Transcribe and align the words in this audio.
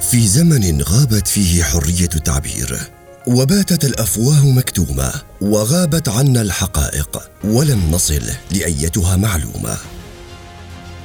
في 0.00 0.26
زمن 0.26 0.82
غابت 0.82 1.28
فيه 1.28 1.62
حرية 1.62 2.08
التعبير 2.16 2.78
وباتت 3.26 3.84
الأفواه 3.84 4.46
مكتومة 4.46 5.12
وغابت 5.40 6.08
عنا 6.08 6.42
الحقائق 6.42 7.30
ولم 7.44 7.90
نصل 7.90 8.22
لأيتها 8.52 9.16
معلومة. 9.16 9.76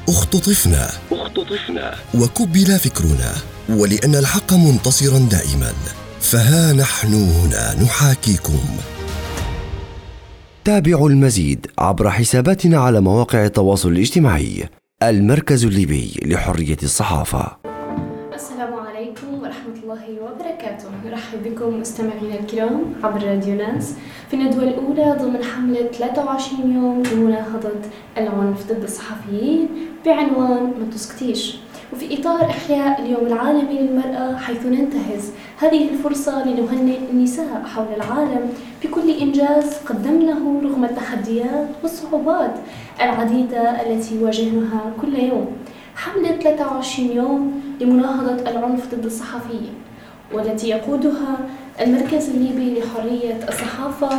اختطفنا. 0.10 0.90
اختطفنا. 1.12 1.96
وكبل 2.14 2.80
فكرنا 2.80 3.34
ولأن 3.70 4.16
الحق 4.16 4.54
منتصرا 4.54 5.20
دائما 5.20 5.74
فها 6.22 6.74
نحن 6.74 7.14
هنا 7.14 7.84
نحاكيكم. 7.84 8.64
تابعوا 10.66 11.10
المزيد 11.10 11.68
عبر 11.78 12.10
حساباتنا 12.10 12.80
على 12.80 13.02
مواقع 13.02 13.46
التواصل 13.46 13.90
الاجتماعي 13.90 14.70
المركز 15.04 15.66
الليبي 15.66 16.20
لحرية 16.26 16.78
الصحافة. 16.84 17.63
الله 20.14 20.32
وبركاته. 20.32 20.90
نرحب 21.06 21.44
بكم 21.44 21.80
مستمعينا 21.80 22.40
الكرام 22.40 22.94
عبر 23.04 23.24
راديو 23.24 23.56
ناس 23.56 23.96
في 24.30 24.34
الندوة 24.34 24.64
الأولى 24.64 25.18
ضمن 25.22 25.44
حملة 25.44 25.88
23 25.88 26.76
يوم 26.76 27.04
لمناهضة 27.04 27.70
العنف 28.18 28.72
ضد 28.72 28.84
الصحفيين 28.84 29.68
بعنوان 30.06 30.64
ما 30.64 30.86
تسكتيش 30.94 31.58
وفي 31.94 32.20
إطار 32.20 32.46
إحياء 32.46 33.02
اليوم 33.02 33.28
العالمي 33.28 33.80
للمرأة 33.80 34.38
حيث 34.38 34.66
ننتهز 34.66 35.32
هذه 35.60 35.90
الفرصة 35.90 36.48
لنهنئ 36.48 37.00
النساء 37.12 37.64
حول 37.66 37.88
العالم 37.96 38.50
بكل 38.84 39.12
إنجاز 39.12 39.78
قدمناه 39.86 40.62
رغم 40.64 40.86
التحديات 40.86 41.68
والصعوبات 41.84 42.54
العديدة 43.02 43.82
التي 43.82 44.16
يواجهنها 44.16 44.94
كل 45.02 45.16
يوم. 45.16 45.48
حملة 45.96 46.32
23 46.32 47.12
يوم 47.12 47.62
لمناهضة 47.82 48.50
العنف 48.52 48.96
ضد 48.96 49.06
الصحفيين. 49.06 49.74
والتي 50.34 50.70
يقودها 50.70 51.38
المركز 51.82 52.30
الليبي 52.30 52.80
لحرية 52.80 53.40
الصحافة 53.50 54.10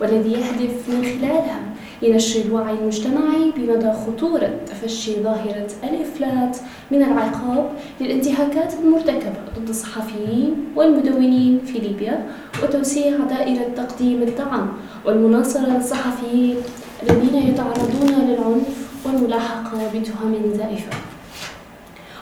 والذي 0.00 0.32
يهدف 0.32 0.88
من 0.88 1.04
خلالها 1.04 1.60
لنشر 2.02 2.40
الوعي 2.40 2.74
المجتمعي 2.74 3.52
بمدى 3.56 3.92
خطورة 3.92 4.50
تفشي 4.66 5.22
ظاهرة 5.22 5.68
الإفلات 5.84 6.56
من 6.90 7.02
العقاب 7.02 7.70
للانتهاكات 8.00 8.74
المرتكبة 8.84 9.32
ضد 9.58 9.68
الصحفيين 9.68 10.54
والمدونين 10.76 11.60
في 11.66 11.78
ليبيا 11.78 12.26
وتوسيع 12.62 13.16
دائرة 13.30 13.68
تقديم 13.76 14.22
الدعم 14.22 14.68
والمناصرة 15.04 15.66
للصحفيين 15.66 16.56
الذين 17.02 17.34
يتعرضون 17.48 18.28
للعنف 18.28 18.86
والملاحقة 19.06 19.78
بتهم 19.94 20.34
زائفة 20.56 21.15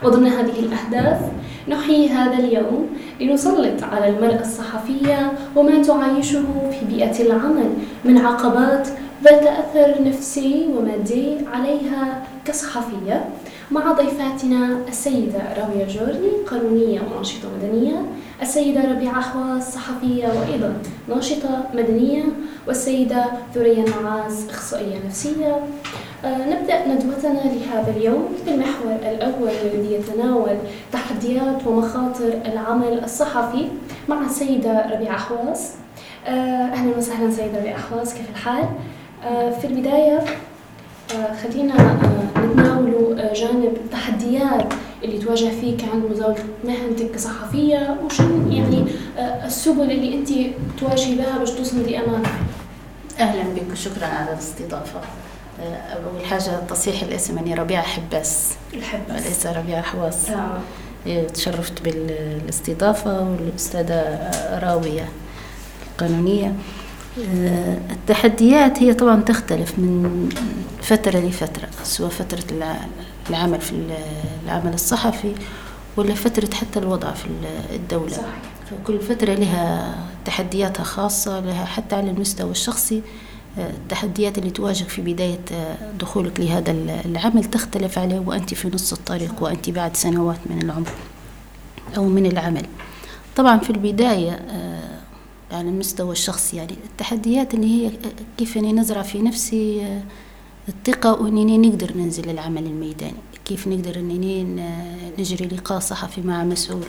وضمن 0.02 0.26
هذه 0.26 0.58
الأهداف 0.58 1.20
نحيي 1.68 2.08
هذا 2.08 2.38
اليوم 2.38 2.88
لنسلط 3.20 3.82
على 3.82 4.08
المرأة 4.08 4.40
الصحفية 4.40 5.32
وما 5.56 5.82
تعيشه 5.82 6.44
في 6.70 6.86
بيئة 6.94 7.22
العمل 7.22 7.70
من 8.04 8.18
عقبات 8.18 8.88
ذات 9.24 9.42
أثر 9.42 10.04
نفسي 10.04 10.66
ومادي 10.76 11.36
عليها 11.52 12.22
كصحفية 12.44 13.24
مع 13.70 13.92
ضيفاتنا 13.92 14.78
السيدة 14.88 15.40
راوية 15.58 15.86
جورني 15.86 16.30
قانونية 16.50 17.00
وناشطة 17.00 17.48
مدنية 17.58 18.02
السيدة 18.42 18.92
ربيعة 18.92 19.20
حواس 19.20 19.74
صحفية 19.74 20.26
وأيضا 20.26 20.76
ناشطة 21.08 21.64
مدنية 21.74 22.22
والسيدة 22.66 23.24
ثريا 23.54 23.84
نعاس 23.84 24.48
إخصائية 24.50 24.96
نفسية. 25.06 25.56
نبدأ 26.24 26.86
ندوتنا 26.88 27.40
لهذا 27.52 27.92
اليوم 27.96 28.28
بالمحور 28.46 28.92
الأول 29.02 29.50
والذي 29.64 29.94
يتناول 29.94 30.56
تحديات 30.92 31.66
ومخاطر 31.66 32.28
العمل 32.46 33.04
الصحفي 33.04 33.68
مع 34.08 34.20
السيدة 34.20 34.86
ربيعة 34.92 35.18
حواس. 35.18 35.72
آه، 36.26 36.30
أهلا 36.72 36.96
وسهلا 36.96 37.30
سيدة 37.30 37.58
ربيعة 37.58 37.78
حواس 37.78 38.14
كيف 38.14 38.30
الحال؟ 38.30 38.64
آه، 39.24 39.50
في 39.50 39.66
البداية 39.66 40.20
خلينا 41.42 41.74
نتناول 42.38 43.16
جانب 43.34 43.76
التحديات 43.84 44.72
اللي 45.04 45.18
تواجه 45.18 45.48
فيك 45.60 45.84
عند 45.92 46.04
مزاولة 46.10 46.36
مهنتك 46.64 47.10
كصحفية 47.14 47.96
وش 48.04 48.20
يعني 48.50 48.84
السبل 49.44 49.90
اللي 49.90 50.14
أنت 50.14 50.28
تواجهي 50.80 51.14
بها 51.14 51.38
باش 51.38 51.50
توصلي 51.50 51.82
لأمامك 51.82 52.26
أهلا 53.20 53.42
بك 53.42 53.72
وشكرا 53.72 54.06
على 54.06 54.32
الاستضافة. 54.32 55.00
أول 55.60 56.26
حاجة 56.26 56.60
تصحيح 56.68 57.02
الاسم 57.02 57.38
أني 57.38 57.54
ربيعة 57.54 57.82
حباس. 57.82 58.50
الحباس. 58.74 59.22
وليس 59.26 59.46
ربيعة 59.46 59.82
حواس. 59.82 60.30
آه. 60.30 60.58
تشرفت 61.34 61.82
بالاستضافة 61.82 63.20
والأستاذة 63.20 64.30
راوية 64.62 65.08
القانونية. 65.92 66.54
آه، 67.18 67.78
التحديات 67.90 68.82
هي 68.82 68.94
طبعا 68.94 69.20
تختلف 69.20 69.78
من 69.78 70.28
فترة 70.82 71.18
لفترة 71.18 71.68
سواء 71.82 72.10
فترة 72.10 72.44
العمل 73.30 73.60
في 73.60 73.72
العمل 74.44 74.74
الصحفي 74.74 75.32
ولا 75.96 76.14
فترة 76.14 76.54
حتى 76.54 76.78
الوضع 76.78 77.12
في 77.12 77.26
الدولة. 77.72 78.12
صحيح. 78.12 78.26
فكل 78.70 79.00
فترة 79.00 79.34
لها 79.34 79.94
تحدياتها 80.24 80.84
خاصة 80.84 81.40
لها 81.40 81.64
حتى 81.64 81.96
على 81.96 82.10
المستوى 82.10 82.50
الشخصي. 82.50 83.02
التحديات 83.58 84.38
اللي 84.38 84.50
تواجهك 84.50 84.88
في 84.88 85.02
بداية 85.02 85.38
دخولك 86.00 86.40
لهذا 86.40 86.70
العمل 87.04 87.44
تختلف 87.44 87.98
عليه 87.98 88.18
وأنت 88.18 88.54
في 88.54 88.70
نص 88.74 88.92
الطريق 88.92 89.42
وأنت 89.42 89.70
بعد 89.70 89.96
سنوات 89.96 90.38
من 90.46 90.62
العمر 90.62 90.90
أو 91.96 92.08
من 92.08 92.26
العمل. 92.26 92.66
طبعا 93.36 93.58
في 93.58 93.70
البداية 93.70 94.30
آه، 94.30 94.98
على 95.52 95.68
المستوى 95.68 96.12
الشخصي 96.12 96.56
يعني 96.56 96.74
التحديات 96.84 97.54
اللي 97.54 97.66
هي 97.66 97.90
كيف 98.38 98.58
أني 98.58 98.72
نزرع 98.72 99.02
في 99.02 99.22
نفسي 99.22 99.84
آه، 99.84 100.02
الثقة 100.68 101.12
وأنني 101.12 101.58
نقدر 101.58 101.96
ننزل 101.96 102.30
العمل 102.30 102.66
الميداني 102.66 103.14
كيف 103.44 103.68
نقدر 103.68 103.96
أنني 103.96 104.44
نجري 105.18 105.46
لقاء 105.46 105.78
صحفي 105.78 106.20
مع 106.20 106.44
مسؤول. 106.44 106.84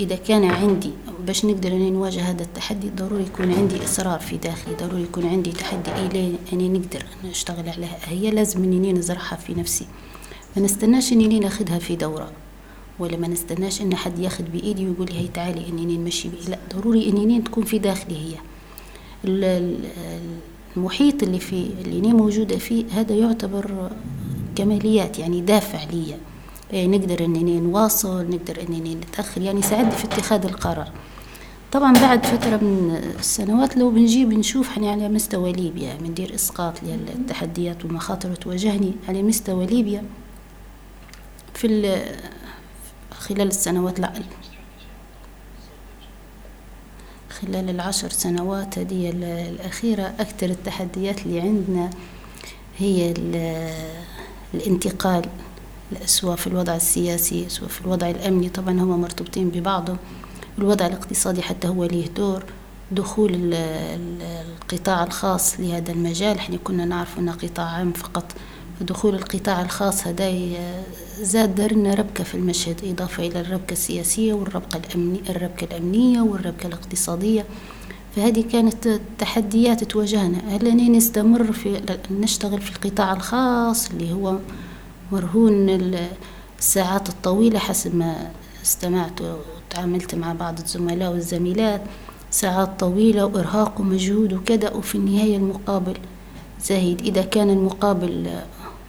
إذا 0.00 0.16
كان 0.16 0.44
عندي 0.44 0.90
باش 1.26 1.44
نقدر 1.44 1.68
أني 1.68 1.90
نواجه 1.90 2.20
هذا 2.20 2.42
التحدي 2.42 2.90
ضروري 2.90 3.22
يكون 3.22 3.52
عندي 3.52 3.84
إصرار 3.84 4.18
في 4.18 4.36
داخلي 4.36 4.74
ضروري 4.74 5.02
يكون 5.02 5.26
عندي 5.26 5.52
تحدي 5.52 5.90
إلي 5.90 6.34
أني 6.52 6.68
نقدر 6.68 7.04
نشتغل 7.24 7.68
عليها 7.68 7.98
هي 8.04 8.30
لازم 8.30 8.62
أني 8.64 8.92
نزرعها 8.92 9.36
في 9.36 9.54
نفسي. 9.54 9.86
ما 10.56 10.62
نستناش 10.62 11.12
أني 11.12 11.38
ناخذها 11.38 11.78
في 11.78 11.96
دورة 11.96 12.32
ولا 12.98 13.16
ما 13.16 13.28
نستناش 13.28 13.82
أن 13.82 13.94
حد 13.94 14.18
ياخذ 14.18 14.44
بإيدي 14.44 14.86
ويقول 14.88 15.06
لي 15.06 15.18
هي 15.18 15.28
تعالي 15.28 15.68
أني 15.68 15.96
نمشي 15.96 16.28
بي. 16.28 16.36
لا 16.48 16.58
ضروري 16.74 17.08
أني 17.08 17.40
تكون 17.40 17.64
في 17.64 17.78
داخلي 17.78 18.16
هي. 18.16 18.34
المحيط 20.76 21.22
اللي 21.22 21.38
في 21.38 21.70
اللي 21.84 22.12
موجودة 22.12 22.58
فيه 22.58 22.84
هذا 22.90 23.14
يعتبر 23.14 23.90
كماليات 24.56 25.18
يعني 25.18 25.40
دافع 25.40 25.84
ليا. 25.84 26.18
نقدر 26.74 27.24
انني 27.24 27.60
نواصل 27.60 28.30
نقدر 28.30 28.62
انني 28.62 28.94
نتأخر 28.94 29.40
يعني 29.40 29.60
يساعدني 29.60 29.90
في 29.90 30.04
اتخاذ 30.04 30.44
القرار. 30.44 30.92
طبعا 31.72 31.92
بعد 31.92 32.26
فترة 32.26 32.56
من 32.56 33.00
السنوات 33.18 33.76
لو 33.76 33.90
بنجيب 33.90 34.32
نشوف 34.32 34.76
يعني 34.76 34.90
على 34.90 35.08
مستوى 35.08 35.52
ليبيا 35.52 35.94
بندير 35.94 36.34
إسقاط 36.34 36.82
للتحديات 36.82 37.84
والمخاطر 37.84 38.34
تواجهني 38.34 38.92
على 39.08 39.22
مستوى 39.22 39.66
ليبيا 39.66 40.04
في 41.54 41.96
خلال 43.10 43.48
السنوات 43.48 44.00
لا 44.00 44.12
خلال 47.30 47.70
العشر 47.70 48.10
سنوات 48.10 48.78
هذه 48.78 49.10
الأخيرة 49.10 50.02
أكثر 50.02 50.46
التحديات 50.46 51.26
اللي 51.26 51.40
عندنا 51.40 51.90
هي 52.78 53.14
الانتقال 54.54 55.24
سواء 56.06 56.36
في 56.36 56.46
الوضع 56.46 56.76
السياسي 56.76 57.48
سواء 57.48 57.68
في 57.68 57.80
الوضع 57.80 58.10
الأمني 58.10 58.48
طبعا 58.48 58.72
هما 58.72 58.96
مرتبطين 58.96 59.48
ببعضهم. 59.48 59.96
الوضع 60.58 60.86
الاقتصادي 60.86 61.42
حتى 61.42 61.68
هو 61.68 61.84
ليه 61.84 62.06
دور. 62.06 62.44
دخول 62.92 63.54
القطاع 63.54 65.04
الخاص 65.04 65.60
لهذا 65.60 65.92
المجال. 65.92 66.36
إحنا 66.36 66.56
كنا 66.64 66.84
نعرف 66.84 67.18
انه 67.18 67.32
قطاع 67.32 67.66
عام 67.66 67.92
فقط. 67.92 68.24
دخول 68.80 69.14
القطاع 69.14 69.62
الخاص 69.62 70.06
هذا 70.06 70.32
زاد 71.20 71.54
درنا 71.54 71.94
ربكة 71.94 72.24
في 72.24 72.34
المشهد. 72.34 72.80
إضافة 72.84 73.26
إلى 73.26 73.40
الربكة 73.40 73.72
السياسية 73.72 74.32
والربكة 74.32 74.76
الأمنية 74.76 75.20
الربكة 75.28 75.64
الأمنية 75.64 76.20
والربكة 76.20 76.66
الاقتصادية. 76.66 77.44
فهذه 78.16 78.44
كانت 78.52 79.00
تحديات 79.18 79.84
تواجهنا. 79.84 80.38
هل 80.48 80.92
نستمر 80.92 81.52
في 81.52 81.80
نشتغل 82.10 82.60
في 82.60 82.70
القطاع 82.70 83.12
الخاص 83.12 83.90
اللي 83.90 84.12
هو 84.12 84.38
مرهون 85.12 85.68
الساعات 86.58 87.08
الطويلة 87.08 87.58
حسب 87.58 87.96
ما 87.96 88.30
استمعت 88.62 89.20
وتعاملت 89.20 90.14
مع 90.14 90.32
بعض 90.32 90.58
الزملاء 90.58 91.12
والزميلات. 91.12 91.82
ساعات 92.30 92.80
طويلة 92.80 93.26
وإرهاق 93.26 93.80
ومجهود 93.80 94.32
وكذا 94.32 94.70
وفي 94.70 94.94
النهاية 94.94 95.36
المقابل 95.36 95.96
زاهد. 96.62 97.00
إذا 97.00 97.22
كان 97.22 97.50
المقابل 97.50 98.30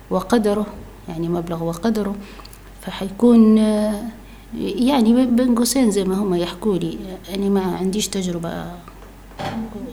وقدره 0.09 0.65
يعني 1.09 1.29
مبلغ 1.29 1.63
وقدره 1.63 2.15
فحيكون 2.81 3.57
يعني 4.57 5.25
بين 5.25 5.55
قوسين 5.55 5.91
زي 5.91 6.03
ما 6.03 6.15
هم 6.15 6.35
يحكوا 6.35 6.77
لي. 6.77 6.97
أنا 7.35 7.49
ما 7.49 7.61
عنديش 7.61 8.07
تجربة 8.07 8.65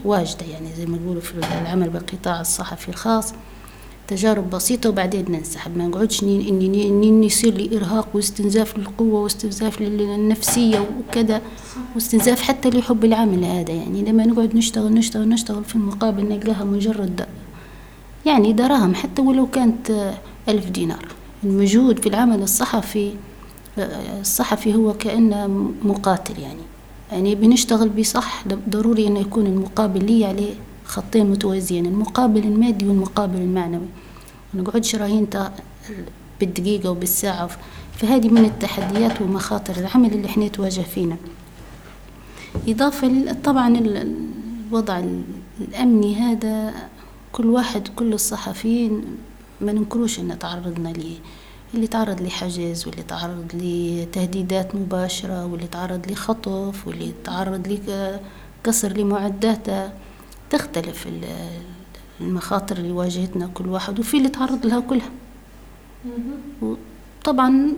واجدة 0.05 0.47
يعني 0.47 0.75
زي 0.77 0.87
ما 0.87 0.99
يقولوا 1.05 1.23
في 1.23 1.35
العمل 1.35 1.91
بالقطاع 1.91 2.41
الصحفي 2.41 2.89
الخاص. 2.89 3.35
تجارب 4.11 4.51
بسيطة 4.51 4.89
وبعدين 4.89 5.25
ننسحب 5.29 5.79
ما 5.79 5.87
نقعدش 5.87 6.23
إني 6.23 6.89
إني 6.89 7.27
يصير 7.27 7.55
لي 7.55 7.77
إرهاق 7.77 8.09
واستنزاف 8.15 8.79
للقوة 8.79 9.21
واستنزاف 9.21 9.81
للنفسية 9.81 10.89
وكذا 10.99 11.43
واستنزاف 11.95 12.43
حتى 12.43 12.71
لحب 12.71 13.05
العمل 13.05 13.45
هذا 13.45 13.73
يعني. 13.73 14.03
لما 14.03 14.27
نقعد 14.27 14.57
نشتغل 14.57 14.95
نشتغل 14.95 15.29
نشتغل 15.29 15.65
في 15.65 15.75
المقابل 15.77 16.25
نلقاها 16.25 16.65
مجرد 16.65 17.27
يعني 18.27 18.53
دراهم 18.53 18.95
حتى 18.95 19.23
ولو 19.23 19.47
كانت 19.47 20.13
ألف 20.49 20.71
دينار. 20.71 21.07
المجهود 21.45 21.99
في 21.99 22.09
العمل 22.09 22.43
الصحفي 22.43 23.13
الصحفي 24.21 24.75
هو 24.75 24.93
كأنه 24.93 25.47
مقاتل 25.83 26.39
يعني. 26.43 26.63
يعني 27.13 27.35
بنشتغل 27.35 27.89
بصح 27.89 28.45
ضروري 28.69 29.07
أنه 29.07 29.21
يكون 29.21 29.47
المقابل 29.47 30.05
لي 30.05 30.25
عليه 30.25 30.55
خطين 30.85 31.31
متوازيين 31.31 31.87
المقابل 31.87 32.41
المادي 32.41 32.89
والمقابل 32.89 33.39
المعنوي. 33.39 33.87
ما 34.55 34.63
نقعدش 34.63 34.95
راهين 34.97 35.27
بالدقيقة 36.41 36.91
وبالساعة. 36.91 37.51
فهذه 37.97 38.29
من 38.29 38.45
التحديات 38.45 39.23
ومخاطر 39.23 39.77
العمل 39.77 40.13
اللي 40.13 40.27
إحنا 40.27 40.49
تواجه 40.49 40.81
فينا. 40.81 41.17
إضافة 42.69 43.33
طبعا 43.45 43.79
الوضع 43.79 45.03
الأمني 45.61 46.15
هذا 46.15 46.75
كل 47.33 47.47
واحد 47.47 47.89
كل 47.89 48.13
الصحفيين 48.13 49.05
ما 49.61 49.73
ننكروش 49.73 50.19
أن 50.21 50.39
تعرضنا 50.39 50.89
ليه. 50.89 51.17
اللي 51.75 51.87
تعرض 51.87 52.21
لحجز 52.23 52.87
واللي 52.87 53.03
تعرض 53.03 53.47
لتهديدات 53.55 54.75
مباشرة 54.75 55.47
واللي 55.47 55.67
تعرض 55.67 56.11
لخطف 56.11 56.87
واللي 56.87 57.13
تعرض 57.25 57.79
لكسر 58.65 58.93
لمعداته 58.93 59.91
تختلف 60.51 61.07
المخاطر 62.21 62.77
اللي 62.77 62.93
واجهتنا 62.93 63.51
كل 63.55 63.69
واحد 63.69 63.99
وفي 64.01 64.17
اللي 64.17 64.29
تعرض 64.29 64.67
لها 64.67 64.81
كلها. 64.81 65.11
طبعا 67.25 67.73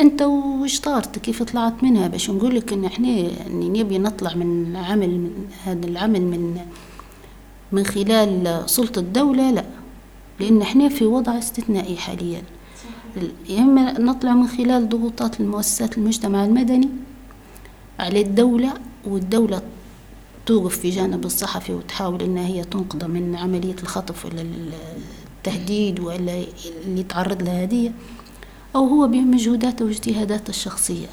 أنت 0.00 0.22
وش 0.22 0.80
طارت 0.80 1.18
كيف 1.18 1.42
طلعت 1.42 1.82
منها؟ 1.82 2.08
باش 2.08 2.30
نقول 2.30 2.56
لك 2.56 2.72
إن 2.72 2.84
إحنا 2.84 3.08
يعني 3.08 3.68
نبي 3.82 3.98
نطلع 3.98 4.34
من 4.34 4.76
عمل 4.76 5.08
من 5.08 5.44
هذا 5.64 5.86
العمل 5.86 6.20
من 6.22 6.60
من 7.72 7.84
خلال 7.86 8.62
سلطة 8.66 8.98
الدولة؟ 8.98 9.50
لا. 9.50 9.64
لأن 10.40 10.62
إحنا 10.62 10.88
في 10.88 11.04
وضع 11.06 11.38
استثنائي 11.38 11.96
حاليا. 11.96 12.42
يا 13.48 13.58
إما 13.58 14.00
نطلع 14.00 14.34
من 14.34 14.46
خلال 14.48 14.88
ضغوطات 14.88 15.40
المؤسسات 15.40 15.98
المجتمع 15.98 16.44
المدني 16.44 16.88
على 17.98 18.20
الدولة 18.20 18.72
والدولة 19.04 19.62
توقف 20.46 20.78
في 20.78 20.90
جانب 20.90 21.24
الصحفي 21.24 21.72
وتحاول 21.72 22.22
إنها 22.22 22.46
هي 22.46 22.64
تنقذه 22.64 23.06
من 23.06 23.36
عملية 23.36 23.76
الخطف 23.82 24.24
ولا 24.24 24.44
التهديد 25.38 26.00
ولا 26.00 26.44
اللي 26.84 27.00
يتعرض 27.00 27.42
لها 27.42 27.62
هذه 27.62 27.92
أو 28.76 28.86
هو 28.86 29.08
بمجهوداته 29.08 29.84
واجتهاداته 29.84 30.50
الشخصية. 30.50 31.06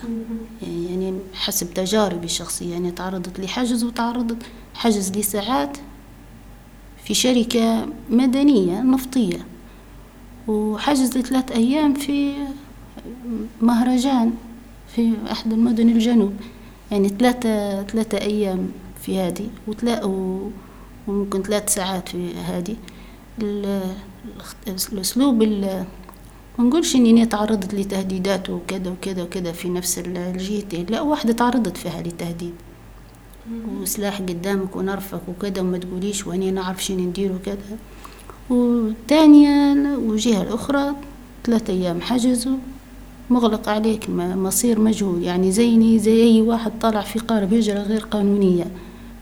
يعني 0.62 1.14
حسب 1.34 1.74
تجاربي 1.74 2.26
الشخصية 2.26 2.72
يعني 2.72 2.92
تعرضت 2.92 3.40
لحجز 3.40 3.84
وتعرضت 3.84 4.38
حجز 4.74 5.12
لساعات 5.12 5.78
في 7.04 7.14
شركة 7.14 7.86
مدنية 8.10 8.82
نفطية 8.82 9.46
وحجز 10.48 11.18
لثلاث 11.18 11.52
أيام 11.52 11.94
في 11.94 12.34
مهرجان 13.62 14.34
في 14.96 15.14
أحد 15.32 15.54
المدن 15.54 15.90
الجنوب. 15.90 16.34
يعني 16.92 17.10
ثلاثة 17.10 17.84
ثلاثة 17.84 18.18
أيام 18.18 18.72
في 19.06 19.20
هذه 19.20 19.48
وتلا 19.68 20.06
وممكن 21.08 21.44
ثلاث 21.44 21.74
ساعات 21.74 22.10
في 22.10 22.34
هذه 22.36 22.76
الأسلوب 24.94 25.44
ما 25.44 25.86
نقولش 26.60 26.96
إني 26.96 27.26
تعرضت 27.26 27.74
لتهديدات 27.74 28.50
وكذا 28.50 28.92
وكذا 28.92 29.24
وكذا 29.24 29.52
في 29.52 29.70
نفس 29.70 30.00
الجهتين 30.00 30.86
لا 30.90 31.02
واحدة 31.02 31.34
تعرضت 31.34 31.78
فيها 31.78 32.02
لتهديد. 32.02 32.54
وسلاح 33.82 34.22
قدامك 34.22 34.76
ونرفك 34.76 35.22
وكذا 35.28 35.62
وما 35.62 35.78
تقوليش 35.78 36.28
وأني 36.28 36.52
نعرف 36.52 36.84
شنو 36.84 37.00
ندير 37.00 37.32
وكذا. 37.32 37.78
والثانية 38.50 39.76
وجهة 39.98 40.42
الأخرى 40.42 40.96
ثلاثة 41.44 41.74
أيام 41.74 42.02
حجز 42.02 42.50
مغلق 43.30 43.70
عليك 43.70 44.10
مصير 44.10 44.80
مجهول. 44.80 45.24
يعني 45.24 45.52
زيني 45.52 46.00
زي 46.00 46.24
أي 46.24 46.42
واحد 46.42 46.72
طالع 46.82 47.02
في 47.02 47.20
قارب 47.20 47.54
هجرة 47.54 47.80
غير 47.80 48.02
قانونية. 48.02 48.66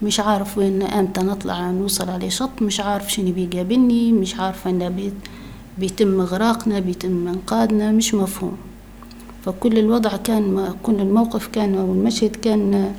مش 0.04 0.20
عارف 0.20 0.58
وين 0.58 0.82
إمتى 0.84 1.22
نطلع 1.22 1.72
نوصل 1.72 2.10
على 2.10 2.30
شط 2.30 2.62
مش 2.62 2.80
عارف 2.80 3.12
شنو 3.14 3.32
بيقابلني 3.32 4.12
مش 4.12 4.36
عارف 4.36 4.68
ان 4.68 4.90
بيت 4.90 5.14
بيتم 5.78 6.20
إغراقنا 6.20 6.80
بيتم 6.80 7.28
إنقاذنا 7.28 7.92
مش 7.92 8.14
مفهوم. 8.14 8.58
فكل 9.46 9.78
الوضع 9.80 10.18
كان 10.18 10.76
كل 10.84 10.96
الموقف 10.96 11.48
كان 11.48 11.76
والمشهد 11.76 12.36
كان 12.36 12.94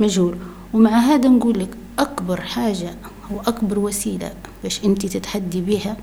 مجهول. 0.00 0.36
ومع 0.74 0.90
هذا 0.90 1.28
نقول 1.28 1.58
لك 1.58 1.68
أكبر 1.98 2.40
حاجة 2.40 2.94
أو 3.30 3.40
اكبر 3.40 3.78
وسيلة 3.78 4.32
باش 4.62 4.84
أنت 4.84 5.06
تتحدي 5.06 5.60
بها 5.60 5.96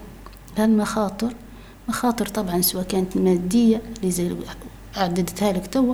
هالمخاطر. 0.58 1.34
مخاطر 1.90 2.26
طبعا 2.26 2.62
سواء 2.62 2.84
كانت 2.84 3.18
مادية 3.18 3.82
اللي 3.98 4.12
زي 4.12 4.36
عددتها 4.96 5.52
لك 5.52 5.68
توا 5.68 5.94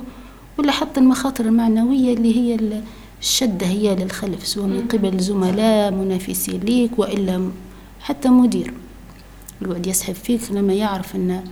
ولا 0.57 0.72
حتى 0.72 1.00
المخاطر 1.00 1.45
المعنوية 1.45 2.13
اللي 2.13 2.36
هي 2.36 2.56
الشدة 3.23 3.67
هي 3.67 3.95
للخلف 3.95 4.47
سواء 4.47 4.67
من 4.67 4.87
قبل 4.87 5.19
زملاء 5.19 5.91
منافسين 5.91 6.59
ليك 6.59 6.99
وإلا 6.99 7.49
حتى 7.99 8.29
مدير. 8.29 8.73
يقعد 9.61 9.87
يسحب 9.87 10.13
فيك 10.13 10.41
لما 10.51 10.73
يعرف 10.73 11.15
أن 11.15 11.43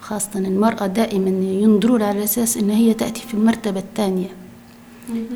خاصة 0.00 0.30
المرأة 0.36 0.86
دائما 0.86 1.30
ينظروا 1.44 2.06
على 2.06 2.24
أساس 2.24 2.56
أن 2.56 2.70
هي 2.70 2.94
تأتي 2.94 3.20
في 3.20 3.34
المرتبة 3.34 3.80
الثانية. 3.80 4.28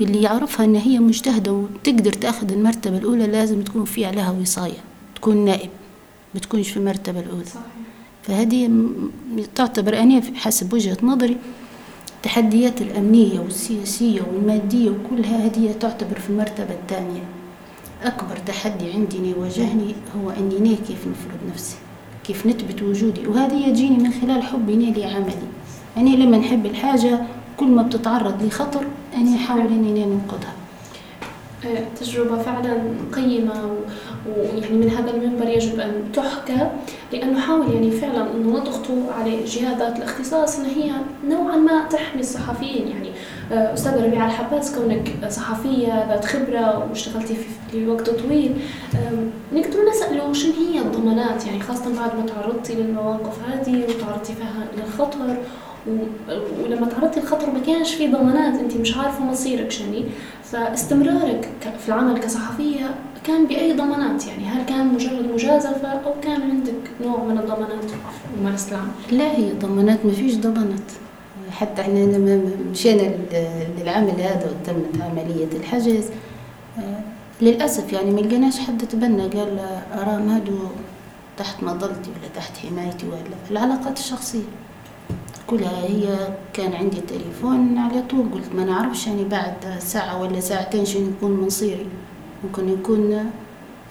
اللي 0.00 0.22
يعرفها 0.22 0.64
أن 0.66 0.76
هي 0.76 0.98
مجتهدة 0.98 1.52
وتقدر 1.52 2.12
تأخذ 2.12 2.52
المرتبة 2.52 2.98
الأولى 2.98 3.26
لازم 3.26 3.62
تكون 3.62 3.84
في 3.84 4.04
عليها 4.04 4.30
وصاية 4.30 4.82
تكون 5.14 5.44
نائب 5.44 5.70
بتكونش 6.34 6.68
في 6.70 6.76
المرتبة 6.76 7.20
الأولى. 7.20 7.44
صحيح. 7.44 7.62
فهذه 8.22 8.70
تعتبر 9.54 9.98
أنا 9.98 10.22
حسب 10.34 10.72
وجهة 10.72 10.96
نظري 11.02 11.36
التحديات 12.22 12.82
الأمنية 12.82 13.40
والسياسية 13.40 14.20
والمادية 14.20 14.90
وكلها 14.90 15.46
هذه 15.46 15.74
تعتبر 15.80 16.18
في 16.18 16.30
المرتبة 16.30 16.74
الثانية. 16.82 17.20
أكبر 18.04 18.36
تحدي 18.46 18.92
عندي 18.92 19.30
يواجهني 19.30 19.94
هو 20.16 20.30
أني 20.30 20.76
كيف 20.76 21.06
نفرض 21.06 21.38
نفسي 21.52 21.76
كيف 22.24 22.46
نثبت 22.46 22.82
وجودي 22.82 23.26
وهذه 23.26 23.68
يجيني 23.68 23.96
من 23.98 24.10
خلال 24.12 24.42
حبي 24.42 24.92
لعملي. 24.92 25.48
يعني 25.96 26.16
لما 26.16 26.36
نحب 26.36 26.66
الحاجة 26.66 27.20
كل 27.56 27.66
ما 27.66 27.82
بتتعرض 27.82 28.42
لخطر 28.42 28.86
أنا 29.16 29.36
أحاول 29.36 29.66
أني 29.66 30.04
ننقذها 30.04 30.54
تجربة 32.00 32.42
فعلا 32.42 32.82
قيمة 33.12 33.70
ويعني 34.28 34.76
من 34.76 34.90
هذا 34.90 35.10
المنبر 35.10 35.48
يجب 35.48 35.80
أن 35.80 35.92
تحكى. 36.12 36.70
لأنه 37.12 37.40
حاول 37.40 37.74
يعني 37.74 37.90
فعلا 37.90 38.26
أنه 38.34 38.58
نضغطوا 38.58 39.12
على 39.12 39.44
جهات 39.44 39.96
الاختصاص 39.98 40.58
أن 40.58 40.64
هي 40.64 40.90
نوعا 41.28 41.56
ما 41.56 41.84
تحمي 41.88 42.20
الصحفيين. 42.20 42.88
يعني 42.88 43.08
آه، 43.52 43.74
أستاذة 43.74 44.06
ربيعة 44.06 44.26
الحباس 44.26 44.74
كونك 44.74 45.10
صحفية 45.28 46.08
ذات 46.08 46.24
خبرة 46.24 46.88
واشتغلتي 46.90 47.36
في 47.70 47.86
وقت 47.86 48.10
طويل 48.10 48.56
نقدر 49.52 49.78
نسأله 49.90 50.32
شنو 50.32 50.52
هي 50.52 50.78
الضمانات؟ 50.78 51.46
يعني 51.46 51.60
خاصة 51.60 51.96
بعد 51.96 52.16
ما 52.16 52.26
تعرضتي 52.26 52.74
للمواقف 52.74 53.38
هذه 53.48 53.84
وتعرضتي 53.88 54.34
فيها 54.34 54.66
للخطر 54.76 55.36
ولما 56.64 56.86
تعرضتي 56.86 57.20
للخطر 57.20 57.50
ما 57.50 57.58
كانش 57.66 57.94
في 57.94 58.06
ضمانات. 58.08 58.60
انت 58.60 58.76
مش 58.76 58.96
عارفة 58.96 59.24
مصيرك 59.24 59.70
شني 59.70 60.04
فاستمرارك 60.44 61.48
في 61.78 61.88
العمل 61.88 62.18
كصحفية 62.18 62.94
كان 63.24 63.46
بأي 63.46 63.72
ضمانات. 63.72 64.26
يعني 64.26 64.44
هل 64.44 64.64
كان 64.64 64.94
مجرد 64.94 65.30
مجازفة 65.34 65.88
أو 65.88 66.14
كان 66.22 66.42
عندك 66.42 66.90
نوع 67.00 67.24
من 67.24 67.38
الضمانات 67.38 67.84
في 67.84 67.96
ممارسة 68.40 68.70
العمل؟ 68.70 68.90
لا 69.10 69.32
هي 69.36 69.52
ضمانات 69.52 70.06
ما 70.06 70.12
فيش 70.12 70.36
ضمانات. 70.36 70.92
حتى 71.50 71.82
إحنا 71.82 71.98
لما 71.98 72.50
مشينا 72.70 73.10
للعمل 73.80 74.20
هذا 74.20 74.50
وتمت 74.50 75.02
عملية 75.02 75.48
الحجز 75.52 76.04
آه، 76.78 77.00
للأسف 77.42 77.92
يعني 77.92 78.10
ما 78.10 78.20
لقيناش 78.20 78.58
حد 78.58 78.86
تبنى. 78.86 79.22
قال 79.22 79.58
أرام 79.94 80.28
هادو 80.28 80.58
تحت 81.38 81.62
مظلتي 81.62 82.10
ولا 82.10 82.28
تحت 82.36 82.52
حمايتي 82.56 83.06
ولا 83.06 83.20
العلاقات 83.50 83.98
الشخصية. 83.98 84.48
كلها 85.52 85.84
هي 85.84 86.28
كان 86.52 86.72
عندي 86.72 87.00
تليفون 87.00 87.78
على 87.78 88.02
طول. 88.10 88.26
قلت 88.32 88.54
ما 88.54 88.64
نعرفش 88.64 89.06
يعني 89.06 89.24
بعد 89.24 89.54
ساعة 89.78 90.22
ولا 90.22 90.40
ساعتين 90.40 90.84
شنو 90.84 91.08
يكون 91.08 91.40
مصيري. 91.40 91.86
ممكن 92.44 92.68
يكون 92.68 93.30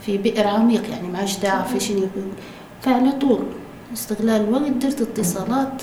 في 0.02 0.18
بئر 0.18 0.48
عميق 0.48 0.90
يعني 0.90 1.08
ما 1.08 1.18
عادش 1.18 1.36
تعرف 1.38 1.78
شنو 1.78 1.98
يكون. 1.98 2.32
فعلى 2.82 3.12
طول 3.12 3.40
استغلال 3.94 4.42
الوقت 4.42 4.72
درت 4.72 5.02
اتصالات 5.02 5.82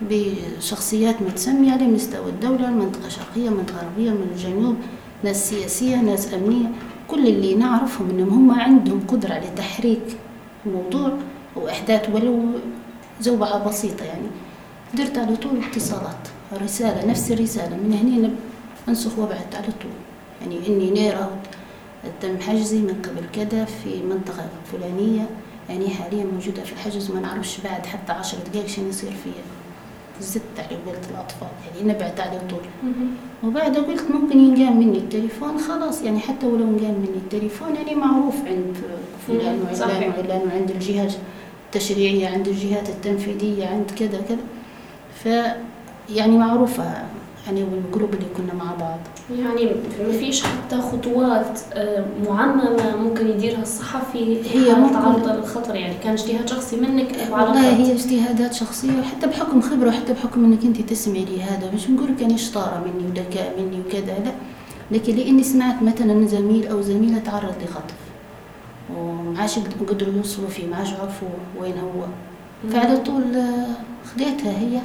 بشخصيات 0.00 1.22
متسمية 1.22 1.72
على 1.72 1.86
مستوى 1.86 2.30
الدولة 2.30 2.68
المنطقة 2.68 3.06
الشرقية 3.06 3.48
المنطقة 3.48 3.80
الغربية 3.80 4.10
من 4.10 4.28
الجنوب 4.34 4.76
ناس 5.24 5.50
سياسية 5.50 5.96
ناس 5.96 6.34
أمنية. 6.34 6.70
كل 7.08 7.26
اللي 7.26 7.54
نعرفهم 7.54 8.10
أنهم 8.10 8.28
هم 8.28 8.60
عندهم 8.60 9.00
قدرة 9.08 9.34
على 9.34 9.46
تحريك 9.56 10.16
موضوع 10.66 11.12
وإحداث 11.56 12.10
ولو 12.14 12.40
زوبعة 13.20 13.68
بسيطة 13.68 14.04
يعني. 14.04 14.28
درت 14.94 15.18
على 15.18 15.36
طول 15.36 15.52
اتصالات 15.70 16.28
رسالة 16.62 17.06
نفس 17.06 17.32
الرسالة. 17.32 17.76
من 17.76 17.92
هنا 17.92 18.30
أنسخ 18.88 19.18
وبعت 19.18 19.54
على 19.54 19.66
طول. 19.82 19.92
يعني 20.40 20.66
إني 20.68 20.90
نيرة 20.90 21.30
تم 22.22 22.40
حجزي 22.40 22.78
من 22.78 23.02
قبل 23.02 23.26
كذا 23.32 23.64
في 23.64 24.02
منطقة 24.02 24.48
فلانية. 24.72 25.26
يعني 25.68 25.90
حاليا 25.90 26.24
موجودة 26.24 26.62
في 26.62 26.72
الحجز 26.72 27.10
ما 27.10 27.20
نعرفش 27.20 27.60
بعد 27.60 27.86
حتى 27.86 28.12
عشر 28.12 28.38
دقايق 28.52 28.66
شنو 28.66 28.88
يصير 28.88 29.10
فيا 29.10 29.42
زدت 30.20 30.58
على 30.58 30.76
قلت 30.86 31.04
الأطفال 31.10 31.48
يعني 31.66 31.92
نبعت 31.92 32.20
على 32.20 32.40
طول. 32.50 32.92
وبعد 33.44 33.76
قلت 33.76 34.04
ممكن 34.10 34.38
ينقام 34.38 34.78
مني 34.78 34.98
التليفون. 34.98 35.58
خلاص 35.58 36.02
يعني 36.02 36.18
حتى 36.20 36.46
ولو 36.46 36.64
انقام 36.64 36.94
مني 36.94 37.16
التليفون 37.16 37.74
يعني 37.74 37.94
معروف 37.94 38.34
عند 38.46 38.76
فلان 39.26 39.62
وعلان 39.62 40.10
وعلان 40.10 40.48
وعند 40.48 40.70
الجهات 40.70 41.12
التشريعية 41.66 42.28
عند 42.28 42.48
الجهات 42.48 42.88
التنفيذية 42.88 43.66
عند 43.66 43.90
كذا 43.98 44.20
كذا. 44.28 44.38
ف 45.22 45.28
يعني 46.10 46.38
معروفة 46.38 46.84
يعني 47.46 47.62
والجروب 47.64 48.14
اللي 48.14 48.26
كنا 48.36 48.54
مع 48.54 48.74
بعض. 48.80 48.98
يعني 49.38 49.70
ما 50.06 50.12
فيش 50.18 50.42
حتى 50.42 50.76
خطوات 50.76 51.60
آه، 51.72 52.04
معممة 52.28 52.96
ممكن 53.02 53.28
يديرها 53.28 53.62
الصحفي 53.62 54.38
هي 54.54 54.74
ممكن 54.74 54.92
تعرض 54.94 55.28
للخطر 55.28 55.74
يعني 55.74 55.94
كان 56.04 56.12
اجتهاد 56.12 56.48
شخصي 56.48 56.76
منك 56.76 57.14
أو 57.18 57.34
والله 57.34 57.76
هي 57.76 57.92
اجتهادات 57.92 58.54
شخصية 58.54 59.02
حتى 59.02 59.26
بحكم 59.26 59.60
خبرة 59.60 59.90
حتى 59.90 60.12
بحكم 60.12 60.44
إنك 60.44 60.64
أنت 60.64 60.80
تسمعي 60.80 61.24
لي 61.24 61.42
هذا. 61.42 61.70
مش 61.74 61.90
نقول 61.90 62.08
لك 62.20 62.36
شطارة 62.36 62.84
مني 62.86 63.06
وذكاء 63.10 63.54
مني 63.60 63.80
وكذا 63.80 64.18
لا. 64.24 64.32
لكن 64.90 65.14
لأني 65.16 65.42
سمعت 65.42 65.82
مثلا 65.82 66.26
زميل 66.26 66.66
أو 66.68 66.80
زميلة 66.82 67.18
تعرض 67.18 67.54
لخطف 67.64 67.94
ومعاش 68.96 69.58
قدروا 69.88 70.14
يوصلوا 70.14 70.48
فيه 70.48 70.66
معاش 70.66 70.92
عرفوا 70.92 71.28
وين 71.60 71.74
هو. 71.78 72.04
فعلى 72.70 72.96
طول 72.96 73.36
آه، 73.36 73.66
خديتها 74.14 74.50
هي. 74.58 74.80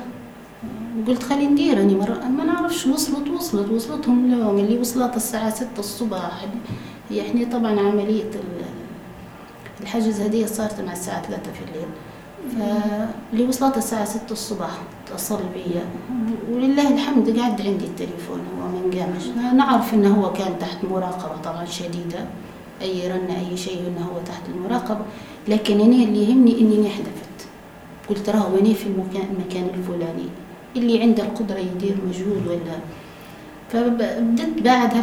قلت 1.07 1.23
خلي 1.23 1.47
ندير 1.47 1.81
اني 1.81 1.95
مرة. 1.95 2.27
ما 2.37 2.43
نعرفش 2.43 2.87
وصلت 2.87 3.27
وصلت 3.29 3.71
وصلتهم 3.71 4.33
اليوم 4.33 4.57
اللي 4.57 4.79
وصلت 4.79 5.15
الساعة 5.15 5.49
ستة 5.49 5.79
الصباح. 5.79 6.45
هي 7.09 7.21
إحنا 7.21 7.51
طبعا 7.51 7.79
عملية 7.79 8.31
الحجز 9.81 10.21
هذه 10.21 10.45
صارت 10.45 10.81
مع 10.81 10.91
الساعة 10.91 11.21
ثلاثة 11.21 11.51
في 11.51 11.59
الليل. 11.59 11.89
فاللي 12.55 13.47
وصلت 13.47 13.77
الساعة 13.77 14.05
ستة 14.05 14.31
الصباح 14.31 14.71
اتصل 15.07 15.39
بي. 15.53 15.79
ولله 16.51 16.93
الحمد 16.93 17.39
قاعد 17.39 17.61
عندي 17.61 17.85
التليفون 17.85 18.39
هو 18.61 18.67
من 18.67 18.99
قامش 18.99 19.53
نعرف 19.55 19.93
إنه 19.93 20.15
هو 20.15 20.33
كان 20.33 20.59
تحت 20.59 20.77
مراقبة 20.91 21.41
طبعا 21.41 21.65
شديدة. 21.65 22.25
أي 22.81 23.11
رن 23.11 23.25
أي 23.25 23.57
شيء 23.57 23.79
إنه 23.87 24.05
هو 24.05 24.21
تحت 24.25 24.41
المراقبة. 24.49 25.05
لكن 25.47 25.81
أنا 25.81 26.03
اللي 26.03 26.29
يهمني 26.29 26.61
إني 26.61 26.87
احدثت 26.87 27.47
قلت 28.09 28.29
راهو 28.29 28.55
في 28.57 28.85
المكان 28.85 29.67
الفلاني. 29.73 30.29
اللي 30.75 31.01
عنده 31.01 31.23
القدرة 31.23 31.57
يدير 31.57 31.97
مجهود 32.07 32.47
ولا. 32.47 32.79
فبدت 33.71 34.61
بعد 34.61 34.93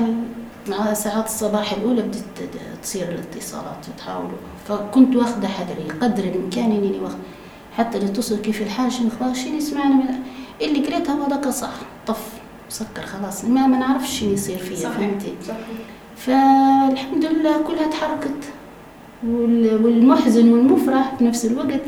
مع 0.68 0.94
ساعات 0.94 1.24
الصباح 1.26 1.72
الأولى 1.72 2.02
بدت 2.02 2.50
تصير 2.82 3.08
الاتصالات 3.08 3.86
تحاولوا 3.98 4.30
فكنت 4.68 5.16
واخدة 5.16 5.48
حذري 5.48 5.88
قدر 6.00 6.24
الإمكان 6.24 6.64
إني 6.72 6.98
واخد. 7.02 7.18
حتى 7.76 7.98
اتصل 7.98 8.36
كيف 8.40 8.62
الحال 8.62 8.92
شنو 8.92 9.10
خلاص 9.20 9.36
شنو 9.38 9.56
يسمعنا 9.56 9.94
من 9.94 10.04
اللي 10.60 10.86
قريتها 10.86 11.14
هو 11.14 11.28
ذاك 11.30 11.48
صح. 11.48 11.72
طف 12.06 12.28
سكر 12.68 13.02
خلاص. 13.02 13.44
ما 13.44 13.66
ما 13.66 13.78
نعرفش 13.78 14.20
شنو 14.20 14.32
يصير 14.32 14.58
فيها 14.58 14.90
فهمتي؟ 14.90 15.34
فالحمد 16.16 17.24
لله 17.24 17.62
كلها 17.62 17.86
تحركت. 17.86 18.44
والمحزن 19.24 20.52
والمفرح 20.52 21.14
في 21.18 21.24
نفس 21.24 21.44
الوقت 21.44 21.80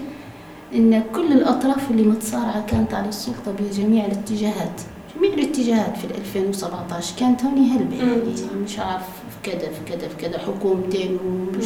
إن 0.75 1.02
كل 1.14 1.32
الأطراف 1.32 1.90
اللي 1.90 2.02
متصارعة 2.02 2.66
كانت 2.66 2.94
على 2.94 3.08
السلطة 3.08 3.52
بجميع 3.60 4.04
الاتجاهات 4.06 4.80
جميع 5.16 5.32
الاتجاهات 5.34 5.96
في 5.96 6.04
2017 6.18 7.16
كانت 7.20 7.44
هوني 7.44 7.70
هلبة 7.70 7.96
يعني 7.96 8.22
مش 8.64 8.78
عارف 8.78 9.02
في 9.02 9.50
كذا 9.50 9.58
في 9.68 9.92
كذا 9.92 10.08
في 10.08 10.16
كذا 10.28 10.38
حكومتين 10.38 11.18
ومش 11.26 11.64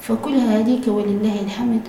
فكلها 0.00 0.58
هذيك 0.60 0.88
ولله 0.88 1.40
الحمد 1.44 1.80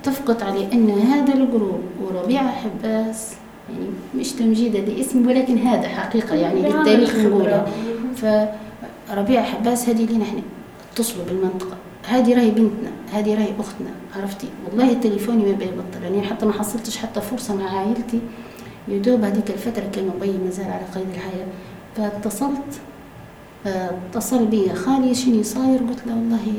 اتفقت 0.00 0.42
على 0.42 0.72
إن 0.72 0.90
هذا 0.90 1.34
الجروب 1.34 1.80
وربيعه 2.02 2.52
حباس 2.52 3.34
يعني 3.70 3.86
مش 4.16 4.32
تمجيدا 4.32 4.78
لاسم 4.78 5.26
ولكن 5.26 5.58
هذا 5.58 5.88
حقيقة 5.88 6.34
يعني 6.34 6.62
للتاريخ 6.62 7.16
نقولها. 7.16 7.66
فربيعه 9.08 9.44
حباس 9.44 9.88
هذه 9.88 10.04
اللي 10.04 10.18
نحن 10.18 10.42
اتصلوا 10.92 11.24
بالمنطقة. 11.24 11.75
هذه 12.06 12.34
راهي 12.34 12.50
بنتنا 12.50 12.90
هذه 13.12 13.34
راهي 13.34 13.52
أختنا 13.60 13.90
عرفتي؟ 14.16 14.48
والله 14.66 14.92
تليفوني 14.92 15.44
ما 15.44 15.52
بيبطل 15.52 16.02
يعني 16.02 16.22
حتى 16.22 16.46
ما 16.46 16.52
حصلتش 16.52 16.96
حتى 16.96 17.20
فرصة 17.20 17.54
مع 17.54 17.78
عائلتي 17.78 18.20
يدوب 18.88 19.24
هذيك 19.24 19.50
الفترة 19.50 19.84
كان 19.92 20.10
ابي 20.20 20.38
مازال 20.44 20.64
على 20.64 20.84
قيد 20.94 21.06
الحياة. 21.14 21.46
فاتصلت 21.96 22.80
اتصل 23.66 24.46
بي 24.46 24.74
خالي 24.74 25.14
شنو 25.14 25.42
صاير؟ 25.42 25.78
قلت 25.78 26.06
له 26.06 26.14
والله 26.14 26.52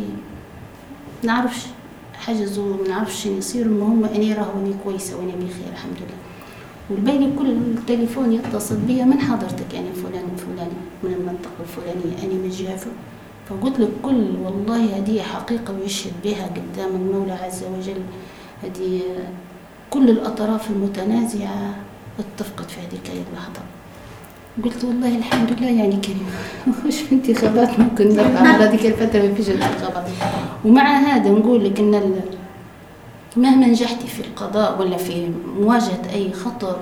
نعرفش 1.24 1.66
حجزوا 2.14 2.78
ما 2.78 2.88
نعرفش 2.88 3.24
شنو 3.24 3.38
يصير 3.38 3.66
المهم 3.66 4.06
أني 4.06 4.34
راهوني 4.34 4.74
كويسة 4.84 5.18
وأنا 5.18 5.32
بخير 5.32 5.72
الحمد 5.72 5.98
لله. 5.98 6.18
والباقي 6.90 7.32
كل 7.40 7.52
التليفون 7.52 8.34
يتصل 8.34 8.76
بي 8.76 9.04
من 9.04 9.20
حضرتك 9.20 9.74
يعني 9.74 9.94
فلان 9.94 10.28
فلاني 10.38 10.72
من 11.04 11.14
المنطقة 11.14 11.60
الفلانية؟ 11.60 12.24
أنا 12.24 12.34
من 12.34 12.46
الجهه 12.46 12.78
فقلت 13.50 13.80
لك 13.80 13.90
كل 14.04 14.36
والله 14.46 14.98
هذه 14.98 15.22
حقيقة 15.22 15.74
ويشهد 15.74 16.14
بها 16.24 16.46
قدام 16.48 16.96
المولى 16.96 17.32
عز 17.32 17.64
وجل. 17.64 18.02
هذه 18.64 19.02
كل 19.90 20.10
الأطراف 20.10 20.70
المتنازعة 20.70 21.76
اتفقت 22.20 22.72
في 22.72 22.80
هذيك 22.80 23.26
اللحظة. 23.32 23.62
قلت 24.64 24.84
والله 24.84 25.18
الحمد 25.18 25.52
لله 25.52 25.70
يعني 25.70 25.98
كريم. 25.98 26.30
في 26.92 27.16
انتخابات 27.16 27.80
ممكن 27.80 28.10
نرفع 28.10 28.40
على 28.40 28.64
هذيك 28.64 28.86
الفترة 28.86 29.22
ما 29.22 29.34
فيش 29.34 29.50
انتخابات 29.50 30.08
ومع 30.66 30.98
هذا 30.98 31.30
نقول 31.30 31.66
لك 31.66 31.80
إن 31.80 32.22
مهما 33.38 33.68
نجحتي 33.68 34.08
في 34.08 34.20
القضاء 34.20 34.80
ولا 34.80 34.98
في 34.98 35.32
مواجهة 35.60 36.02
أي 36.14 36.34
خطر 36.34 36.78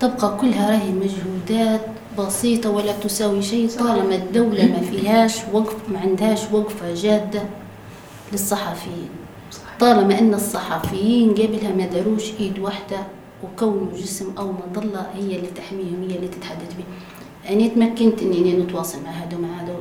تبقى 0.00 0.36
كلها 0.40 0.70
راهي 0.70 0.92
مجهودات 0.92 1.80
بسيطة 2.18 2.70
ولا 2.70 2.92
تساوي 2.92 3.42
شيء 3.42 3.68
طالما 3.68 4.14
الدولة 4.14 4.66
ما 4.66 4.80
فيهاش 4.80 5.36
وقف 5.52 5.88
ما 5.88 5.98
عندهاش 5.98 6.40
وقفة 6.52 6.94
جادة 6.94 7.42
للصحفيين. 8.32 9.08
طالما 9.80 10.18
أن 10.18 10.34
الصحفيين 10.34 11.30
قبلها 11.30 11.72
ما 11.72 11.86
داروش 11.86 12.32
إيد 12.40 12.58
واحدة 12.58 12.98
وكونوا 13.44 13.92
جسم 13.96 14.32
أو 14.38 14.52
مظلة 14.52 15.06
هي 15.14 15.36
اللي 15.36 15.48
تحميهم 15.56 16.06
هي 16.08 16.16
اللي 16.16 16.28
تتحدث 16.28 16.74
بهم 16.74 16.86
أنا 17.50 17.68
تمكنت 17.68 18.22
إني 18.22 18.52
نتواصل 18.52 19.02
مع 19.02 19.10
هذا 19.10 19.36
ومع 19.36 19.62
هذا 19.62 19.76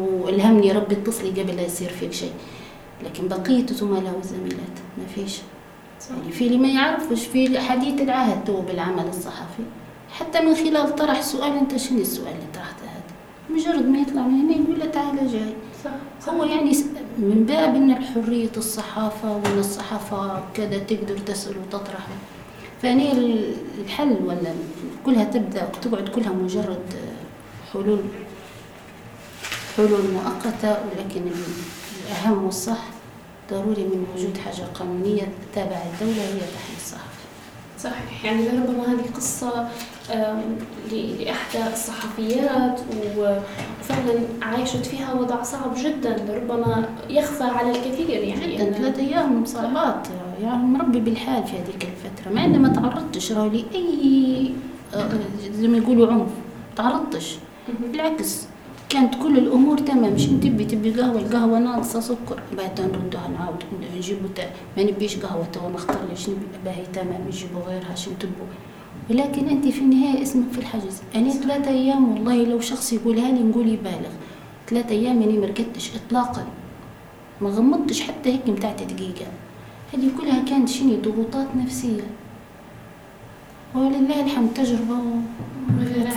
والهمني 0.00 0.72
ربي 0.72 0.94
اتصلي 0.94 1.30
قبل 1.30 1.56
لا 1.56 1.62
يصير 1.62 1.88
فيك 1.88 2.12
شيء. 2.12 2.32
لكن 3.04 3.28
بقية 3.28 3.66
الزملاء 3.70 4.14
والزميلات 4.16 4.76
ما 4.98 5.06
فيش. 5.14 5.38
يعني 6.10 6.32
في 6.32 6.46
اللي 6.46 6.58
ما 6.58 6.68
يعرفش 6.68 7.26
في 7.26 7.58
حديث 7.58 8.00
العهد 8.00 8.44
تو 8.44 8.60
بالعمل 8.60 9.08
الصحفي. 9.08 9.62
حتى 10.18 10.40
من 10.40 10.54
خلال 10.54 10.94
طرح 10.96 11.20
سؤال 11.20 11.52
أنت 11.56 11.76
شنو 11.76 12.00
السؤال 12.00 12.28
اللي 12.32 12.46
طرحته 12.54 12.82
هذا؟ 12.82 13.14
مجرد 13.50 13.88
ما 13.88 13.98
يطلع 13.98 14.22
من 14.22 14.40
هنا 14.40 14.52
يقول 14.52 14.78
له 14.78 14.86
تعال 14.86 15.32
جاي. 15.32 15.54
صح. 15.84 16.30
هو 16.32 16.44
يعني 16.44 16.72
من 17.18 17.44
باب 17.48 17.74
إن 17.74 17.94
حريه 17.94 18.50
الصحافة 18.56 19.32
وإن 19.36 19.58
الصحافة 19.58 20.44
كذا 20.54 20.78
تقدر 20.78 21.18
تسأل 21.18 21.54
وتطرح. 21.58 22.06
فاني 22.82 23.12
الحل 23.80 24.16
ولا 24.24 24.52
كلها 25.06 25.24
تبدأ 25.24 25.68
تقعد 25.82 26.08
كلها 26.08 26.32
مجرد 26.32 26.84
حلول 27.72 28.00
حلول 29.76 30.00
مؤقتة 30.14 30.70
ولكن 30.70 31.22
الأهم 32.08 32.44
والصح 32.44 32.82
ضروري 33.50 33.82
من 33.84 34.06
وجود 34.14 34.38
حاجة 34.38 34.64
قانونية 34.74 35.28
تابعة 35.54 35.82
الدولة 35.92 36.22
هي 36.22 36.38
تحرير 36.38 36.76
الصحافة. 36.76 37.05
صحيح. 37.78 38.24
يعني 38.24 38.48
لربما 38.48 38.84
هذه 38.92 39.04
قصة 39.16 39.68
لإحدى 40.92 41.72
الصحفيات 41.72 42.80
وفعلا 43.18 44.20
عايشت 44.42 44.86
فيها 44.86 45.12
وضع 45.14 45.42
صعب 45.42 45.74
جدا 45.76 46.16
لربما 46.28 46.88
يخفى 47.10 47.44
على 47.44 47.70
الكثير 47.70 48.08
يعني. 48.10 48.56
جدا. 48.56 48.72
ثلاثة 48.72 49.02
أيام 49.02 49.44
صعبات 49.44 50.08
يعني 50.42 50.62
مربي 50.62 51.00
بالحال 51.00 51.44
في 51.44 51.52
هذيك 51.52 51.88
الفترة. 51.88 52.32
مع 52.32 52.44
إني 52.44 52.58
ما 52.58 52.68
تعرضتش 52.68 53.32
لأي 53.32 54.52
آه، 54.94 55.08
زي 55.52 55.68
ما 55.68 55.78
يقولوا 55.78 56.12
عنف. 56.12 56.30
تعرضتش. 56.76 57.34
بالعكس. 57.92 58.46
كانت 58.88 59.14
كل 59.22 59.38
الأمور 59.38 59.78
تمام. 59.78 60.12
مش 60.12 60.26
تبي؟ 60.26 60.64
تبي 60.64 60.90
قهوة؟ 60.90 61.18
القهوة 61.18 61.58
ناقصة 61.58 62.00
سكر. 62.00 62.42
بعد 62.56 62.80
نردها 62.80 63.28
نعاود 63.28 63.62
نجيبوا 63.96 64.28
ما 64.76 64.82
نبيش 64.82 65.16
قهوة 65.16 65.46
تو 65.52 65.68
نختار 65.68 66.00
ليش 66.10 66.28
نبي 66.28 66.46
باهي 66.64 66.86
تمام. 66.92 67.20
نجيبوا 67.28 67.62
غيرها 67.68 67.92
عشان 67.92 68.18
تبوا 68.18 68.46
ولكن 69.10 69.48
أنت 69.48 69.68
في 69.68 69.80
النهاية 69.80 70.22
اسمك 70.22 70.52
في 70.52 70.58
الحجز. 70.58 71.02
أنا 71.14 71.30
ثلاثة 71.30 71.70
أيام 71.70 72.12
والله 72.12 72.44
لو 72.44 72.60
شخص 72.60 72.92
يقولها 72.92 73.32
لي 73.32 73.42
نقول 73.42 73.68
يبالغ. 73.68 74.12
ثلاثة 74.68 74.90
أيام 74.90 75.22
اني 75.22 75.38
ما 75.38 75.46
ركدتش 75.46 75.90
اطلاقا. 75.96 76.46
ما 77.40 77.48
غمضتش 77.48 78.00
حتى 78.00 78.32
هيك 78.32 78.48
متاعت 78.48 78.82
دقيقة. 78.82 79.26
هذه 79.94 80.10
كلها 80.20 80.44
كانت 80.44 80.68
شيني 80.68 80.96
ضغوطات 80.96 81.46
نفسية. 81.56 82.02
ولله 83.76 84.24
الحمد 84.24 84.54
تجربة. 84.54 84.98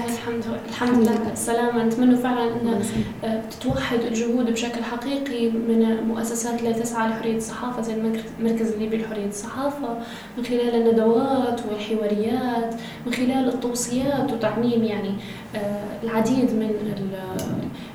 الحمد. 0.10 0.46
الحمد 0.70 0.98
لله. 1.02 1.32
السلامة 1.34 1.84
نتمنى 1.84 2.16
فعلا 2.18 2.44
أن 2.48 2.82
آه، 3.24 3.42
تتوحد 3.52 4.00
الجهود 4.00 4.52
بشكل 4.52 4.84
حقيقي 4.84 5.50
من 5.50 6.04
مؤسسات 6.08 6.64
لا 6.64 6.72
تسعى 6.72 7.10
لحرية 7.10 7.38
الصحافة 7.38 7.82
زي 7.82 7.94
المركز 8.40 8.72
الليبي 8.72 8.98
لحرية 8.98 9.28
الصحافة. 9.28 9.98
من 10.38 10.44
خلال 10.46 10.76
الندوات 10.76 11.62
والحواريات 11.70 12.76
من 13.06 13.14
خلال 13.14 13.50
التوصيات 13.54 14.34
وتعميم 14.34 14.84
يعني 14.84 15.14
آه، 15.56 15.84
العديد 16.04 16.54
من 16.54 16.94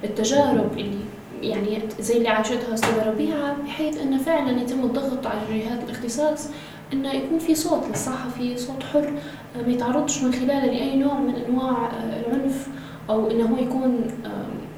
التجارب 0.05 0.73
اللي 0.79 0.99
يعني 1.43 1.79
زي 2.01 2.17
اللي 2.17 2.29
عاشتها 2.29 2.75
أستاذة 2.75 3.09
ربيعة 3.09 3.57
بحيث 3.67 4.01
انه 4.03 4.19
فعلا 4.19 4.61
يتم 4.63 4.81
الضغط 4.85 5.27
على 5.27 5.41
جهات 5.59 5.85
الاختصاص 5.85 6.49
إنه 6.95 7.13
يكون 7.13 7.39
في 7.39 7.55
صوت 7.55 7.83
للصحفي 7.91 8.57
صوت 8.57 8.83
حر 8.83 9.13
ما 9.67 9.73
يتعرضش 9.73 10.23
من 10.23 10.33
خلاله 10.33 10.67
لأي 10.67 10.97
نوع 10.97 11.15
من 11.15 11.35
أنواع 11.49 11.71
آه، 11.71 12.21
العنف 12.21 12.69
أو 13.11 13.31
إنه 13.31 13.45
هو 13.45 13.57
يكون 13.59 14.01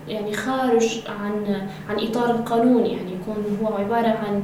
يعني 0.08 0.32
خارج 0.32 1.00
عن 1.20 1.66
عن 1.88 1.96
إطار 2.08 2.30
القانون. 2.30 2.86
يعني 2.86 3.12
يكون 3.12 3.58
هو 3.62 3.74
عبارة 3.76 4.08
عن 4.08 4.42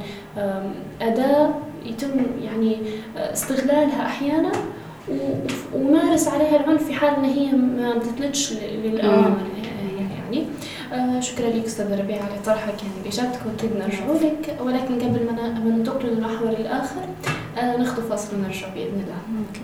أداة 1.01 1.49
يتم 1.85 2.09
يعني 2.43 2.77
آه، 3.17 3.33
استغلالها 3.33 4.05
أحيانا 4.05 4.51
ومارس 5.75 6.27
عليها 6.27 6.59
العنف 6.59 6.83
في 6.83 6.93
حال 6.93 7.15
إن 7.15 7.23
هي 7.23 7.51
ما 7.51 7.99
تتلتش 7.99 8.53
للاوامر 8.53 9.37
يعني. 9.63 10.45
آه 10.93 11.19
شكرا 11.19 11.47
لك 11.49 11.65
أستاذ 11.65 11.99
ربيع 11.99 12.17
على 12.17 12.39
طرحك. 12.45 12.83
يعني 12.83 12.93
بإجابتك 13.03 13.39
واكيد 13.45 13.69
نرجع 13.75 14.27
لك 14.27 14.57
ولكن 14.61 14.95
قبل 14.95 15.25
ما 15.25 15.59
ننتقل 15.59 16.07
للمحور 16.07 16.49
الآخر 16.49 17.01
آه 17.01 17.42
ناخذ 17.55 18.09
فاصل 18.09 18.35
ونرجع 18.35 18.67
بإذن 18.67 18.99
الله. 18.99 19.21
ممكن. 19.29 19.61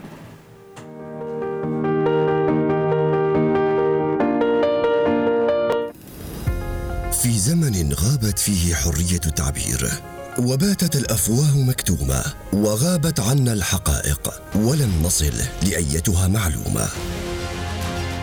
في 7.21 7.39
زمن 7.39 7.93
غابت 7.93 8.39
فيه 8.39 8.75
حرية 8.75 9.19
التعبير 9.25 9.91
وباتت 10.39 10.95
الأفواه 10.95 11.57
مكتومة 11.57 12.23
وغابت 12.53 13.19
عنا 13.19 13.53
الحقائق 13.53 14.41
ولم 14.55 15.01
نصل 15.03 15.33
لأيتها 15.63 16.27
معلومة. 16.27 16.87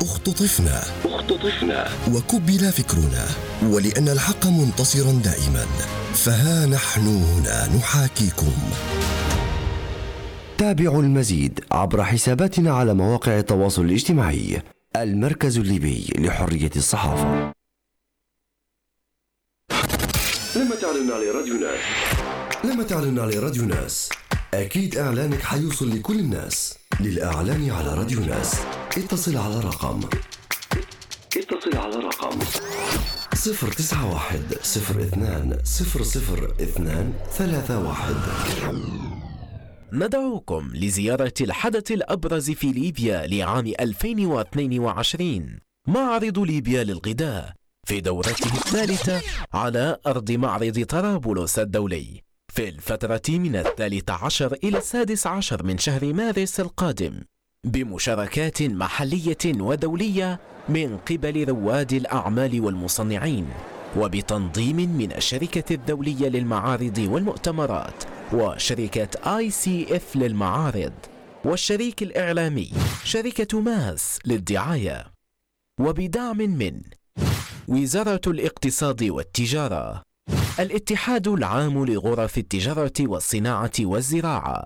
اختطفنا. 0.02 0.82
اختطفنا. 1.04 1.88
وكبل 2.12 2.73
فكرنا 2.73 3.26
ولأن 3.62 4.08
الحق 4.08 4.46
منتصرا 4.46 5.12
دائما 5.12 5.66
فها 6.14 6.66
نحن 6.66 7.06
هنا 7.06 7.76
نحاكيكم. 7.76 8.52
تابعوا 10.58 11.02
المزيد 11.02 11.60
عبر 11.72 12.04
حساباتنا 12.04 12.72
على 12.72 12.94
مواقع 12.94 13.38
التواصل 13.38 13.84
الاجتماعي 13.84 14.62
المركز 14.96 15.58
الليبي 15.58 16.12
لحرية 16.18 16.70
الصحافة. 16.76 17.52
لما 20.56 20.75
تعلن 20.82 21.12
على 21.12 21.30
راديو 21.30 21.54
ناس. 21.54 21.80
لما 22.64 22.82
تعلن 22.82 23.18
على 23.18 23.38
راديو 23.38 23.64
ناس. 23.64 24.10
أكيد 24.54 24.96
إعلانك 24.96 25.42
حيوصل 25.42 25.96
لكل 25.96 26.18
الناس. 26.18 26.78
للإعلان 27.00 27.70
على 27.70 27.94
راديو 27.94 28.20
ناس. 28.20 28.54
اتصل 28.96 29.36
على 29.36 29.60
رقم. 29.60 30.00
اتصل 31.36 31.76
على 31.76 31.96
رقم. 31.96 32.38
091 33.32 34.42
02 34.62 35.58
00 35.64 36.49
2 36.60 37.12
31 37.28 39.16
ندعوكم 39.92 40.70
لزيارة 40.75 41.32
الحدث 41.40 41.92
الأبرز 41.92 42.50
في 42.50 42.72
ليبيا 42.72 43.26
لعام 43.26 43.72
2022 43.80 45.58
معرض 45.88 46.38
ليبيا 46.38 46.84
للغذاء 46.84 47.52
في 47.86 48.00
دورته 48.00 48.46
الثالثة 48.46 49.22
على 49.54 49.96
أرض 50.06 50.30
معرض 50.32 50.84
طرابلس 50.84 51.58
الدولي. 51.58 52.22
في 52.52 52.68
الفترة 52.68 53.22
من 53.28 53.56
الثالث 53.56 54.10
عشر 54.10 54.56
إلى 54.64 54.78
السادس 54.78 55.26
عشر 55.26 55.62
من 55.62 55.78
شهر 55.78 56.12
مارس 56.12 56.60
القادم 56.60 57.20
بمشاركات 57.64 58.62
محلية 58.62 59.36
ودولية 59.46 60.40
من 60.68 60.96
قبل 60.96 61.49
رواد 61.49 61.92
الأعمال 61.92 62.60
والمصنعين 62.60 63.46
وبتنظيم 63.96 64.76
من 64.76 65.12
الشركة 65.12 65.75
الدولية 65.75 66.28
للمعارض 66.28 66.99
والمؤتمرات 67.10 68.16
وشركة 68.32 69.36
آي 69.39 69.50
سي 69.50 69.97
إف 69.97 70.17
للمعارض 70.17 70.93
والشريك 71.45 72.02
الإعلامي 72.02 72.71
شركة 73.04 73.60
ماس 73.60 74.19
للدعاية. 74.25 75.12
وبدعم 75.80 76.36
من 76.36 76.80
وزارة 77.69 78.21
الاقتصاد 78.26 79.04
والتجارة 79.04 80.02
الاتحاد 80.60 81.28
العام 81.28 81.84
لغرف 81.84 82.39
التجارة 82.39 82.93
والصناعة 83.00 83.73
والزراعة 83.80 84.65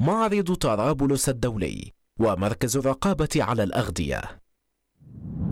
معرض 0.00 0.54
طرابلس 0.54 1.28
الدولي 1.28 1.92
ومركز 2.20 2.76
الرقابة 2.76 3.28
على 3.36 3.62
الأغذية. 3.62 4.22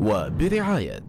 وبرعاية 0.00 1.04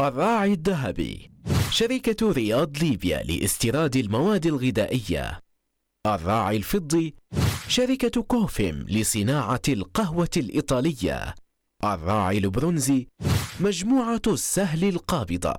الراعي 0.00 0.52
الذهبي 0.52 1.30
شركة 1.70 2.32
رياض 2.32 2.78
ليبيا 2.78 3.22
لاستيراد 3.22 3.96
المواد 3.96 4.46
الغذائية. 4.46 5.40
الراعي 6.06 6.56
الفضي 6.56 7.14
شركة 7.68 8.22
كوفيم 8.22 8.86
لصناعة 8.88 9.60
القهوة 9.68 10.30
الإيطالية. 10.36 11.34
الراعي 11.84 12.38
البرونزي 12.38 13.08
مجموعة 13.60 14.22
السهل 14.26 14.84
القابضة. 14.84 15.54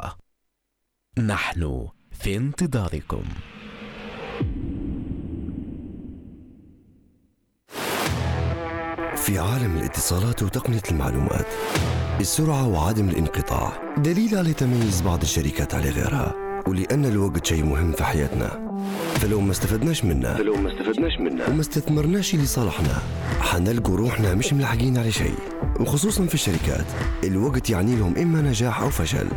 نحن 1.18 1.88
في 2.12 2.38
انتظاركم. 2.38 3.24
في 9.16 9.40
عالم 9.40 9.78
الاتصالات 9.78 10.44
وتقنية 10.44 10.82
المعلومات 10.92 11.48
السرعة 12.20 12.68
وعدم 12.68 13.10
الانقطاع 13.10 13.96
دليل 13.98 14.38
على 14.38 14.54
تميز 14.54 15.02
بعض 15.02 15.22
الشركات 15.22 15.76
على 15.76 15.90
غيرها 15.90 16.36
ولأن 16.68 17.06
الوقت 17.06 17.46
شيء 17.46 17.64
مهم 17.64 17.92
في 17.92 18.04
حياتنا. 18.04 18.71
فلو 19.16 19.42
ما 19.42 19.52
استفدناش 19.52 20.06
منه. 20.06 20.34
فلو 20.34 20.56
ما 20.56 20.70
استفدناش 20.70 21.20
منه. 21.20 21.44
وما 21.50 21.62
استثمرناش 21.62 22.36
لصالحنا 22.36 23.02
حنلقوا 23.40 23.98
روحنا 23.98 24.34
مش 24.34 24.54
ملاحقين 24.54 24.98
على 24.98 25.12
شيء. 25.12 25.36
وخصوصا 25.80 26.26
في 26.26 26.34
الشركات. 26.34 26.86
الوقت 27.24 27.70
يعني 27.70 27.96
لهم 27.96 28.18
إما 28.18 28.42
نجاح 28.42 28.82
أو 28.82 28.90
فشل. 28.90 29.28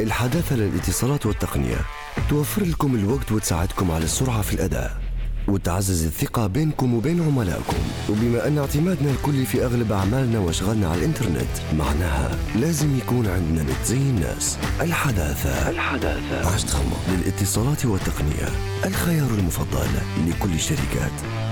الحداثة 0.00 0.56
للاتصالات 0.56 1.26
والتقنية. 1.26 1.80
توفر 2.28 2.62
لكم 2.62 2.94
الوقت 2.94 3.32
وتساعدكم 3.32 3.90
على 3.90 4.04
السرعة 4.04 4.42
في 4.42 4.54
الأداء. 4.54 5.09
وتعزز 5.50 6.06
الثقة 6.06 6.46
بينكم 6.46 6.94
وبين 6.94 7.22
عملائكم. 7.22 7.76
وبما 8.08 8.46
أن 8.46 8.58
اعتمادنا 8.58 9.10
الكلي 9.10 9.44
في 9.44 9.64
أغلب 9.64 9.92
أعمالنا 9.92 10.38
وأشغالنا 10.38 10.88
على 10.88 10.98
الإنترنت 10.98 11.74
معناها 11.78 12.38
لازم 12.56 12.98
يكون 12.98 13.26
عندنا 13.26 13.62
نت 13.62 13.86
زي 13.86 13.96
الناس. 13.96 14.58
الحداثة. 14.80 15.70
الحداثة. 15.70 16.54
عشت 16.54 16.76
للاتصالات 17.08 17.86
والتقنية. 17.86 18.48
الخيار 18.84 19.30
المفضل 19.30 19.88
لكل 20.28 20.52
الشركات. 20.52 21.49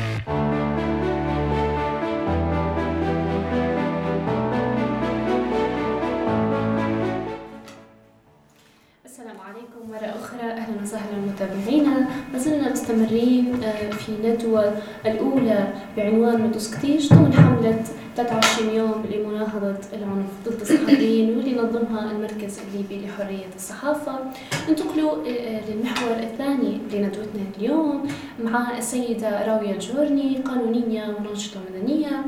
بعنوان 15.98 16.42
متسكتيش 16.42 17.08
ضمن 17.12 17.32
حملة 17.32 17.84
23 18.16 18.74
يوم 18.74 19.04
لمناهضة 19.12 19.76
العنف 19.92 20.26
ضد 20.46 20.60
الصحفيين 20.60 21.36
واللي 21.36 21.54
نظمها 21.54 22.10
المركز 22.12 22.58
الليبي 22.58 23.06
لحرية 23.06 23.46
الصحافة. 23.56 24.18
ننتقلوا 24.68 25.12
آه، 25.26 25.60
للمحور 25.70 26.16
الثاني 26.16 26.78
لندوتنا 26.92 27.42
اليوم 27.58 28.08
مع 28.44 28.78
السيدة 28.78 29.46
راوية 29.46 29.72
الجورني 29.74 30.36
قانونية 30.38 31.16
وناشطة 31.18 31.60
مدنية. 31.70 32.24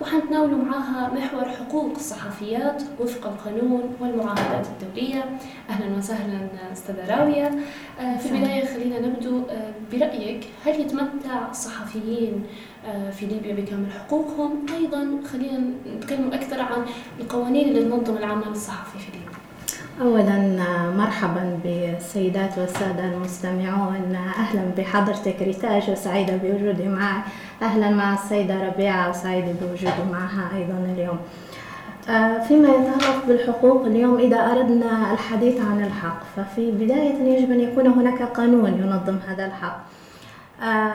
وحنتناولوا 0.00 0.58
معاها 0.58 1.10
محور 1.14 1.44
حقوق 1.44 1.90
الصحفيات 1.96 2.82
وفق 3.00 3.26
القانون 3.26 3.96
والمعاهدات 4.00 4.66
الدولية. 4.66 5.24
أهلا 5.70 5.96
وسهلا 5.98 6.48
أستاذة 6.72 7.16
راوية. 7.18 7.50
آه، 8.00 8.16
في 8.16 8.32
البداية 8.32 8.66
خلينا 8.66 8.98
نبدو 9.00 9.42
آه، 9.50 9.72
برأيك 9.92 10.44
هل 10.66 10.80
يتمتع 10.80 11.50
الصحفيين 11.50 12.44
آه، 12.86 13.10
في 13.10 13.26
ليبيا 13.26 13.54
بكامل 13.54 13.92
حقوقهم؟ 13.92 14.66
أيضا 14.80 15.18
خلينا 15.32 15.58
نتكلم 15.96 16.32
أكثر 16.32 16.60
عن 16.60 16.84
القوانين 17.20 17.68
اللي 17.68 17.80
تنظم 17.80 18.16
العمل 18.16 18.48
الصحفي 18.48 18.98
في 18.98 19.12
ليبيا. 19.12 19.33
أولا 20.00 20.38
مرحبا 20.96 21.58
بالسيدات 21.64 22.58
والسادة 22.58 23.04
المستمعون. 23.04 24.16
أهلا 24.38 24.62
بحضرتك 24.78 25.36
ريتاج 25.42 25.90
وسعيدة 25.90 26.36
بوجودي 26.36 26.88
معك 26.88 27.24
أهلا 27.62 27.90
مع 27.90 28.14
السيدة 28.14 28.66
ربيعة 28.66 29.10
وسعيدة 29.10 29.52
بوجودي 29.60 30.10
معها 30.12 30.56
أيضا 30.56 30.92
اليوم. 30.94 31.18
آه، 32.08 32.38
فيما 32.38 32.68
يتعلق 32.68 33.26
بالحقوق 33.28 33.86
اليوم 33.86 34.18
إذا 34.18 34.36
أردنا 34.36 35.12
الحديث 35.12 35.60
عن 35.60 35.84
الحق 35.84 36.20
ففي 36.36 36.70
بداية 36.70 37.14
يجب 37.14 37.50
أن 37.50 37.60
يكون 37.60 37.86
هناك 37.86 38.22
قانون 38.22 38.74
ينظم 38.74 39.18
هذا 39.28 39.46
الحق. 39.46 39.80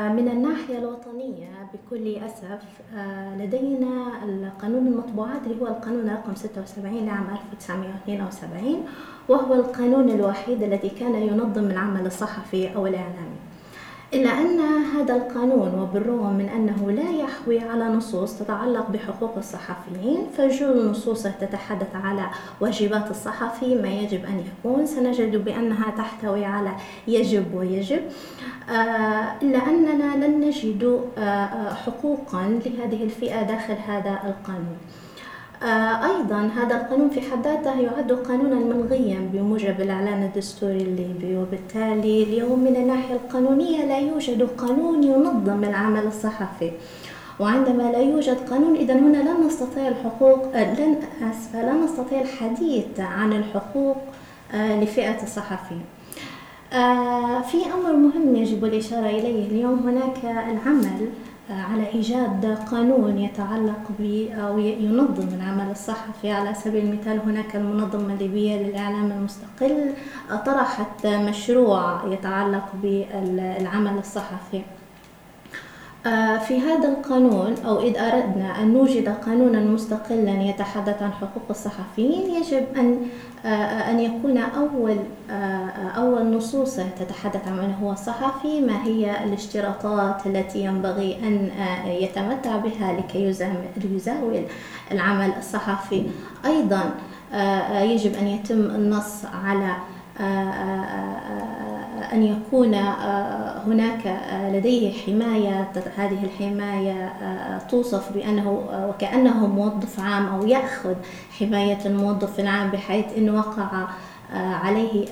من 0.10 0.27
الناحية 0.27 0.77
الوطنية 0.77 1.47
بكل 1.73 2.15
أسف 2.15 2.62
آه، 2.95 3.38
لدينا 3.38 4.23
القانون 4.23 4.88
المطبوعات 4.88 5.41
اللي 5.47 5.62
هو 5.62 5.67
القانون 5.67 6.10
رقم 6.10 6.36
76 6.36 7.05
لعام 7.05 7.27
1972 7.51 8.86
وهو 9.27 9.53
القانون 9.53 10.10
الوحيد 10.10 10.63
الذي 10.63 10.89
كان 10.89 11.15
ينظم 11.15 11.63
العمل 11.63 12.05
الصحفي 12.05 12.75
أو 12.75 12.88
الإعلامي. 12.88 13.39
إلا 14.13 14.29
أن 14.29 14.59
هذا 14.59 15.15
القانون 15.15 15.79
وبالرغم 15.79 16.33
من 16.33 16.49
أنه 16.49 16.91
لا 16.91 17.11
يحوي 17.23 17.59
على 17.59 17.85
نصوص 17.85 18.33
تتعلق 18.39 18.89
بحقوق 18.89 19.37
الصحفيين 19.37 20.27
فجل 20.37 20.89
نصوصه 20.91 21.31
تتحدث 21.41 21.95
على 21.95 22.25
واجبات 22.61 23.11
الصحفي 23.11 23.75
ما 23.75 23.89
يجب 23.89 24.25
أن 24.25 24.43
يكون. 24.47 24.85
سنجد 24.85 25.35
بأنها 25.45 25.91
تحتوي 25.97 26.45
على 26.45 26.71
يجب 27.07 27.53
ويجب. 27.53 28.01
آه، 28.69 29.33
إلا 29.41 29.67
أننا 29.67 30.25
لن 30.25 30.41
نجد 30.41 31.01
آه، 31.17 31.73
حقوقا 31.73 32.59
لهذه 32.65 33.03
الفئة 33.03 33.41
داخل 33.41 33.75
هذا 33.87 34.19
القانون. 34.25 34.77
أيضا 35.63 36.49
هذا 36.57 36.75
القانون 36.81 37.09
في 37.09 37.21
حد 37.21 37.43
ذاته 37.43 37.79
يعد 37.79 38.11
قانونا 38.11 38.55
ملغيا 38.55 39.29
بموجب 39.33 39.81
الإعلان 39.81 40.23
الدستوري 40.23 40.81
الليبي 40.81 41.37
وبالتالي 41.37 42.23
اليوم 42.23 42.59
من 42.59 42.75
الناحية 42.75 43.15
القانونية 43.15 43.85
لا 43.85 43.99
يوجد 43.99 44.41
قانون 44.57 45.03
ينظم 45.03 45.63
العمل 45.63 46.07
الصحفي. 46.07 46.71
وعندما 47.39 47.83
لا 47.83 47.99
يوجد 47.99 48.37
قانون 48.49 48.75
إذا 48.75 48.93
هنا 48.93 49.17
لن 49.17 49.47
نستطيع 49.47 49.87
الحقوق 49.87 50.55
آه، 50.55 50.73
لن 50.79 50.95
أسفة 51.31 51.61
لن 51.61 51.83
نستطيع 51.83 52.21
الحديث 52.21 52.99
عن 52.99 53.33
الحقوق 53.33 53.97
آه، 54.53 54.83
لفئة 54.83 55.23
الصحفيين 55.23 55.85
في 57.51 57.57
أمر 57.73 57.93
مهم 57.95 58.35
يجب 58.35 58.65
الإشارة 58.65 59.05
إليه. 59.09 59.47
اليوم 59.47 59.79
هناك 59.79 60.17
العمل 60.23 61.09
على 61.49 61.88
إيجاد 61.93 62.57
قانون 62.71 63.17
يتعلق 63.17 63.83
ب 63.99 64.27
أو 64.39 64.59
ينظم 64.59 65.27
العمل 65.27 65.71
الصحفي. 65.71 66.31
على 66.31 66.53
سبيل 66.53 66.85
المثال 66.85 67.19
هناك 67.19 67.55
المنظمة 67.55 68.13
الليبية 68.13 68.55
للإعلام 68.63 69.12
المستقل 69.12 69.93
طرحت 70.45 71.07
مشروع 71.07 72.05
يتعلق 72.05 72.65
بالعمل 72.81 73.97
الصحفي. 73.97 74.62
في 76.47 76.59
هذا 76.59 76.89
القانون 76.89 77.55
أو 77.65 77.81
إذا 77.81 77.99
أردنا 77.99 78.62
أن 78.62 78.73
نوجد 78.73 79.09
قانونا 79.09 79.59
مستقلا 79.59 80.41
يتحدث 80.41 81.03
عن 81.03 81.12
حقوق 81.12 81.43
الصحفيين 81.49 82.35
يجب 82.35 82.65
أن 82.77 83.07
آه، 83.45 83.91
أن 83.91 83.99
يكون 83.99 84.38
أول 84.38 84.97
آه، 85.31 85.69
أول 85.97 86.38
نصوص 86.38 86.75
تتحدث 86.75 87.47
عن 87.47 87.57
من 87.57 87.73
هو 87.81 87.95
صحفي 87.95 88.62
ما 88.62 88.83
هي 88.83 89.23
الاشتراطات 89.23 90.27
التي 90.27 90.59
ينبغي 90.59 91.17
أن 91.23 91.49
يتمتع 91.85 92.57
بها 92.57 92.93
لكي 92.93 93.23
يزاول 93.91 94.43
العمل 94.91 95.31
الصحفي. 95.38 96.03
أيضا 96.45 96.91
يجب 97.81 98.15
أن 98.15 98.27
يتم 98.27 98.59
النص 98.59 99.25
على 99.45 99.75
أن 102.13 102.23
يكون 102.23 102.73
آه، 102.73 103.62
هناك 103.67 104.07
آه، 104.07 104.51
لديه 104.51 104.93
حماية 104.93 105.71
هذه 105.97 106.23
الحماية 106.23 107.05
آه، 107.21 107.57
توصف 107.57 108.13
بأنه 108.13 108.63
وكأنه 108.89 109.47
موظف 109.47 109.99
عام 109.99 110.25
أو 110.25 110.47
يأخذ 110.47 110.95
حماية 111.39 111.85
الموظف 111.85 112.39
العام 112.39 112.69
بحيث 112.69 113.05
أنه 113.17 113.38
وقع 113.38 113.88
عليه 114.33 115.07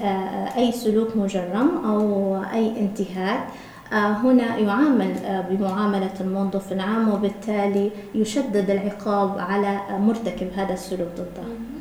أي 0.58 0.72
سلوك 0.72 1.16
مجرم 1.16 1.86
أو 1.86 2.36
أي 2.54 2.80
انتهاك. 2.80 3.48
هنا 3.92 4.58
يعامل 4.58 5.16
بمعاملة 5.50 6.14
الموظف 6.22 6.72
العام 6.72 7.10
وبالتالي 7.10 7.92
يشدد 8.16 8.70
العقاب 8.70 9.40
على 9.40 9.80
مرتكب 9.90 10.48
هذا 10.56 10.74
السلوك 10.74 11.08
ضده. 11.18 11.77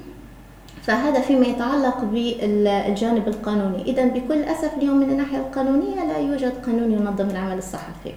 فهذا 0.87 1.21
فيما 1.21 1.47
يتعلق 1.47 2.05
بالجانب 2.05 3.29
القانوني. 3.29 3.83
إذا 3.83 4.05
بكل 4.05 4.43
أسف 4.43 4.75
اليوم 4.79 4.97
من 4.97 5.11
الناحية 5.11 5.39
القانونية 5.39 6.05
لا 6.05 6.19
يوجد 6.19 6.53
قانون 6.67 6.93
ينظم 6.93 7.31
العمل 7.31 7.59
الصحفي. 7.59 8.13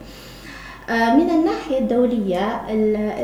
آه، 0.90 1.16
من 1.16 1.30
الناحية 1.30 1.80
الدولية 1.80 2.62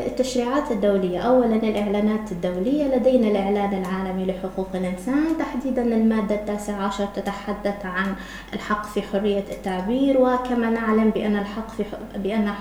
التشريعات 0.05 0.71
الدولية 0.71 1.19
أولا 1.19 1.55
الإعلانات 1.55 2.31
الدولية 2.31 2.95
لدينا 2.95 3.27
الإعلان 3.27 3.83
العالمي 3.83 4.25
لحقوق 4.25 4.67
الإنسان 4.75 5.25
تحديدا 5.39 5.81
المادة 5.81 6.35
التاسعة 6.35 6.87
عشر 6.87 7.05
تتحدث 7.05 7.85
عن 7.85 8.15
الحق 8.53 8.85
في 8.85 9.01
حرية 9.01 9.43
التعبير 9.51 10.21
وكما 10.21 10.69
نعلم 10.69 11.09
بأن 11.09 11.35
الحق 11.35 11.69
في 11.69 11.83
بأن 12.15 12.53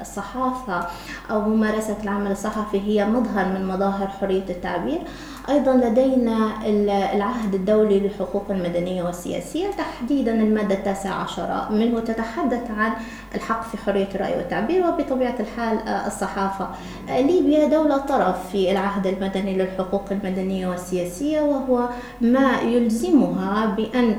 الصحافة 0.00 0.86
أو 1.30 1.40
ممارسة 1.40 1.96
العمل 2.02 2.30
الصحفي 2.30 2.80
هي 2.80 3.04
مظهر 3.04 3.44
من 3.44 3.66
مظاهر 3.66 4.06
حرية 4.06 4.48
التعبير. 4.50 5.00
أيضا 5.48 5.72
لدينا 5.72 6.50
العهد 7.14 7.54
الدولي 7.54 8.00
للحقوق 8.00 8.44
المدنية 8.50 9.02
والسياسية. 9.02 9.66
تحديدا 9.70 10.32
المادة 10.34 10.74
التاسعة 10.74 11.22
عشرة 11.22 11.68
منه 11.70 12.00
تتحدث 12.00 12.70
عن 12.70 12.92
الحق 13.34 13.62
في 13.62 13.76
حرية 13.76 14.08
الرأي 14.14 14.36
والتعبير 14.36 14.86
وبطبيعة 14.86 15.34
الحال 15.40 15.78
آه، 15.78 16.06
الصحافة. 16.06 16.68
آه، 17.08 17.20
ليبيا 17.20 17.68
دولة 17.68 17.96
طرف 17.96 18.50
في 18.52 18.72
العهد 18.72 19.06
المدني 19.06 19.56
للحقوق 19.56 20.04
المدنية 20.10 20.66
والسياسية 20.68 21.40
وهو 21.40 21.88
ما 22.20 22.60
يلزمها 22.60 23.66
بأن 23.66 24.16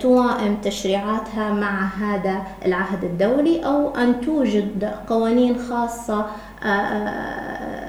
توائم 0.00 0.56
تشريعاتها 0.62 1.52
مع 1.52 1.84
هذا 1.86 2.42
العهد 2.64 3.04
الدولي 3.04 3.66
أو 3.66 3.94
أن 3.96 4.20
توجد 4.20 4.90
قوانين 5.08 5.58
خاصة 5.58 6.26
آه، 6.64 7.85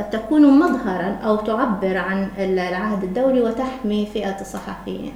تكون 0.00 0.58
مظهرا 0.58 1.18
أو 1.24 1.36
تعبر 1.36 1.96
عن 1.96 2.28
العهد 2.38 3.04
الدولي 3.04 3.40
وتحمي 3.40 4.06
فئة 4.14 4.40
الصحفيين. 4.40 5.12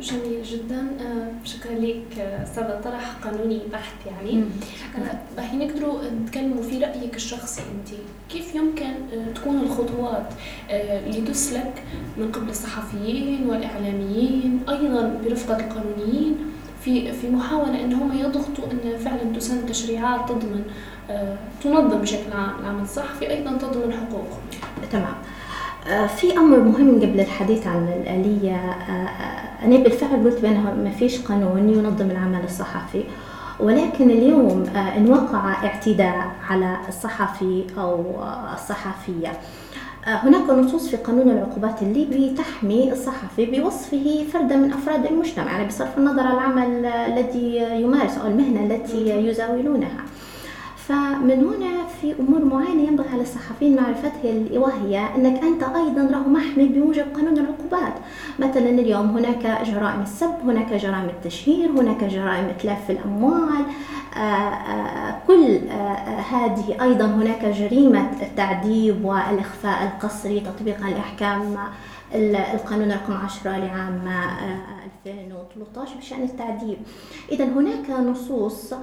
جميل 0.00 0.42
جدا. 0.42 0.78
آه، 1.00 1.28
شكرا 1.44 1.72
لك 1.72 2.18
آه، 2.18 2.42
أستاذة 2.42 2.80
طرح. 2.84 3.12
قانوني 3.24 3.60
بحت 3.72 3.94
يعني. 4.06 4.44
راح 5.38 5.54
نقدروا 5.54 5.98
نتكلموا 6.22 6.62
في 6.62 6.78
رأيك 6.78 7.16
الشخصي 7.16 7.60
أنت. 7.62 7.98
كيف 8.30 8.54
يمكن 8.54 8.84
آه، 8.86 9.32
تكون 9.34 9.60
الخطوات 9.60 10.26
اللي 10.70 11.20
تسلك 11.20 11.82
من 12.16 12.32
قبل 12.32 12.48
الصحفيين 12.50 13.50
والإعلاميين 13.50 14.60
أيضا 14.68 15.20
برفقة 15.24 15.56
القانونيين 15.60 16.36
في 16.84 17.12
في 17.12 17.30
محاولة 17.30 17.84
ان 17.84 17.92
هم 17.92 18.18
يضغطوا 18.18 18.64
إن 18.72 18.98
فعلا 18.98 19.36
تسن 19.36 19.66
تشريعات 19.66 20.28
تضمن 20.28 20.64
تنظم 21.62 21.98
بشكل 21.98 22.32
عام 22.32 22.60
العمل 22.60 22.82
الصحفي 22.82 23.30
أيضا 23.30 23.52
تضمن 23.56 23.92
حقوقهم. 23.92 24.40
تمام. 24.92 25.14
آه، 25.88 26.06
في 26.06 26.38
أمر 26.38 26.58
مهم 26.58 26.96
قبل 26.96 27.20
الحديث 27.20 27.66
عن 27.66 27.88
الآلية. 27.88 28.54
آه، 28.54 28.92
آه، 28.92 29.64
أنا 29.64 29.76
بالفعل 29.76 30.24
قلت 30.24 30.40
بأنه 30.40 30.74
ما 30.84 30.90
فيش 30.90 31.20
قانون 31.20 31.70
ينظم 31.70 32.10
العمل 32.10 32.44
الصحفي 32.44 33.04
ولكن 33.60 34.10
اليوم 34.10 34.64
إن 34.96 35.10
وقع 35.10 35.64
اعتداء 35.64 36.30
على 36.48 36.76
الصحفي 36.88 37.64
أو 37.78 38.04
الصحفية 38.54 39.32
هناك 40.06 40.50
نصوص 40.50 40.88
في 40.88 40.96
قانون 40.96 41.30
العقوبات 41.30 41.82
الليبي 41.82 42.34
تحمي 42.38 42.92
الصحفي 42.92 43.46
بوصفه 43.46 44.24
فردا 44.32 44.56
من 44.56 44.72
أفراد 44.72 45.06
المجتمع 45.06 45.52
يعني 45.52 45.66
بصرف 45.66 45.98
النظر 45.98 46.20
عن 46.20 46.32
العمل 46.32 46.86
الذي 46.86 47.56
يمارس 47.56 48.18
أو 48.18 48.26
المهنة 48.26 48.74
التي 48.74 49.26
يزاولونها. 49.28 50.04
فمن 50.88 51.44
هنا 51.44 51.86
في 52.00 52.14
أمور 52.20 52.44
معينة 52.44 52.82
ينبغي 52.82 53.08
على 53.08 53.22
الصحفيين 53.22 53.76
معرفتها 53.76 54.58
وهي 54.58 55.14
إنك 55.16 55.42
أنت 55.42 55.62
أيضا 55.62 56.10
راه 56.12 56.28
محمي 56.28 56.64
بموجب 56.64 57.04
قانون 57.14 57.38
العقوبات. 57.38 57.94
مثلا 58.38 58.68
اليوم 58.68 59.06
هناك 59.06 59.62
جرائم 59.66 60.02
السب 60.02 60.34
هناك 60.44 60.72
جرائم 60.72 61.04
التشهير 61.04 61.70
هناك 61.70 62.04
جرائم 62.04 62.44
إتلاف 62.44 62.90
الأموال. 62.90 63.64
كل 65.26 65.58
هذه 66.30 66.76
أيضا 66.82 67.04
هناك 67.06 67.44
جريمة 67.44 68.10
التعذيب 68.22 69.04
والإخفاء 69.04 69.82
القسري 69.82 70.40
تطبيقا 70.40 70.90
لأحكام 70.90 71.56
القانون 72.16 72.92
رقم 72.92 73.12
10 73.12 73.50
لعام 73.50 74.08
2013 75.06 75.96
بشأن 75.96 76.22
التعذيب 76.22 76.78
إذا 77.32 77.44
هناك 77.44 77.90
نصوص 77.90 78.74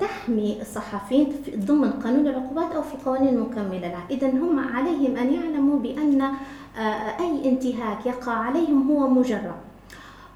تحمي 0.00 0.58
الصحفيين 0.60 1.32
ضمن 1.56 1.90
قانون 1.90 2.28
العقوبات 2.28 2.72
أو 2.72 2.82
في 2.82 2.96
قوانين 3.04 3.28
المكملة 3.28 3.78
لها. 3.78 4.04
إذا 4.10 4.28
هم 4.28 4.58
عليهم 4.58 5.16
أن 5.16 5.34
يعلموا 5.34 5.78
بأن 5.78 6.22
أي 7.20 7.48
انتهاك 7.48 8.06
يقع 8.06 8.32
عليهم 8.32 8.90
هو 8.90 9.08
مجرم 9.08 9.56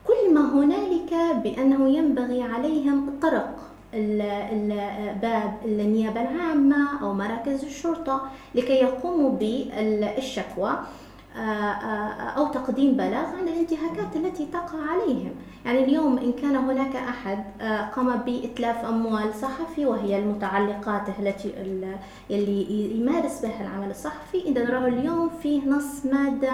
كل 0.06 0.34
ما 0.34 0.54
هنالك 0.54 1.14
بأنه 1.44 1.88
ينبغي 1.88 2.42
عليهم 2.42 3.10
طرق 3.22 3.56
باب 5.22 5.58
النيابة 5.64 6.20
العامة 6.20 7.02
أو 7.02 7.14
مراكز 7.14 7.64
الشرطة 7.64 8.22
لكي 8.54 8.72
يقوموا 8.72 9.30
بالشكوى. 9.30 10.78
أو 12.36 12.46
تقديم 12.46 12.92
بلاغ 12.92 13.26
عن 13.26 13.48
الانتهاكات 13.48 14.16
التي 14.16 14.46
تقع 14.46 14.78
عليهم. 14.90 15.30
يعني 15.64 15.84
اليوم 15.84 16.18
إن 16.18 16.32
كان 16.32 16.56
هناك 16.56 16.96
أحد 16.96 17.44
قام 17.96 18.16
بإتلاف 18.16 18.84
أموال 18.84 19.34
صحفي 19.34 19.86
وهي 19.86 20.18
المتعلقات 20.18 21.02
التي 21.18 21.52
اللي 22.30 22.96
يمارس 22.96 23.40
بها 23.42 23.60
العمل 23.60 23.90
الصحفي 23.90 24.38
إذا 24.46 24.70
راه 24.70 24.86
اليوم 24.86 25.30
فيه 25.42 25.68
نص 25.68 26.06
مادة 26.06 26.52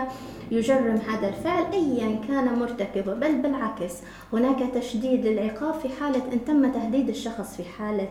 يجرم 0.51 1.01
هذا 1.09 1.29
الفعل 1.29 1.65
أيا 1.73 2.19
كان 2.29 2.59
مرتكبه 2.59 3.15
بل 3.15 3.43
بالعكس 3.43 3.95
هناك 4.33 4.59
تشديد 4.75 5.27
للعقاب 5.27 5.75
في 5.75 5.89
حالة 5.89 6.33
إن 6.33 6.45
تم 6.45 6.73
تهديد 6.73 7.09
الشخص 7.09 7.57
في 7.57 7.65
حالة 7.65 8.09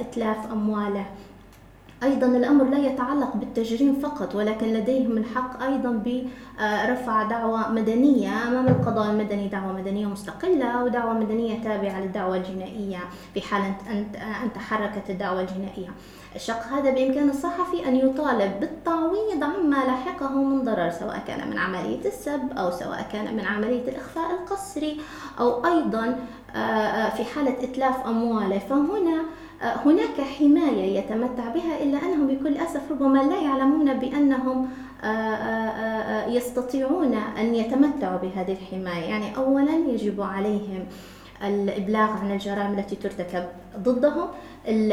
إتلاف 0.00 0.52
أمواله. 0.52 1.06
أيضا 2.02 2.26
الأمر 2.26 2.64
لا 2.64 2.78
يتعلق 2.78 3.36
بالتجريم 3.36 4.00
فقط 4.00 4.34
ولكن 4.34 4.66
لديهم 4.66 5.18
الحق 5.18 5.62
أيضا 5.62 5.90
برفع 5.90 7.22
دعوة 7.22 7.72
مدنية 7.72 8.48
أمام 8.48 8.68
القضاء 8.68 9.10
المدني 9.10 9.48
دعوة 9.48 9.72
مدنية 9.72 10.06
مستقلة 10.06 10.84
ودعوة 10.84 11.12
مدنية 11.12 11.62
تابعة 11.62 12.00
للدعوة 12.00 12.36
الجنائية 12.36 12.98
في 13.34 13.40
حال 13.40 13.62
أن 14.42 14.52
تحركت 14.54 15.10
الدعوة 15.10 15.40
الجنائية. 15.40 15.88
الشق 16.36 16.62
هذا 16.62 16.90
بإمكان 16.90 17.30
الصحفي 17.30 17.88
أن 17.88 17.96
يطالب 17.96 18.60
بالتعويض 18.60 19.44
عما 19.44 19.76
لاحقه 19.76 20.34
من 20.34 20.64
ضرر 20.64 20.90
سواء 20.90 21.22
كان 21.28 21.50
من 21.50 21.58
عملية 21.58 22.04
السب 22.04 22.58
أو 22.58 22.70
سواء 22.70 23.08
كان 23.12 23.36
من 23.36 23.44
عملية 23.44 23.88
الإخفاء 23.88 24.30
القسري 24.30 25.00
أو 25.40 25.64
أيضا 25.66 26.18
في 27.16 27.24
حالة 27.24 27.64
إتلاف 27.64 28.06
أمواله. 28.06 28.58
فهنا 28.58 29.22
هناك 29.62 30.20
حماية 30.38 30.98
يتمتع 30.98 31.48
بها 31.48 31.82
إلا 31.82 31.98
أنهم 31.98 32.26
بكل 32.26 32.56
أسف 32.56 32.80
ربما 32.90 33.18
لا 33.18 33.40
يعلمون 33.40 33.94
بأنهم 33.94 34.68
آه، 35.02 35.06
آه، 35.06 35.70
آه، 35.70 36.28
يستطيعون 36.28 37.14
أن 37.14 37.54
يتمتعوا 37.54 38.18
بهذه 38.18 38.52
الحماية. 38.52 39.04
يعني 39.04 39.36
أولا 39.36 39.72
يجب 39.72 40.20
عليهم 40.20 40.84
الإبلاغ 41.42 42.10
عن 42.10 42.32
الجرائم 42.32 42.78
التي 42.78 42.96
ترتكب 42.96 43.44
ضدهم. 43.78 44.28
ال 44.68 44.92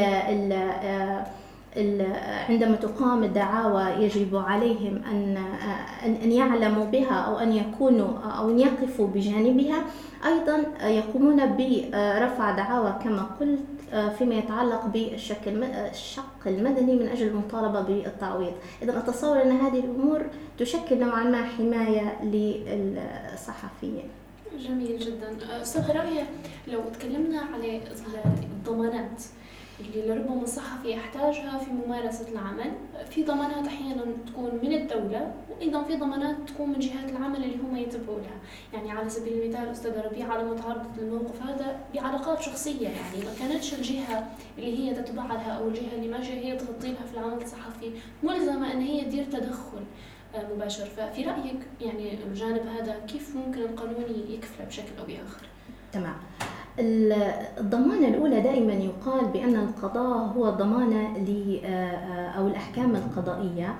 ال 1.77 2.01
عندما 2.49 2.75
تقام 2.75 3.23
الدعاوى 3.23 4.03
يجب 4.03 4.35
عليهم 4.35 5.01
أن 5.11 5.37
أن 6.05 6.31
يعلموا 6.31 6.85
بها 6.85 7.13
أو 7.13 7.37
أن 7.39 7.53
يكونوا 7.53 8.19
أو 8.19 8.49
أن 8.49 8.59
يقفوا 8.59 9.07
بجانبها. 9.07 9.83
أيضا 10.25 10.63
يقومون 10.87 11.57
برفع 11.57 12.51
دعاوى 12.51 12.93
كما 13.03 13.23
قلت 13.39 13.59
آه، 13.93 14.09
فيما 14.09 14.35
يتعلق 14.35 14.85
بالشق 14.85 15.47
الشق 15.91 16.47
المدني 16.47 16.95
من 16.95 17.07
أجل 17.07 17.27
المطالبة 17.27 17.81
بالتعويض. 17.81 18.53
إذا 18.81 18.97
أتصور 18.97 19.41
أن 19.41 19.51
هذه 19.51 19.79
الأمور 19.79 20.21
تشكل 20.57 20.99
نوعا 20.99 21.23
ما 21.23 21.43
حماية 21.43 22.23
للصحفيين. 22.23 24.09
جميل 24.59 24.99
جدا. 24.99 25.61
أستاذ 25.61 25.91
رابية 25.91 26.29
لو 26.67 26.81
تكلمنا 26.93 27.39
على 27.39 27.81
الضمانات 28.43 29.23
اللي 29.79 30.07
لربما 30.07 30.41
الصحفي 30.41 30.91
يحتاجها 30.91 31.57
في 31.57 31.71
ممارسة 31.71 32.27
العمل 32.31 32.71
في 33.09 33.23
ضمانات 33.23 33.67
أحيانا 33.67 34.05
تكون 34.27 34.51
من 34.63 34.73
الدولة 34.73 35.31
وأيضا 35.49 35.83
في 35.83 35.95
ضمانات 35.95 36.35
تكون 36.47 36.69
من 36.69 36.79
جهات 36.79 37.09
العمل 37.09 37.43
اللي 37.43 37.55
هم 37.55 37.75
يتبعوا 37.75 38.19
لها. 38.19 38.37
يعني 38.73 38.91
على 38.91 39.09
سبيل 39.09 39.33
المثال 39.33 39.69
أستاذة 39.69 40.01
ربيعة 40.01 40.27
على 40.27 40.55
تعرضت 40.55 40.99
للموقف 40.99 41.41
هذا 41.41 41.79
بعلاقات 41.93 42.41
شخصية. 42.41 42.87
يعني 42.87 43.17
ما 43.25 43.33
كانتش 43.39 43.73
الجهة 43.73 44.27
اللي 44.57 44.79
هي 44.79 44.93
تتبع 44.93 45.25
لها 45.25 45.51
أو 45.51 45.67
الجهة 45.67 45.95
اللي 45.95 46.07
ما 46.07 46.23
هي 46.23 46.57
تغطي 46.57 46.87
لها 46.87 47.05
في 47.11 47.17
العمل 47.17 47.41
الصحفي 47.41 47.91
ملزمة 48.23 48.73
أن 48.73 48.81
هي 48.81 49.05
تدير 49.05 49.25
تدخل. 49.25 49.83
مباشر. 50.55 50.85
ففي 50.85 51.23
رأيك 51.23 51.59
يعني 51.81 52.23
الجانب 52.23 52.61
هذا 52.79 52.95
كيف 53.07 53.35
ممكن 53.35 53.61
القانون 53.61 53.95
يكفله 54.29 54.65
بشكل 54.67 54.91
أو 54.99 55.05
بآخر؟ 55.05 55.47
تمام. 55.91 56.15
الضمانة 57.59 58.07
الأولى 58.07 58.41
دائما 58.41 58.73
يقال 58.73 59.25
بأن 59.25 59.55
القضاء 59.55 60.17
هو 60.17 60.49
ضمانة 60.49 61.07
أو 62.37 62.47
الأحكام 62.47 62.95
القضائية. 62.95 63.75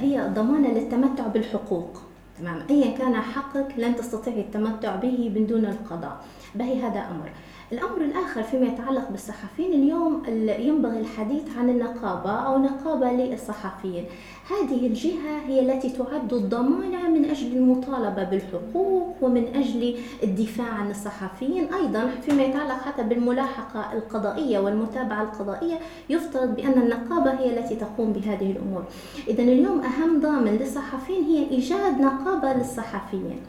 هي 0.00 0.30
ضمانة 0.34 0.68
للتمتع 0.68 1.26
بالحقوق. 1.26 2.02
تمام. 2.38 2.62
أيا 2.70 2.98
كان 2.98 3.14
حقك 3.14 3.78
لن 3.78 3.96
تستطيع 3.96 4.34
التمتع 4.34 4.96
به 4.96 5.32
من 5.34 5.46
دون 5.46 5.64
القضاء. 5.64 6.24
به 6.54 6.86
هذا 6.86 7.00
أمر. 7.00 7.30
الأمر 7.72 8.00
الآخر 8.00 8.42
فيما 8.42 8.66
يتعلق 8.66 9.10
بالصحفيين 9.10 9.72
اليوم 9.72 10.22
ينبغي 10.58 11.00
الحديث 11.00 11.42
عن 11.58 11.70
النقابة 11.70 12.30
أو 12.30 12.58
نقابة 12.58 13.12
للصحفيين. 13.12 14.04
هذه 14.50 14.86
الجهة 14.86 15.38
هي 15.46 15.60
التي 15.60 15.90
تعد 15.90 16.32
الضمانة 16.32 17.08
من 17.08 17.24
أجل 17.24 17.56
المطالبة 17.56 18.24
بالحقوق 18.24 19.16
ومن 19.22 19.46
أجل 19.54 19.96
الدفاع 20.22 20.68
عن 20.68 20.90
الصحفيين. 20.90 21.74
أيضا 21.74 22.10
فيما 22.26 22.42
يتعلق 22.42 22.74
حتى 22.74 23.02
بالملاحقة 23.02 23.92
القضائية 23.92 24.58
والمتابعة 24.58 25.22
القضائية 25.22 25.78
يفترض 26.10 26.56
بأن 26.56 26.82
النقابة 26.82 27.30
هي 27.30 27.58
التي 27.58 27.76
تقوم 27.76 28.12
بهذه 28.12 28.50
الأمور. 28.50 28.84
إذا 29.28 29.42
اليوم 29.42 29.80
أهم 29.80 30.20
ضامن 30.20 30.52
للصحفيين 30.52 31.24
هي 31.24 31.50
إيجاد 31.50 32.00
نقابة 32.00 32.52
للصحفيين. 32.52 33.40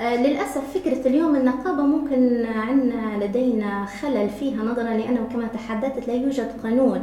للأسف 0.00 0.78
فكرة 0.78 1.08
اليوم 1.08 1.36
النقابة 1.36 1.82
ممكن 1.82 2.46
عندنا 2.46 3.24
لدينا 3.24 3.86
خلل 3.86 4.30
فيها 4.30 4.62
نظرا 4.62 4.82
لأنه 4.94 5.28
كما 5.32 5.46
تحدثت 5.46 6.08
لا 6.08 6.14
يوجد 6.14 6.48
قانون 6.62 7.02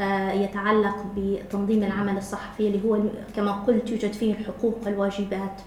آه، 0.00 0.32
يتعلق 0.32 0.96
بتنظيم 1.16 1.82
العمل 1.82 2.16
الصحفي 2.16 2.66
اللي 2.68 2.80
هو 2.84 2.98
كما 3.36 3.52
قلت 3.52 3.90
يوجد 3.90 4.12
فيه 4.12 4.32
الحقوق 4.34 4.78
والواجبات 4.86 5.60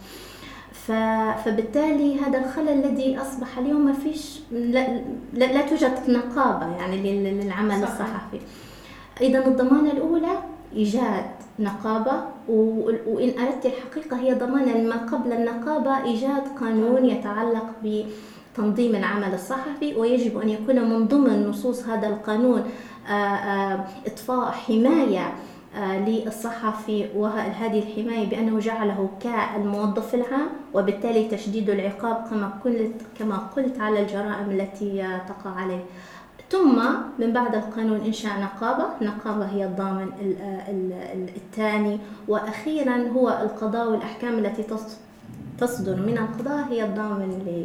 فبالتالي 1.44 2.20
هذا 2.20 2.40
الخلل 2.40 2.70
الذي 2.70 3.18
أصبح 3.18 3.58
اليوم 3.58 3.86
ما 3.86 3.94
فيش 3.94 4.40
لا, 4.52 5.02
لا 5.34 5.62
توجد 5.62 6.10
نقابة 6.10 6.76
يعني 6.78 7.20
للعمل 7.42 7.84
الصحفي. 7.84 8.40
اذا 9.22 9.48
الضمانة 9.48 9.92
الأولى 9.92 10.38
إيجاد 10.76 11.26
نقابة 11.60 12.24
وإن 13.08 13.40
أردت 13.40 13.66
الحقيقة 13.66 14.20
هي 14.20 14.34
ضمان 14.34 14.88
ما 14.90 14.96
قبل 14.96 15.32
النقابة 15.34 16.04
إيجاد 16.04 16.44
قانون 16.60 17.06
يتعلق 17.06 17.66
بتنظيم 17.84 18.96
العمل 18.96 19.34
الصحفي 19.34 19.96
ويجب 19.96 20.38
أن 20.38 20.50
يكون 20.50 20.90
من 20.90 21.08
ضمن 21.08 21.48
نصوص 21.48 21.86
هذا 21.86 22.08
القانون 22.08 22.64
آه، 23.08 23.12
آه، 23.12 23.86
إطفاء 24.08 24.52
حماية 24.52 25.34
آه، 25.76 26.10
للصحفي 26.10 27.08
وهذه 27.16 27.80
الحماية 27.80 28.30
بأنه 28.30 28.60
جعله 28.60 29.10
كالموظف 29.20 30.16
العام 30.16 30.48
وبالتالي 30.74 31.28
تشديد 31.28 31.70
العقاب 31.70 32.28
كما 32.30 32.52
قلت 32.66 32.96
كما 33.20 33.38
قلت 33.38 33.80
على 33.80 34.02
الجرائم 34.02 34.52
التي 34.52 35.20
تقع 35.28 35.52
عليه. 35.52 35.86
ثم 36.52 36.82
من 37.20 37.34
بعد 37.34 37.56
القانون 37.56 38.02
إنشاء 38.06 38.32
نقابة 38.40 38.86
نقابة 39.02 39.46
هي 39.46 39.66
الضامن 39.66 40.10
الثاني. 41.36 42.00
وأخيرا 42.28 43.08
هو 43.16 43.30
القضاء 43.30 43.92
والأحكام 43.92 44.40
التي 44.40 44.64
تصدر 45.60 45.96
من 45.96 46.18
القضاء 46.18 46.66
هي 46.70 46.84
الضامن 46.84 47.62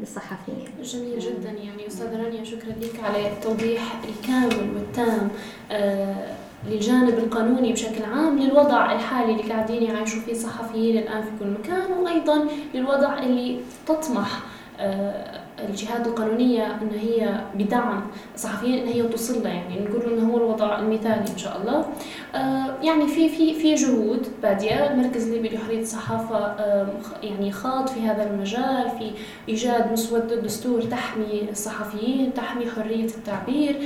للصحفيين. 0.00 0.68
جميل 0.82 1.18
جدا 1.18 1.50
يعني 1.50 1.86
أستاذ 1.86 2.16
رانيا 2.24 2.44
شكرا 2.44 2.72
لك 2.80 3.00
على 3.04 3.32
التوضيح 3.32 3.82
الكامل 4.08 4.70
والتام 4.74 5.28
آه، 5.72 6.34
للجانب 6.68 7.18
القانوني 7.18 7.72
بشكل 7.72 8.04
عام 8.04 8.38
للوضع 8.38 8.92
الحالي 8.92 9.32
اللي 9.32 9.52
قاعدين 9.52 9.82
يعيشوا 9.82 10.20
فيه 10.20 10.32
الصحفيين 10.32 10.98
الآن 10.98 11.22
في 11.22 11.28
كل 11.40 11.50
مكان 11.50 11.92
وأيضا 11.92 12.46
للوضع 12.74 13.18
اللي 13.18 13.60
تطمح 13.86 14.40
آه، 14.80 15.43
الجهات 15.68 16.06
القانونية 16.06 16.66
أن 16.66 16.90
هي 17.00 17.40
بدعم 17.54 18.02
الصحفيين 18.34 18.78
أن 18.78 18.88
هي 18.88 19.02
توصل 19.02 19.46
يعني 19.46 19.80
نقول 19.80 20.12
أنه 20.12 20.32
هو 20.32 20.36
الوضع 20.36 20.78
المثالي 20.78 21.30
إن 21.32 21.38
شاء 21.38 21.60
الله. 21.60 21.84
يعني 22.82 23.06
في 23.06 23.28
في 23.28 23.54
في 23.54 23.74
جهود 23.74 24.26
بادية. 24.42 24.92
المركز 24.92 25.26
الليبي 25.28 25.48
لحرية 25.56 25.80
الصحافة 25.80 26.54
يعني 27.22 27.52
خاض 27.52 27.88
في 27.88 28.00
هذا 28.00 28.30
المجال 28.30 28.90
في 28.98 29.10
إيجاد 29.48 29.92
مسوده 29.92 30.36
دستور 30.36 30.82
تحمي 30.82 31.48
الصحفيين 31.50 32.34
تحمي 32.34 32.66
حرية 32.70 33.04
التعبير 33.04 33.76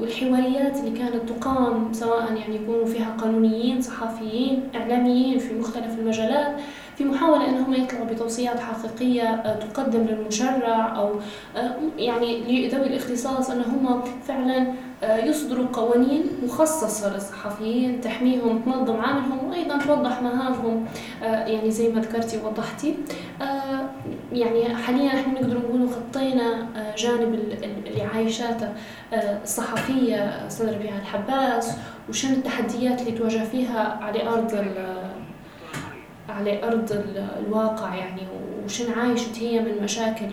والحواريات 0.00 0.76
اللي 0.76 0.98
كانت 0.98 1.28
تقام 1.28 1.92
سواء 1.92 2.32
يعني 2.36 2.56
يكونوا 2.56 2.86
فيها 2.86 3.16
قانونيين 3.20 3.82
صحفيين 3.82 4.68
إعلاميين 4.74 5.38
في 5.38 5.54
مختلف 5.54 5.98
المجالات. 5.98 6.56
في 7.00 7.06
محاولة 7.06 7.48
أنهم 7.48 7.74
يطلعوا 7.74 8.04
بتوصيات 8.04 8.60
حقيقية 8.60 9.22
آه، 9.22 9.58
تقدم 9.58 10.00
للمشرع 10.00 10.96
أو 10.96 11.20
آه، 11.56 11.76
يعني 11.98 12.66
لذوي 12.66 12.86
الاختصاص 12.86 13.50
أن 13.50 13.60
هم 13.60 14.02
فعلا 14.28 14.66
آه، 15.02 15.24
يصدروا 15.24 15.66
قوانين 15.72 16.22
مخصصة 16.44 17.14
للصحفيين 17.14 18.00
تحميهم 18.00 18.58
تنظم 18.58 19.00
عملهم 19.00 19.48
وأيضا 19.48 19.78
توضح 19.78 20.22
مهامهم 20.22 20.86
يعني 21.22 21.70
زي 21.70 21.88
ما 21.88 22.00
ذكرتي 22.00 22.38
ووضحتي. 22.38 22.94
يعني 24.32 24.74
حاليا 24.74 25.08
إحنا 25.08 25.32
نقدر 25.32 25.58
نقول 25.58 25.88
خطينا 25.88 26.66
جانب 26.98 27.34
اللي 27.86 28.02
عايشاته 28.02 28.68
الصحفية 29.12 30.46
أستاذ 30.46 30.74
ربيع 30.74 30.92
الحباس 30.96 31.76
وشن 32.08 32.32
التحديات 32.32 33.00
اللي 33.00 33.12
تواجه 33.12 33.44
فيها 33.44 33.98
على 34.02 34.28
أرض 34.28 34.54
على 36.30 36.64
أرض 36.64 37.04
الواقع 37.46 37.94
يعني 37.94 38.22
وشن 38.64 38.92
عايشت 38.92 39.38
هي 39.38 39.60
من 39.60 39.82
مشاكل 39.82 40.26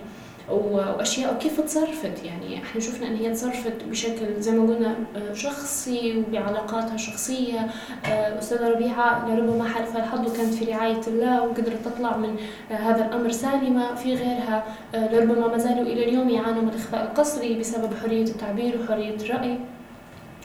وأشياء 0.49 1.36
وكيف 1.36 1.62
تصرفت 1.62 2.23
يعني. 2.23 2.63
إحنا 2.63 2.81
شفنا 2.81 3.07
إن 3.07 3.15
هي 3.15 3.33
تصرفت 3.33 3.83
بشكل 3.89 4.41
زي 4.41 4.51
ما 4.51 4.73
قلنا 4.73 4.95
آه، 5.15 5.33
شخصي 5.33 6.17
وبعلاقاتها 6.17 6.95
الشخصيه 6.95 7.60
آه، 8.05 8.39
أستاذة 8.39 8.69
ربيعة 8.69 9.29
لربما 9.29 9.69
حلفها 9.69 10.03
الحظ 10.03 10.31
وكانت 10.31 10.53
في 10.53 10.65
رعاية 10.65 11.01
الله 11.07 11.43
وقدرت 11.43 11.86
تطلع 11.86 12.17
من 12.17 12.36
آه، 12.71 12.75
هذا 12.75 13.05
الأمر 13.05 13.31
سالمة 13.31 13.95
في 13.95 14.13
غيرها. 14.13 14.63
لربما 14.93 15.47
ما 15.47 15.57
زالوا 15.57 15.81
إلى 15.81 16.10
اليوم 16.10 16.29
يعانوا 16.29 16.62
من 16.62 16.69
الاخفاء 16.69 17.03
القسري 17.03 17.60
بسبب 17.60 17.93
حرية 18.03 18.23
التعبير 18.23 18.79
وحرية 18.81 19.15
الراي 19.15 19.60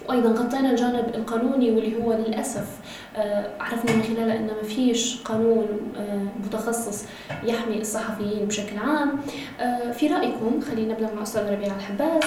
وأيضا 0.08 0.30
غطينا 0.30 0.70
الجانب 0.70 1.14
القانوني 1.14 1.70
واللي 1.70 2.04
هو 2.04 2.12
للأسف 2.12 2.66
عرفنا 3.60 3.96
من 3.96 4.02
خلاله 4.02 4.36
إن 4.36 4.46
ما 4.46 4.62
فيش 4.62 5.22
قانون 5.22 5.66
آه، 5.96 6.26
متخصص 6.46 7.04
يحمي 7.44 7.80
الصحفيين 7.80 8.46
بشكل 8.46 8.78
عام. 8.78 9.20
آه، 9.60 9.92
في 9.92 10.06
رأيكم 10.06 10.60
خلينا 10.60 10.94
نبدأ 10.94 11.14
مع 11.14 11.22
أستاذ 11.22 11.52
ربيع 11.52 11.76
الحباس 11.76 12.24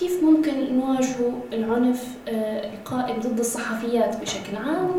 كيف 0.00 0.24
ممكن 0.24 0.78
نواجه 0.78 1.16
العنف 1.52 2.04
القائم 2.28 3.20
ضد 3.20 3.38
الصحفيات 3.38 4.20
بشكل 4.20 4.56
عام 4.56 4.90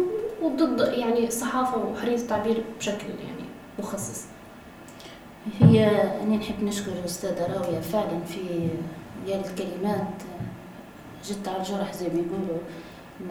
وضد 0.41 0.93
يعني 0.93 1.27
الصحافه 1.27 1.77
وحرية 1.77 2.15
التعبير 2.15 2.63
بشكل 2.79 3.07
يعني 3.07 3.49
مخصص؟ 3.79 4.25
هي 5.61 5.87
أنا 6.23 6.35
نحب 6.35 6.63
نشكر 6.63 6.91
الأستاذة 6.91 7.53
راوية 7.53 7.79
فعلا 7.79 8.19
في 8.27 8.69
يعني 9.27 9.43
الكلمات 9.47 10.07
جت 11.25 11.47
على 11.47 11.57
الجرح 11.57 11.93
زي 11.93 12.07
ما 12.07 12.13
يقولوا. 12.13 12.61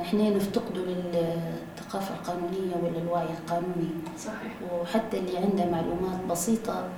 إحنا 0.01 0.31
نفتقدوا 0.31 0.85
للثقافة 0.87 2.15
القانونية 2.15 2.77
ولا 2.83 3.03
الوعي 3.03 3.27
القانوني. 3.41 3.91
صحيح. 4.19 4.53
وحتى 4.73 5.19
اللي 5.19 5.39
عنده 5.39 5.71
معلومات 5.71 6.21
بسيطة 6.31 6.89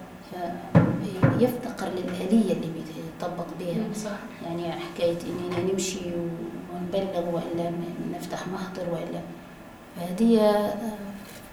يفتقر 1.41 1.89
للآلية 1.89 2.53
اللي 2.53 2.69
بيطبق 2.75 3.47
بها 3.61 3.95
صح. 3.95 4.19
يعني 4.47 4.73
حكاية 4.73 5.19
إننا 5.23 5.73
نمشي 5.73 5.99
ونبلغ 6.75 7.35
وإلا 7.35 7.73
نفتح 8.15 8.49
محضر 8.49 8.83
وإلا. 8.93 9.21
فهذه 9.97 10.71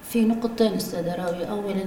في 0.04 0.26
نقطتين 0.26 0.74
أستاذ 0.74 1.08
راوي. 1.08 1.50
اولا 1.50 1.86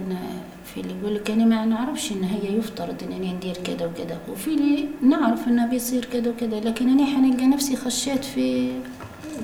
في 0.65 0.81
اللي 0.81 0.95
يقول 1.01 1.15
لك 1.15 1.31
أنا 1.31 1.45
ما 1.45 1.65
نعرفش 1.65 2.13
إن 2.13 2.25
هي 2.25 2.59
يفترض 2.59 3.03
إنني 3.03 3.33
ندير 3.33 3.57
كذا 3.57 3.87
وكذا. 3.87 4.19
وفي 4.33 4.55
اللي 4.55 4.89
نعرف 5.03 5.49
إنه 5.49 5.67
بيصير 5.67 6.05
كذا 6.05 6.31
وكذا. 6.31 6.61
لكن 6.61 6.89
أنا 6.89 7.07
حنلقى 7.07 7.47
نفسي 7.47 7.77
خشيت 7.77 8.25
في 8.25 8.73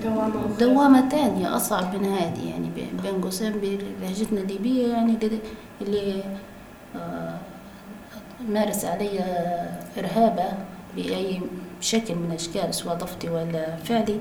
دوامة 0.04 0.56
دوامة 0.60 1.08
تانية 1.08 1.56
أصعب 1.56 1.94
من 1.94 2.04
هذه 2.04 2.50
يعني 2.50 2.70
بين 3.02 3.20
قوسين 3.22 3.52
بلهجتنا 3.52 4.40
الليبية 4.40 4.88
يعني 4.88 5.18
اللي 5.80 6.22
آه، 6.96 7.38
مارس 8.48 8.84
علي 8.84 9.20
إرهابة 9.98 10.44
بأي 10.96 11.40
شكل 11.80 12.14
من 12.14 12.30
الأشكال 12.30 12.74
سواء 12.74 12.94
ضفتي 12.94 13.28
ولا 13.28 13.76
فعلي. 13.76 14.20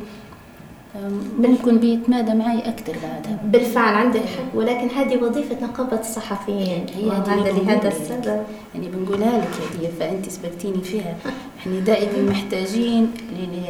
ممكن 1.40 1.78
بيتمادى 1.78 2.34
معي 2.34 2.60
أكثر 2.60 2.94
بعدها. 2.94 3.40
بالفعل 3.44 3.96
عندك 3.96 4.20
حق. 4.20 4.56
ولكن 4.56 4.90
هذه 4.90 5.24
وظيفة 5.24 5.66
نقابة 5.66 6.00
الصحفيين. 6.00 6.86
هي 6.96 7.12
هذا 7.12 7.36
لهذا 7.36 7.88
السبب. 7.88 8.44
يعني 8.76 8.88
بنقولها 8.88 9.38
لك 9.38 9.48
هذه 9.48 9.92
فأنت 10.00 10.30
سبقتيني 10.30 10.82
فيها. 10.82 11.16
إحنا 11.60 11.80
دائما 11.80 12.32
محتاجين 12.32 13.12
يعني 13.40 13.64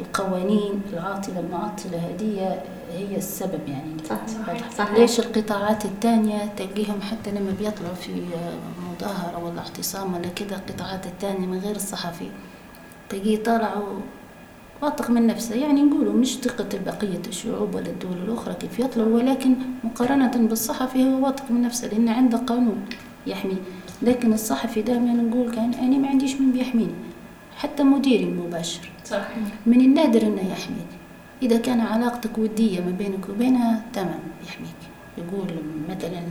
القوانين 0.00 0.82
العاطلة 0.92 1.40
المعطلة 1.40 1.98
هذه 1.98 2.60
هي 2.92 3.16
السبب 3.16 3.60
يعني. 3.68 3.92
صحيح. 4.08 4.70
صحيح. 4.70 4.98
ليش 4.98 5.20
القطاعات 5.20 5.84
الثانية 5.84 6.46
تلقيهم 6.56 7.00
حتى 7.00 7.30
لما 7.30 7.50
بيطلعوا 7.58 7.94
في 7.94 8.22
مظاهرة 8.92 9.44
ولا 9.44 9.58
اعتصام 9.58 10.14
ولا 10.14 10.28
كذا 10.28 10.56
القطاعات 10.56 11.06
الثانية 11.06 11.46
من 11.46 11.58
غير 11.58 11.76
الصحفي 11.76 12.28
تلقيه 13.08 13.42
طالعوا 13.42 14.00
واثق 14.82 15.10
من 15.10 15.26
نفسه. 15.26 15.54
يعني 15.54 15.82
نقولوا 15.82 16.12
مش 16.12 16.38
ثقة 16.38 16.68
بقية 16.86 17.22
الشعوب 17.28 17.74
ولا 17.74 17.86
الدول 17.86 18.16
الأخرى 18.16 18.54
كيف 18.54 18.78
يطلعوا 18.78 19.14
ولكن 19.16 19.54
مقارنة 19.84 20.36
بالصحفي 20.36 21.04
هو 21.04 21.26
واثق 21.26 21.50
من 21.50 21.62
نفسه 21.62 21.88
لأن 21.88 22.08
عنده 22.08 22.38
قانون 22.38 22.84
يحمي 23.26 23.56
لكن 24.02 24.32
الصحفي 24.32 24.82
دائما 24.82 25.12
نقول 25.12 25.54
كان 25.54 25.74
أنا 25.74 25.98
ما 25.98 26.08
عنديش 26.08 26.40
من 26.40 26.52
بيحميني. 26.52 26.94
حتى 27.56 27.82
مديري 27.82 28.24
المباشر. 28.24 28.90
صحيح. 29.04 29.36
من 29.66 29.80
النادر 29.80 30.22
أنه 30.22 30.50
يحميني 30.52 30.96
إذا 31.42 31.58
كان 31.58 31.80
علاقتك 31.80 32.38
ودية 32.38 32.80
ما 32.80 32.90
بينك 32.90 33.28
وبينها 33.28 33.82
تمام 33.92 34.20
يحميك. 34.46 34.80
يقول 35.18 35.46
مثلا 35.88 36.22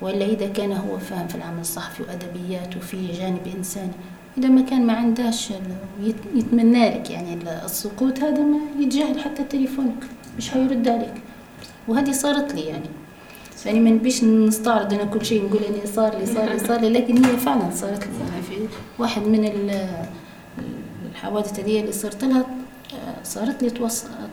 ولا 0.00 0.24
إذا 0.24 0.48
كان 0.48 0.72
هو 0.72 0.98
فاهم 0.98 1.28
في 1.28 1.34
العمل 1.34 1.60
الصحفي 1.60 2.02
وأدبيات 2.02 2.76
وفي 2.76 3.12
جانب 3.12 3.40
إنساني. 3.56 3.92
إذا 4.38 4.48
ما 4.48 4.62
كان 4.62 4.86
ما 4.86 4.92
عندهاش 4.92 5.52
يتمنى 6.34 6.90
لك 6.90 7.10
يعني 7.10 7.38
السقوط 7.64 8.18
هذا 8.18 8.42
ما 8.42 8.58
يتجاهل 8.78 9.20
حتى 9.20 9.44
تليفونك. 9.44 10.04
مش 10.38 10.56
هيرد 10.56 10.88
عليك. 10.88 11.14
وهذه 11.88 12.12
صارت 12.12 12.54
لي 12.54 12.60
يعني. 12.60 12.88
يعني 13.66 13.80
ما 13.80 13.90
نبيش 13.90 14.24
نستعرض 14.24 14.94
أنا 14.94 15.04
كل 15.04 15.24
شيء 15.26 15.44
نقول 15.44 15.60
إني 15.62 15.86
صار 15.86 16.18
لي 16.18 16.26
صار 16.26 16.52
لي 16.52 16.58
صار 16.58 16.80
لي. 16.80 16.88
لكن 16.88 17.24
هي 17.24 17.36
فعلا 17.36 17.70
صارت 17.70 18.06
لي 18.06 18.12
يعني. 18.30 18.42
في 18.42 18.68
واحد 18.98 19.22
من 19.22 19.70
الحوادث 21.22 21.60
هذه 21.60 21.80
اللي 21.80 21.92
صرت 21.92 22.24
لها 22.24 22.46
صارت 23.24 23.62
لي 23.62 23.70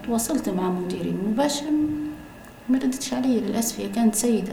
تواصلت 0.06 0.48
مع 0.48 0.70
مديري 0.70 1.10
المباشر 1.10 1.70
ما 2.68 2.78
ردتش 2.78 3.14
علي 3.14 3.40
للأسف 3.40 3.80
هي 3.80 3.88
كانت 3.88 4.14
سيدة. 4.14 4.52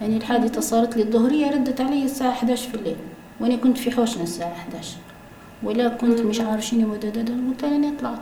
يعني 0.00 0.16
الحادثة 0.16 0.60
صارت 0.60 0.96
لي 0.96 1.02
الظهرية 1.02 1.50
ردت 1.50 1.80
علي 1.80 2.04
الساعة 2.04 2.30
11 2.30 2.68
في 2.68 2.74
الليل. 2.74 2.96
وأنا 3.40 3.56
كنت 3.56 3.78
في 3.78 3.90
حوشنا 3.90 4.22
الساعة 4.22 4.52
11 4.52 4.96
ولا 5.62 5.88
كنت 5.88 6.20
مش 6.20 6.40
عارف 6.40 6.66
شنو 6.66 6.92
قلت 6.92 7.64
اني 7.64 7.90
طلعت. 8.00 8.20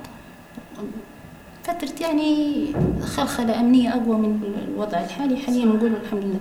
فترة 1.65 1.93
يعني 2.01 2.67
خلخلة 3.03 3.61
أمنية 3.61 3.95
أقوى 3.95 4.17
من 4.17 4.41
الوضع 4.69 5.05
الحالي. 5.05 5.37
حاليا 5.37 5.65
نقول 5.65 5.93
الحمد 6.05 6.25
لله. 6.25 6.41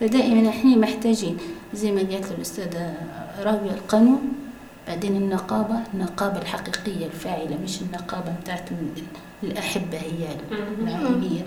فدائما 0.00 0.48
إحنا 0.48 0.76
محتاجين 0.76 1.36
زي 1.74 1.92
ما 1.92 2.00
قالت 2.00 2.32
الأستاذة 2.32 2.94
راوية 3.42 3.70
القانون 3.70 4.20
بعدين 4.88 5.16
النقابة 5.16 5.74
النقابة 5.94 6.38
الحقيقية 6.42 7.06
الفاعلة 7.06 7.58
مش 7.64 7.82
النقابة 7.82 8.32
بتاعت 8.42 8.68
الأحبة 9.42 9.98
هي 9.98 10.28
العائلية 10.82 11.42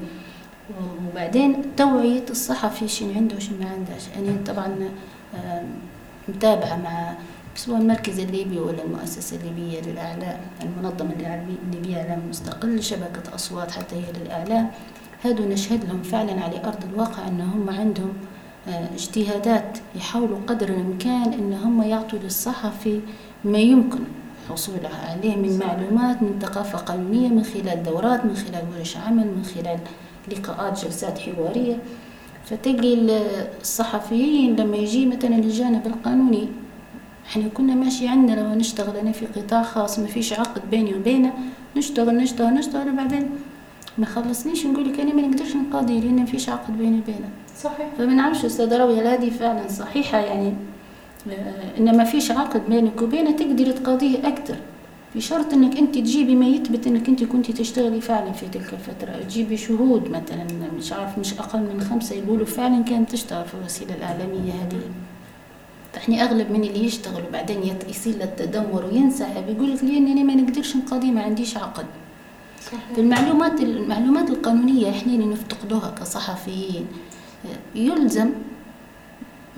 وبعدين 1.12 1.62
توعية 1.78 2.26
الصحفي 2.30 2.88
شنو 2.88 3.14
عنده 3.16 3.36
وشنو 3.36 3.58
ما 3.60 3.70
عندهش. 3.70 4.04
يعني 4.16 4.38
طبعا 4.38 4.76
متابعة 6.28 6.76
مع 6.76 7.14
سواء 7.56 7.82
المركز 7.82 8.20
الليبي 8.20 8.60
ولا 8.60 8.84
المؤسسة 8.84 9.38
الليبية 9.38 9.82
للإعلام 9.82 10.38
المنظمة 10.64 11.12
الليبية 11.12 11.92
للإعلام 11.92 12.20
المستقل 12.26 12.84
شبكة 12.84 13.36
أصوات 13.36 13.72
حتى 13.72 13.96
هي 13.96 14.12
للإعلام. 14.24 14.70
هادو 15.24 15.44
نشهد 15.50 15.86
لهم 15.86 16.02
فعلا 16.04 16.44
على 16.44 16.64
أرض 16.66 16.84
الواقع 16.94 17.28
أن 17.28 17.42
هم 17.42 17.70
عندهم 17.70 18.14
اجتهادات 18.68 19.78
يحاولوا 19.96 20.38
قدر 20.48 20.70
الإمكان 20.70 21.34
أن 21.34 21.54
هم 21.64 21.82
يعطوا 21.82 22.20
للصحفي 22.20 23.00
ما 23.46 23.58
يمكن 23.58 24.00
حصولها 24.50 25.12
عليه 25.12 25.36
من 25.36 25.60
معلومات 25.60 26.22
من 26.22 26.40
ثقافة 26.42 26.78
قانونية 26.78 27.28
من 27.28 27.44
خلال 27.44 27.84
دورات 27.84 28.26
من 28.26 28.36
خلال 28.36 28.64
ورش 28.78 28.98
عمل 28.98 29.28
من 29.28 29.44
خلال 29.44 29.80
لقاءات 30.32 30.86
جلسات 30.86 31.20
حوارية. 31.20 31.78
فتلقي 32.46 32.94
الصحفيين 33.62 34.56
لما 34.56 34.78
يجي 34.78 35.06
مثلا 35.06 35.36
الجانب 35.36 35.88
القانوني 35.88 36.48
إحنا 37.26 37.48
كنا 37.48 37.76
ماشي 37.76 38.08
عندنا 38.08 38.42
لو 38.42 38.54
نشتغل 38.56 38.98
أنا 38.98 39.12
في 39.12 39.26
قطاع 39.26 39.64
خاص 39.64 40.00
ما 40.00 40.08
فيش 40.08 40.34
عقد 40.34 40.62
بيني 40.72 40.94
وبينه 40.96 41.34
نشتغل 41.78 42.18
نشتغل 42.18 42.54
نشتغل 42.54 42.90
وبعدين 42.90 43.30
ما 43.98 44.06
خلصنيش 44.06 44.66
نقول 44.66 44.90
لك 44.94 45.00
أنا 45.00 45.14
ما 45.14 45.22
نقدرش 45.22 45.56
نقاضي 45.56 46.00
لأن 46.00 46.16
ما 46.16 46.26
فيش 46.26 46.50
عقد 46.50 46.78
بيني 46.78 47.00
وبينه. 47.00 47.30
صحيح. 47.64 47.88
فما 47.98 48.14
نعرفش 48.14 48.46
أستاذ 48.46 48.78
راوية 48.78 49.14
هذه 49.14 49.30
فعلا 49.30 49.68
صحيحة؟ 49.68 50.18
يعني 50.18 50.54
آه، 51.32 51.78
ان 51.78 51.98
ما 51.98 52.04
فيش 52.04 52.32
عقد 52.32 52.70
بينك 52.70 53.02
وبينه 53.02 53.32
تقدري 53.32 53.74
تقاضيه 53.74 54.28
أكثر. 54.28 54.56
بشرط 55.16 55.54
إنك 55.54 55.78
أنت 55.78 55.96
تجيبي 55.96 56.36
ما 56.36 56.46
يثبت 56.46 56.88
إنك 56.88 57.08
أنت 57.10 57.24
كنت 57.24 57.52
تشتغلي 57.52 58.02
فعلا 58.02 58.32
في 58.32 58.48
تلك 58.48 58.74
الفترة. 58.74 59.24
تجيبي 59.24 59.58
شهود 59.58 60.10
مثلا 60.10 60.48
مش 60.78 60.94
عارف 60.94 61.18
مش 61.18 61.34
أقل 61.34 61.60
من 61.60 61.82
خمسة 61.82 62.16
يقولوا 62.16 62.46
فعلا 62.46 62.84
كانت 62.84 63.12
تشتغل 63.12 63.46
في 63.46 63.54
الوسيلة 63.54 63.96
الإعلامية 63.96 64.52
هذه. 64.52 64.82
إحنا 65.98 66.24
أغلب 66.24 66.52
من 66.52 66.64
اللي 66.64 66.86
يشتغل 66.86 67.24
وبعدين 67.30 67.58
يصير 67.90 68.18
له 68.18 68.24
التدمر 68.24 68.86
وينسحب 68.86 69.50
يقول 69.50 69.74
لك 69.74 69.84
لأن 69.84 70.08
أنا 70.08 70.24
ما 70.24 70.36
نقدرش 70.36 70.76
نقاضي 70.76 71.12
ما 71.12 71.22
عنديش 71.22 71.58
عقد. 71.58 71.86
صحيح. 72.66 72.80
المعلومات 72.98 73.62
المعلومات 73.62 74.30
القانونية 74.30 74.90
إحنا 74.90 75.14
اللي 75.14 75.26
نفتقدوها 75.26 75.90
كصحفيين. 76.00 76.86
يلزم 77.76 78.30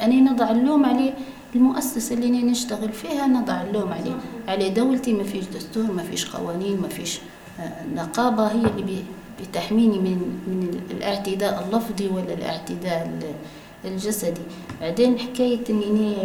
أن 0.03 0.23
نضع 0.25 0.51
اللوم 0.51 0.85
عليه 0.85 1.13
المؤسسة 1.55 2.15
اللي 2.15 2.27
أنا 2.27 2.51
نشتغل 2.51 2.93
فيها 2.93 3.27
نضع 3.27 3.61
اللوم 3.61 3.93
عليه. 3.93 4.15
على 4.47 4.69
دولتي 4.69 5.13
ما 5.13 5.23
فيش 5.23 5.45
دستور 5.45 5.91
ما 5.91 6.03
فيش 6.03 6.25
قوانين 6.35 6.81
ما 6.81 6.87
فيش 6.87 7.19
آه، 7.59 7.85
نقابة 7.95 8.47
هي 8.47 8.65
اللي 8.77 9.03
بتحميني 9.41 9.99
من 9.99 10.17
من 10.47 10.81
الاعتداء 10.91 11.67
اللفظي 11.67 12.07
ولا 12.07 12.33
الاعتداء 12.33 13.05
ال- 13.05 13.91
الجسدي. 13.91 14.41
بعدين 14.81 15.19
حكاية 15.19 15.59
إني 15.69 16.15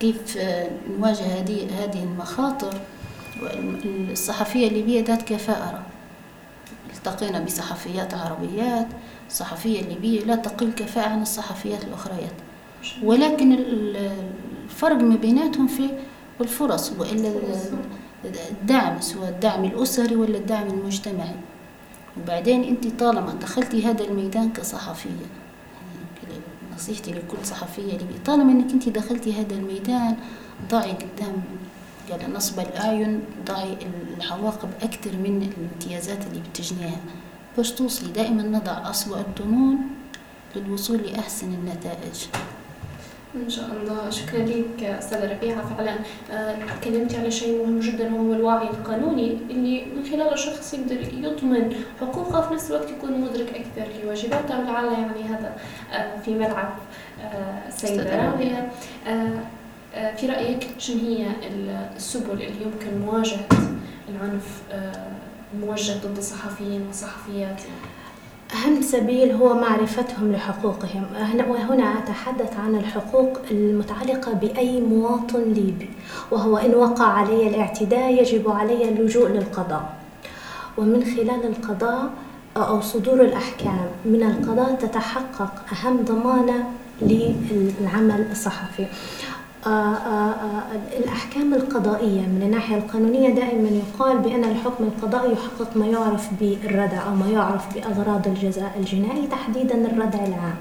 كيف 0.00 0.36
آه، 0.38 0.70
نواجه 0.98 1.22
هذه 1.40 1.66
هذه 1.82 2.02
المخاطر. 2.02 2.74
الصحفية 4.10 4.68
الليبية 4.68 5.04
ذات 5.04 5.22
كفاءة 5.22 5.82
التقينا 6.96 7.40
بصحفيات 7.40 8.14
عربيات 8.14 8.86
الصحفية 9.36 9.80
الليبية 9.80 10.20
لا 10.24 10.36
تقل 10.36 10.72
كفاءة 10.72 11.08
عن 11.08 11.22
الصحفيات 11.22 11.84
الأخريات. 11.84 12.32
ولكن 13.02 13.52
ال- 13.52 13.96
ال- 13.96 14.10
الفرق 14.64 14.96
ما 14.96 15.16
بيناتهم 15.16 15.66
في 15.66 15.90
الفرص 16.40 16.92
وإلا 16.98 17.28
ال- 17.28 18.34
الدعم 18.50 19.00
سواء 19.00 19.28
الدعم 19.28 19.64
الأسري 19.64 20.16
ولا 20.16 20.38
الدعم 20.38 20.66
المجتمعي. 20.66 21.34
وبعدين 22.22 22.64
أنت 22.64 23.00
طالما 23.00 23.32
دخلتي 23.34 23.86
هذا 23.86 24.04
الميدان 24.04 24.52
كصحفية 24.52 25.08
يعني 25.10 26.40
نصيحتي 26.74 27.10
لكل 27.10 27.36
صحفية 27.44 27.82
ليبية 27.92 28.18
طالما 28.26 28.52
أنك 28.52 28.72
أنت 28.72 28.88
دخلتي 28.88 29.32
هذا 29.40 29.54
الميدان 29.54 30.16
ضعي 30.70 30.92
قدام 30.92 31.32
قال 32.10 32.32
نصب 32.32 32.60
الأعين 32.60 33.20
ضعي 33.46 33.76
العواقب 34.18 34.68
أكثر 34.82 35.10
من 35.16 35.42
الامتيازات 35.52 36.26
اللي 36.26 36.40
بتجنيها. 36.50 37.00
باش 37.56 37.70
توصلي 37.70 38.12
دائما 38.12 38.42
نضع 38.42 38.90
أسوأ 38.90 39.18
الظنون 39.18 39.76
للوصول 40.56 40.96
لأحسن 40.98 41.54
النتائج. 41.54 42.26
إن 43.44 43.50
شاء 43.50 43.64
الله. 43.72 44.10
شكرا 44.10 44.38
لك 44.38 44.82
أستاذة 44.82 45.32
ربيعة. 45.32 45.74
فعلا 45.76 45.94
آه، 46.32 46.56
تكلمتي 46.80 47.16
على 47.16 47.30
شيء 47.30 47.62
مهم 47.62 47.80
جدا 47.80 48.14
وهو 48.14 48.32
الوعي 48.32 48.68
القانوني 48.68 49.38
اللي 49.50 49.84
من 49.84 50.04
خلاله 50.04 50.32
الشخص 50.32 50.74
يقدر 50.74 51.00
يضمن 51.00 51.74
حقوقه 52.00 52.40
في 52.40 52.54
نفس 52.54 52.70
الوقت 52.70 52.90
يكون 52.90 53.20
مدرك 53.20 53.48
أكثر 53.48 53.92
لواجباته. 54.04 54.60
ولعل 54.60 54.84
يعني 54.92 55.22
هذا 55.22 55.56
آه، 55.92 56.20
في 56.24 56.34
ملعب 56.34 56.74
آه، 57.22 57.68
السيده 57.68 58.26
راوية. 58.26 58.72
آه، 59.06 59.40
آه، 59.94 60.14
في 60.14 60.26
رأيك 60.26 60.68
شنو 60.78 60.98
هي 61.00 61.26
السبل 61.96 62.32
اللي 62.32 62.62
يمكن 62.62 62.98
مواجهة 63.06 63.46
العنف 64.08 64.62
الموجه 65.54 65.92
ضد 66.06 66.16
الصحفيين 66.18 66.82
والصحفيات. 66.86 67.60
أهم 68.54 68.82
سبيل 68.82 69.32
هو 69.32 69.54
معرفتهم 69.54 70.32
لحقوقهم. 70.32 71.04
هنا- 71.14 71.46
وهنا 71.48 71.98
أتحدث 71.98 72.56
عن 72.56 72.74
الحقوق 72.74 73.38
المتعلقة 73.50 74.32
بأي 74.32 74.80
مواطن 74.80 75.42
ليبي 75.42 75.90
وهو 76.30 76.58
إن 76.58 76.74
وقع 76.74 77.04
علي 77.06 77.48
الاعتداء 77.48 78.22
يجب 78.22 78.50
علي 78.50 78.88
اللجوء 78.88 79.28
للقضاء. 79.28 79.94
ومن 80.78 81.04
خلال 81.04 81.46
القضاء 81.46 82.10
أو 82.56 82.80
صدور 82.80 83.20
الأحكام 83.20 83.86
من 84.04 84.22
القضاء 84.22 84.74
تتحقق 84.74 85.52
أهم 85.72 85.96
ضمانة 86.04 86.64
للعمل 87.02 88.26
الصحفي. 88.30 88.86
الأحكام 90.98 91.54
القضائية 91.54 92.20
من 92.20 92.42
الناحية 92.42 92.76
القانونية 92.76 93.28
دائما 93.28 93.68
يقال 93.68 94.18
بأن 94.18 94.44
الحكم 94.44 94.84
القضائي 94.84 95.32
يحقق 95.32 95.76
ما 95.76 95.86
يعرف 95.86 96.28
بالردع 96.40 97.06
أو 97.06 97.14
ما 97.14 97.26
يعرف 97.30 97.74
بأغراض 97.74 98.28
الجزاء 98.28 98.72
الجنائي 98.78 99.26
تحديدا 99.26 99.74
الردع 99.74 100.18
العام. 100.18 100.56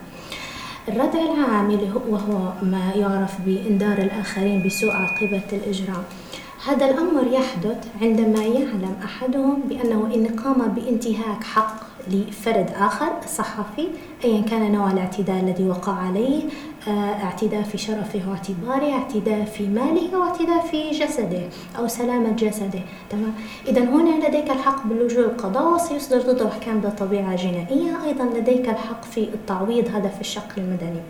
الردع 0.87 1.19
العام 1.19 1.79
وهو 2.09 2.53
ما 2.61 2.91
يعرف 2.95 3.41
بإنذار 3.45 3.97
الآخرين 3.97 4.63
بسوء 4.65 4.91
عاقبة 4.91 5.43
الإجرام. 5.53 6.03
هذا 6.67 6.85
الأمر 6.89 7.27
يحدث 7.27 7.87
عندما 8.01 8.43
يعلم 8.43 8.95
أحدهم 9.03 9.61
بأنه 9.69 10.09
إن 10.15 10.27
قام 10.27 10.67
بانتهاك 10.67 11.43
حق 11.43 11.75
لفرد 12.07 12.69
آخر 12.75 13.11
صحفي 13.27 13.87
أيا 14.23 14.41
كان 14.41 14.71
نوع 14.71 14.91
الاعتداء 14.91 15.39
الذي 15.39 15.69
وقع 15.69 15.93
عليه 15.93 16.43
آه، 16.43 16.49
اعتداء 16.87 17.61
في 17.61 17.77
شرفه 17.77 18.21
واعتباره 18.29 18.93
اعتداء 18.93 19.45
في 19.45 19.67
ماله 19.67 20.15
أو 20.15 20.23
اعتداء 20.23 20.65
في 20.65 20.91
جسده 20.91 21.41
أو 21.77 21.87
سلامة 21.87 22.31
جسده. 22.31 22.81
تمام؟ 23.09 23.33
إذا 23.67 23.81
هنا 23.81 24.27
لديك 24.27 24.51
الحق 24.51 24.87
باللجوء 24.87 25.25
للقضاء 25.25 25.73
وسيصدر 25.73 26.21
ضده 26.21 26.47
أحكام 26.47 26.81
ذات 26.81 26.99
طبيعة 26.99 27.35
جنائية 27.35 28.05
أيضا 28.05 28.23
لديك 28.23 28.69
الحق 28.69 29.03
في 29.03 29.23
التعويض 29.23 29.87
هذا 29.95 30.07
في 30.07 30.21
الشق 30.21 30.49
المدني. 30.57 31.01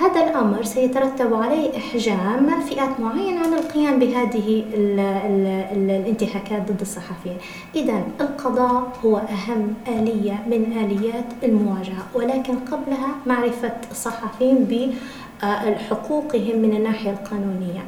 هذا 0.00 0.20
الأمر 0.30 0.62
سيترتب 0.64 1.34
عليه 1.34 1.76
إحجام 1.76 2.60
فئات 2.60 3.00
معينة 3.00 3.40
عن 3.40 3.52
القيام 3.54 3.98
بهذه 3.98 4.64
ال 4.74 5.00
ال 5.00 5.46
ال 5.72 5.90
الانتهاكات 5.90 6.72
ضد 6.72 6.80
الصحفيين. 6.80 7.36
إذا 7.74 8.02
القضاء 8.20 8.92
هو 9.04 9.16
أهم 9.16 9.74
آلية 9.88 10.42
من 10.46 10.62
آليات 10.84 11.24
المواجهة 11.44 12.06
ولكن 12.14 12.54
قبلها 12.54 13.08
معرفة 13.26 13.72
الصحفيين 13.90 14.64
بحقوقهم 14.64 16.58
من 16.58 16.76
الناحية 16.76 17.10
القانونية. 17.10 17.84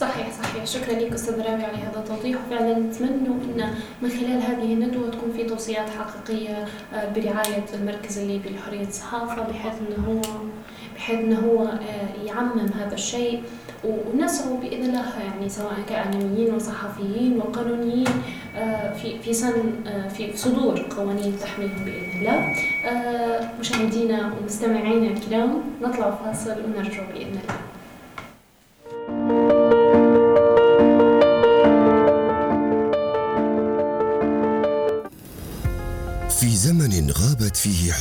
صحيح 0.00 0.28
صحيح. 0.42 0.64
شكرا 0.64 0.94
لك 0.94 1.12
أستاذ 1.12 1.34
رامي 1.42 1.64
على 1.64 1.76
هذا 1.76 1.98
التوضيح. 1.98 2.38
وفعلا 2.46 2.78
نتمنى 2.78 3.10
أن 3.10 3.74
من 4.02 4.08
خلال 4.10 4.42
هذه 4.42 4.72
الندوة 4.72 5.10
تكون 5.10 5.32
في 5.36 5.44
توصيات 5.44 5.86
حقيقية 5.90 6.64
آه، 6.94 7.12
برعاية 7.12 7.64
المركز 7.74 8.18
الليبي 8.18 8.48
لحريه 8.48 8.86
الصحافة 8.88 9.42
بحيث 9.42 9.72
إنه 9.88 10.08
هو 10.08 10.20
بحيث 10.96 11.18
إنه 11.18 11.38
هو 11.38 11.62
آه، 11.62 12.24
يعمم 12.24 12.68
هذا 12.78 12.94
الشيء. 12.94 13.42
ونسعوا 13.84 14.60
بإذن 14.60 14.84
الله 14.84 15.18
يعني 15.24 15.48
سواء 15.48 15.74
كأعلاميين 15.88 16.54
وصحفيين 16.54 17.38
وقانونيين 17.38 18.08
آه، 18.56 18.92
في 18.92 19.18
في 19.18 19.32
سن 19.32 19.52
في 20.16 20.36
صدور 20.36 20.86
قوانين 20.96 21.36
تحميهم 21.42 21.84
بإذن 21.84 22.20
الله. 22.20 22.54
مشاهدينا 23.60 24.32
ومستمعينا 24.32 25.06
الكرام 25.06 25.62
نطلع 25.82 26.10
فاصل 26.10 26.50
ونرجع 26.64 27.02
بإذن 27.14 27.28
الله. 27.30 27.79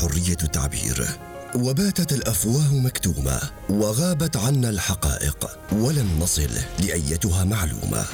حرية 0.09 0.37
التعبير. 0.43 1.07
وباتت 1.55 2.13
الأفواه 2.13 2.73
مكتومة 2.73 3.39
وغابت 3.69 4.37
عنا 4.37 4.69
الحقائق 4.69 5.49
ولم 5.71 6.19
نصل 6.19 6.49
لأيتها 6.79 7.43
معلومة. 7.43 8.05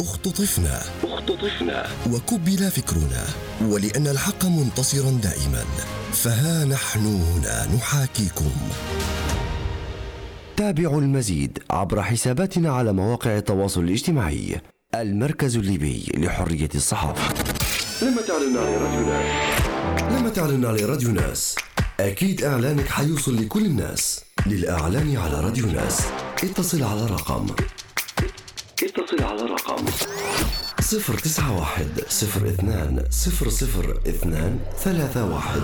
اختطفنا. 0.00 0.80
اختطفنا. 1.04 1.86
وكبل 2.10 2.70
فكرنا 2.70 3.24
ولأن 3.62 4.06
الحق 4.06 4.44
منتصرا 4.44 5.10
دائما. 5.10 5.64
فها 6.12 6.64
نحن 6.64 7.06
هنا 7.06 7.74
نحاكيكم. 7.76 8.52
تابعوا 10.56 11.00
المزيد 11.00 11.58
عبر 11.70 12.02
حساباتنا 12.02 12.72
على 12.72 12.92
مواقع 12.92 13.36
التواصل 13.36 13.84
الاجتماعي 13.84 14.60
المركز 14.94 15.56
الليبي 15.56 16.12
لحرية 16.16 16.70
الصحافة. 16.74 17.34
لما 18.02 18.22
تعلن 18.22 18.56
على 18.56 19.06
ناس 19.06 19.67
لما 20.00 20.28
تعلن 20.28 20.64
على 20.66 20.84
راديو 20.84 21.10
ناس 21.10 21.56
أكيد 22.00 22.42
إعلانك 22.42 22.88
حيوصل 22.88 23.36
لكل 23.36 23.66
الناس. 23.66 24.24
للإعلان 24.46 25.16
على 25.16 25.40
راديو 25.40 25.66
ناس 25.66 26.06
اتصل 26.44 26.82
على 26.82 27.06
رقم. 27.06 27.46
اتصل 28.82 29.22
على 29.22 29.42
رقم. 29.42 29.86
صفر 30.80 31.18
تسعة 31.18 31.58
واحد 31.60 31.88
صفر 32.08 32.48
اثنان 32.48 33.04
صفر 33.10 33.48
صفر 33.48 34.00
اثنان 34.08 34.58
ثلاثة 34.78 35.34
واحد. 35.34 35.62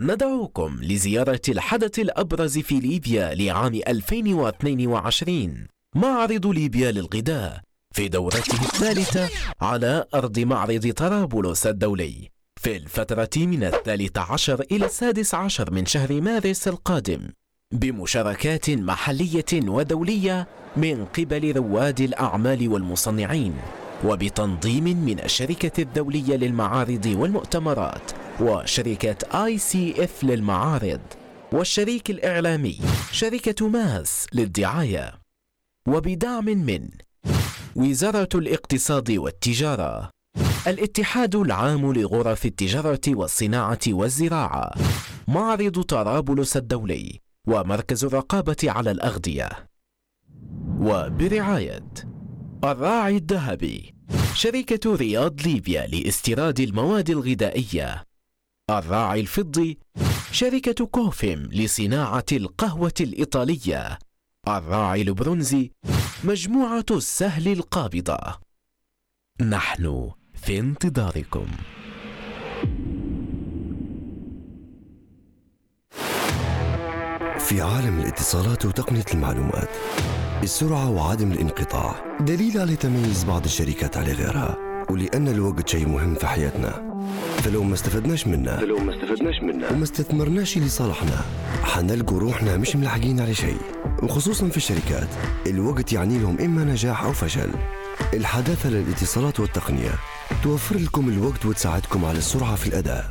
ندعوكم 0.00 0.78
لزيارة 0.82 1.40
الحدث 1.48 1.98
الأبرز 1.98 2.58
في 2.58 2.80
ليبيا 2.80 3.34
لعام 3.34 3.74
2022 3.74 5.66
معرض 5.96 6.46
ليبيا 6.46 6.92
للغذاء 6.92 7.60
في 7.94 8.08
دورته 8.08 8.52
الثالثة 8.52 9.28
على 9.60 10.04
أرض 10.14 10.38
معرض 10.38 10.92
طرابلس 10.92 11.66
الدولي. 11.66 12.39
في 12.62 12.76
الفترة 12.76 13.30
من 13.36 13.64
الثالث 13.64 14.18
عشر 14.18 14.60
إلى 14.72 14.86
السادس 14.86 15.34
عشر 15.34 15.70
من 15.70 15.86
شهر 15.86 16.20
مارس 16.20 16.68
القادم 16.68 17.28
بمشاركات 17.72 18.70
محلية 18.70 19.44
ودولية 19.54 20.48
من 20.76 21.04
قبل 21.04 21.56
رواد 21.56 22.00
الأعمال 22.00 22.68
والمصنعين 22.68 23.54
وبتنظيم 24.04 24.84
من 24.84 25.20
الشركة 25.20 25.82
الدولية 25.82 26.36
للمعارض 26.36 27.06
والمؤتمرات 27.06 28.10
وشركة 28.40 29.44
آي 29.44 29.58
سي 29.58 30.04
إف 30.04 30.24
للمعارض 30.24 31.00
والشريك 31.52 32.10
الإعلامي 32.10 32.78
شركة 33.12 33.68
ماس 33.68 34.26
للدعاية. 34.32 35.12
وبدعم 35.88 36.44
من 36.44 36.88
وزارة 37.76 38.28
الاقتصاد 38.34 39.10
والتجارة 39.10 40.10
الاتحاد 40.66 41.36
العام 41.36 41.92
لغرف 41.92 42.46
التجارة 42.46 43.00
والصناعة 43.08 43.78
والزراعة. 43.88 44.74
معرض 45.28 45.80
طرابلس 45.80 46.56
الدولي 46.56 47.20
ومركز 47.48 48.04
الرقابة 48.04 48.56
على 48.64 48.90
الأغذية. 48.90 49.48
وبرعاية 50.80 51.90
الراعي 52.64 53.16
الذهبي. 53.16 53.94
شركة 54.34 54.96
رياض 54.96 55.40
ليبيا 55.42 55.86
لاستيراد 55.86 56.60
المواد 56.60 57.10
الغذائية. 57.10 58.04
الراعي 58.70 59.20
الفضي. 59.20 59.78
شركة 60.32 60.86
كوفيم 60.86 61.48
لصناعة 61.52 62.26
القهوة 62.32 62.94
الإيطالية. 63.00 63.98
الراعي 64.48 65.02
البرونزي. 65.02 65.70
مجموعة 66.24 66.86
السهل 66.90 67.48
القابضة. 67.48 68.18
نحن 69.40 70.10
في 70.42 70.58
انتظاركم. 70.58 71.46
في 77.38 77.60
عالم 77.60 77.98
الاتصالات 78.00 78.64
وتقنية 78.64 79.04
المعلومات 79.14 79.68
السرعة 80.42 80.90
وعدم 80.90 81.32
الانقطاع 81.32 82.16
دليل 82.20 82.60
على 82.60 82.76
تميز 82.76 83.24
بعض 83.24 83.44
الشركات 83.44 83.96
على 83.96 84.12
غيرها 84.12 84.56
ولأن 84.90 85.28
الوقت 85.28 85.68
شيء 85.68 85.88
مهم 85.88 86.14
في 86.14 86.26
حياتنا. 86.26 86.90
فلو 87.38 87.62
ما 87.62 87.74
استفدناش 87.74 88.26
منه 88.26 88.56
فلو 88.56 88.78
ما 88.78 88.94
استفدناش 88.94 89.42
منه. 89.42 89.66
وما 89.70 89.82
استثمرناش 89.82 90.58
لصالحنا 90.58 91.24
حنلقوا 91.62 92.18
روحنا 92.20 92.56
مش 92.56 92.76
ملحقين 92.76 93.20
على 93.20 93.34
شيء. 93.34 93.60
وخصوصا 94.02 94.48
في 94.48 94.56
الشركات 94.56 95.08
الوقت 95.46 95.92
يعني 95.92 96.18
لهم 96.18 96.40
إما 96.40 96.64
نجاح 96.64 97.04
أو 97.04 97.12
فشل. 97.12 97.50
الحداثة 98.14 98.70
للاتصالات 98.70 99.40
والتقنية 99.40 99.92
توفر 100.42 100.78
لكم 100.78 101.08
الوقت 101.08 101.46
وتساعدكم 101.46 102.04
على 102.04 102.18
السرعة 102.18 102.54
في 102.54 102.66
الأداء. 102.66 103.10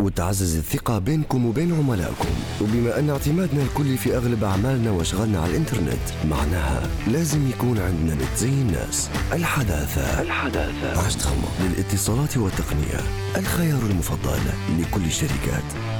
وتعزز 0.00 0.56
الثقة 0.56 0.98
بينكم 0.98 1.46
وبين 1.46 1.74
عملائكم. 1.74 2.28
وبما 2.60 2.98
أن 2.98 3.10
اعتمادنا 3.10 3.62
الكلي 3.62 3.96
في 3.96 4.16
أغلب 4.16 4.44
أعمالنا 4.44 4.90
وأشغالنا 4.90 5.40
على 5.40 5.50
الإنترنت 5.50 6.26
معناها 6.30 6.88
لازم 7.06 7.50
يكون 7.50 7.78
عندنا 7.78 8.14
نت 8.14 8.36
زي 8.38 8.48
الناس. 8.48 9.10
الحداثة. 9.32 10.22
الحداثة. 10.22 11.06
عشت 11.06 11.28
للاتصالات 11.60 12.36
والتقنية. 12.36 13.00
الخيار 13.36 13.82
المفضل 13.90 14.38
لكل 14.78 15.04
الشركات. 15.04 15.97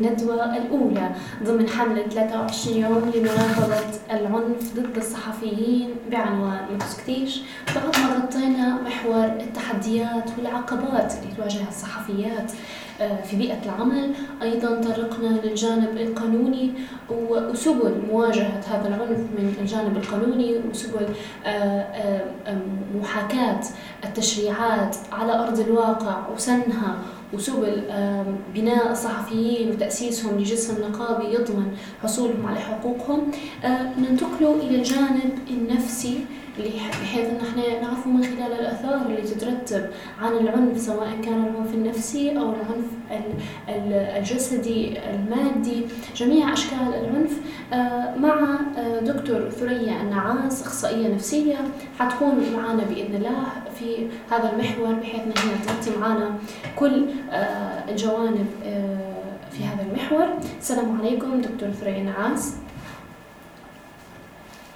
الندوة 0.00 0.56
الأولى 0.56 1.10
ضمن 1.44 1.68
حملة 1.68 2.02
23 2.02 2.76
يوم 2.76 3.12
لمناهضة 3.14 3.74
العنف 4.10 4.74
ضد 4.76 4.96
الصحفيين 4.96 5.94
بعنوان 6.10 6.60
ما 6.72 6.78
تسكتيش 6.78 7.40
بعد 7.74 7.98
ما 7.98 8.16
غطينا 8.16 8.78
محور 8.82 9.24
التحديات 9.24 10.30
والعقبات 10.38 11.12
اللي 11.12 11.34
تواجه 11.36 11.68
الصحفيات 11.68 12.52
آه، 13.00 13.22
في 13.22 13.36
بيئة 13.36 13.64
العمل. 13.64 14.12
أيضا 14.42 14.68
طرقنا 14.68 15.40
للجانب 15.44 15.96
القانوني 15.96 16.72
وسبل 17.10 18.02
مواجهة 18.10 18.60
هذا 18.70 18.88
العنف 18.88 19.18
من 19.18 19.56
الجانب 19.60 19.96
القانوني 19.96 20.56
وسبل 20.70 21.06
آه، 21.46 21.48
آه، 21.48 22.58
محاكاة 23.00 23.60
التشريعات 24.04 24.96
على 25.12 25.32
أرض 25.32 25.60
الواقع 25.60 26.28
وسنها 26.34 26.98
وسبل 27.34 27.82
بناء 28.54 28.92
الصحفيين 28.92 29.70
وتأسيسهم 29.70 30.38
لجسم 30.38 30.82
نقابي 30.82 31.34
يضمن 31.34 31.68
حصولهم 32.02 32.46
على 32.46 32.60
حقوقهم. 32.60 33.30
آه، 33.64 33.98
ننتقل 33.98 34.46
إلى 34.62 34.76
الجانب 34.76 35.38
النفسي. 35.50 36.24
بحيث 36.68 37.30
إن 37.30 37.36
إحنا 37.36 37.80
نعرف 37.82 38.06
من 38.06 38.22
خلال 38.22 38.52
الأثار 38.52 39.06
اللي 39.06 39.22
تترتب 39.22 39.86
عن 40.22 40.32
العنف 40.32 40.80
سواء 40.80 41.08
كان 41.24 41.44
العنف 41.44 41.74
النفسي 41.74 42.30
أو 42.38 42.50
العنف 42.50 42.86
ال- 43.10 43.34
ال- 43.68 43.92
الجسدي 44.18 44.98
المادي 45.10 45.86
جميع 46.16 46.52
أشكال 46.52 46.78
العنف. 46.94 47.32
آه، 47.72 48.14
مع 48.16 48.58
آه، 48.78 49.00
دكتور 49.00 49.50
ثريا 49.50 50.00
النعاس 50.02 50.62
أخصائية 50.62 51.14
نفسية 51.14 51.56
حتكون 51.98 52.42
معنا 52.56 52.84
بإذن 52.84 53.14
الله 53.14 53.42
في 53.78 54.06
هذا 54.30 54.52
المحور 54.52 54.92
بحيث 54.94 55.20
إن 55.20 55.32
هي 55.36 55.66
تغطي 55.66 55.98
معنا 56.00 56.30
كل 56.76 57.04
آه، 57.30 57.90
الجوانب 57.90 58.46
في 59.52 59.64
هذا 59.64 59.82
المحور. 59.90 60.26
السلام 60.60 60.98
عليكم 61.00 61.40
دكتور 61.40 61.70
ثريا 61.70 62.02
نعاس 62.02 62.54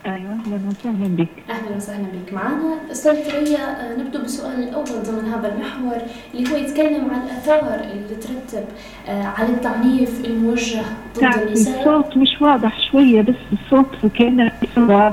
أيوه 0.07 0.32
أهلا 0.32 0.59
وسهلا 0.68 1.16
بك. 1.16 1.28
أهلا 1.50 1.76
وسهلا 1.76 2.02
بك. 2.26 2.32
معنا 2.32 2.74
أستاذ 2.92 3.14
ثريا 3.14 3.59
آه، 3.92 3.96
نبدو 3.96 4.18
بالسؤال 4.18 4.62
الأول 4.62 4.84
ضمن 5.02 5.32
هذا 5.32 5.55
المحور 5.55 5.96
اللي 6.34 6.52
هو 6.52 6.57
يتكلم 6.57 7.11
عن 7.11 7.20
الأثار 7.26 7.80
اللي 7.80 8.14
ترتب 8.20 8.64
آه، 9.09 9.22
على 9.24 9.48
التعنيف 9.48 10.24
الموجه 10.24 10.82
ضد 11.16 11.24
النساء. 11.46 11.78
الصوت 11.80 12.16
مش 12.16 12.40
واضح 12.40 12.90
شوية 12.90 13.22
بس 13.22 13.34
الصوت 13.52 14.07
كأنه 14.18 14.52
في 14.74 15.12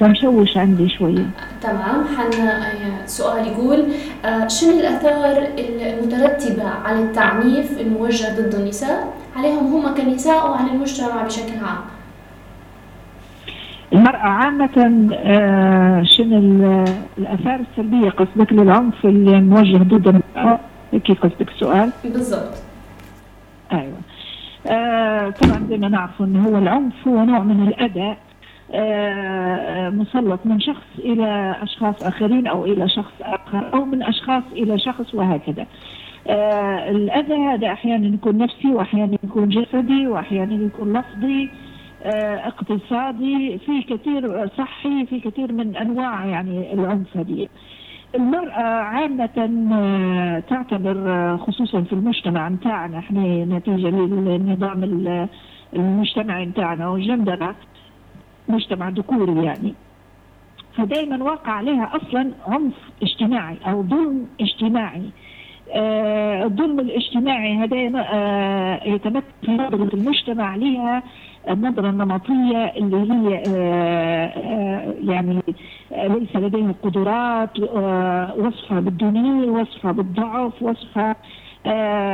فمشوش 0.00 0.56
عندي 0.56 0.88
شوية. 0.88 1.26
تمام 1.62 2.04
حن 2.16 2.40
آه، 2.40 3.06
سؤال 3.06 3.46
يقول 3.46 3.84
شنو 4.50 4.70
الأثار 4.80 5.48
المترتبة 5.58 6.64
على 6.68 7.02
التعنيف 7.02 7.80
الموجه 7.80 8.26
ضد 8.40 8.54
النساء؟ 8.54 9.12
عليهم 9.36 9.66
هم 9.74 9.94
كنساء 9.94 10.50
وعلى 10.50 10.70
المجتمع 10.70 11.22
بشكل 11.22 11.52
عام؟ 11.64 11.78
المرأة 13.92 14.16
عامة 14.18 15.08
آه، 15.14 16.02
شنو 16.02 16.38
ال- 16.38 16.84
الآثار 17.18 17.60
السلبية؟ 17.70 18.10
قصدك 18.10 18.52
للعنف 18.52 19.04
الموجه 19.06 19.76
ضد 19.76 20.08
المرأة؟ 20.36 20.60
كيف 21.04 21.20
قصدك 21.26 21.48
السؤال؟ 21.48 21.92
بالضبط. 22.04 22.54
أيوه. 23.72 23.96
آه 24.66 25.30
طبعا 25.30 25.66
زي 25.70 25.76
ما 25.78 25.88
نعرف 25.88 26.22
إنه 26.22 26.48
هو 26.48 26.58
العنف 26.58 27.08
هو 27.08 27.24
نوع 27.24 27.38
من 27.38 27.68
الاذى 27.68 28.16
آه 28.74 29.90
مسلط 29.90 30.40
من 30.44 30.60
شخص 30.60 30.86
إلى 30.98 31.56
أشخاص 31.62 32.02
آخرين 32.02 32.46
أو 32.46 32.64
إلى 32.64 32.88
شخص 32.88 33.12
آخر 33.22 33.74
أو 33.74 33.84
من 33.84 34.02
أشخاص 34.02 34.42
إلى 34.52 34.78
شخص 34.78 35.14
وهكذا. 35.14 35.66
آه 36.28 36.90
الأذى 36.90 37.34
هذا 37.34 37.72
أحيانا 37.72 38.06
يكون 38.14 38.38
نفسي 38.38 38.68
واحيانا 38.68 39.18
يكون 39.24 39.48
جسدي 39.48 40.06
واحيانا 40.06 40.54
يكون 40.66 40.92
لفظي. 40.92 41.50
اقتصادي 42.04 43.58
في 43.58 43.82
كثير 43.82 44.48
صحي 44.58 45.06
في 45.06 45.20
كثير 45.20 45.52
من 45.52 45.76
أنواع 45.76 46.26
يعني 46.26 46.72
العنف 46.74 47.16
هذه. 47.16 47.48
المرأة 48.14 48.62
عامة 48.62 49.68
آه، 49.72 50.40
تعتبر 50.40 50.96
آه، 51.12 51.36
خصوصا 51.36 51.80
في 51.82 51.92
المجتمع 51.92 52.48
نتاعنا 52.48 52.98
إحنا 52.98 53.44
نتيجة 53.44 53.88
للنظام 53.90 54.84
ال- 54.84 55.28
المجتمعي 55.76 56.46
نتاعنا 56.46 56.88
والجندرة 56.88 57.54
مجتمع 58.48 58.88
ذكوري 58.88 59.44
يعني 59.44 59.74
فدائما 60.76 61.24
واقع 61.24 61.52
عليها 61.52 61.90
أصلا 61.96 62.30
عنف 62.46 62.74
اجتماعي 63.02 63.56
أو 63.66 63.82
ظلم 63.82 64.26
اجتماعي 64.40 65.02
آه، 65.74 66.44
الظلم 66.44 66.80
الاجتماعي 66.80 67.54
هذا 67.56 68.06
آه، 68.12 68.84
يتمثل 68.88 69.24
في 69.42 69.50
نظرة 69.52 69.94
المجتمع 69.94 70.56
لها 70.56 71.02
النظرة 71.48 71.90
النمطية 71.90 72.64
اللي 72.76 73.12
هي 73.12 73.42
آه، 73.48 74.26
آه، 74.26 74.94
يعني 75.04 75.42
ليس 75.92 76.36
لديها 76.36 76.74
قدرات 76.82 77.60
آه، 77.60 78.34
وصفها 78.38 78.80
بالدونية 78.80 79.50
وصفها 79.50 79.92
بالضعف 79.92 80.62
وصفها 80.62 81.16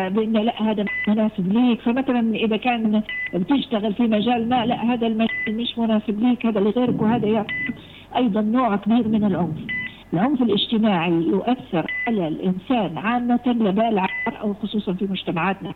بأن 0.08 0.32
لا 0.32 0.62
هذا 0.62 0.84
مناسب 1.08 1.52
ليك. 1.52 1.80
فمثلا 1.80 2.34
إذا 2.34 2.56
كان 2.56 3.02
بتشتغل 3.34 3.94
في 3.94 4.02
مجال 4.02 4.48
ما 4.48 4.66
لا 4.66 4.84
هذا 4.84 5.06
المجال 5.06 5.28
مش 5.48 5.78
مناسب 5.78 6.20
ليك 6.20 6.46
هذا 6.46 6.60
لغيرك 6.60 7.02
وهذا 7.02 7.28
يعطيك 7.28 7.74
أيضا 8.16 8.40
نوع 8.40 8.76
كبير 8.76 9.08
من 9.08 9.24
العنف. 9.24 9.83
العنف 10.14 10.42
الاجتماعي 10.42 11.12
يؤثر 11.12 11.90
على 12.06 12.28
الإنسان 12.28 12.98
عامة 12.98 13.40
لا 13.46 13.70
بال 13.70 13.98
على 13.98 14.08
المراه 14.28 14.46
وخصوصا 14.46 14.92
في 14.92 15.04
مجتمعاتنا 15.06 15.72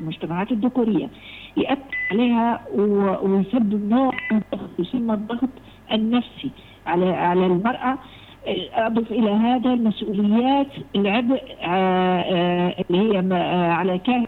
المجتمعات 0.00 0.52
الذكورية 0.52 1.08
يؤثر 1.56 1.96
عليها 2.10 2.60
ويسبب 3.22 3.88
نوع 3.90 4.12
من 4.32 4.40
الضغط 4.52 4.70
يسمى 4.78 5.14
الضغط 5.14 5.48
النفسي 5.92 6.50
على 6.86 7.10
على 7.10 7.46
المرأة. 7.46 7.98
أضف 8.74 9.12
إلى 9.12 9.30
هذا 9.30 9.72
المسؤوليات 9.72 10.66
العبء 10.96 11.42
آه، 11.60 12.20
آه، 12.20 12.74
اللي 12.90 12.98
هي 13.12 13.18
آه، 13.32 13.72
على 13.72 13.98
كاهل 13.98 14.26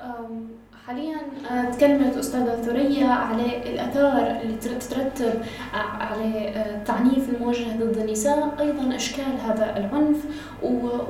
أم، 0.00 0.48
حاليا 0.86 1.16
آه، 1.50 1.70
تكلمت 1.70 2.16
أستاذة 2.16 2.62
ثريا 2.62 3.06
على 3.06 3.42
الآثار 3.72 4.40
اللي 4.42 4.56
تر- 4.56 4.70
تترتب 4.80 5.32
ع- 5.74 6.02
على 6.02 6.48
آه، 6.48 6.76
التعنيف 6.76 7.28
الموجه 7.28 7.64
ضد 7.80 7.96
النساء 7.98 8.54
أيضا 8.60 8.96
أشكال 8.96 9.24
هذا 9.46 9.76
العنف 9.76 10.16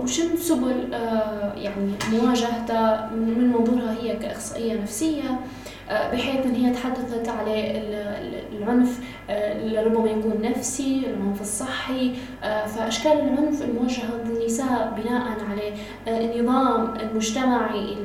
وشن 0.03 0.37
سبل 0.37 0.95
آه، 0.95 1.53
يعني 1.57 1.93
مواجهته 2.13 3.07
من 3.15 3.35
من 3.39 3.49
منظورها 3.49 3.95
هي 4.03 4.17
كأخصائية 4.17 4.83
نفسية. 4.83 5.23
آه، 5.23 5.39
بحيث 5.91 6.47
إن 6.47 6.55
هي 6.55 6.73
تحدثت 6.73 7.29
على 7.29 7.71
ال- 7.79 7.95
ال- 7.95 8.63
العنف 8.63 9.01
آه، 9.31 9.53
اللي 9.53 9.85
ربما 9.85 10.11
يكون 10.11 10.33
نفسي 10.43 11.03
العنف 11.07 11.41
الصحي 11.41 12.13
آه، 12.45 12.67
فأشكال 12.67 13.13
العنف 13.13 13.63
الموجهه 13.63 14.07
ضد 14.25 14.31
النساء 14.37 14.93
بناء 14.97 15.23
على 15.51 15.73
آه، 16.09 16.21
النظام 16.35 16.95
المجتمعي 17.01 17.97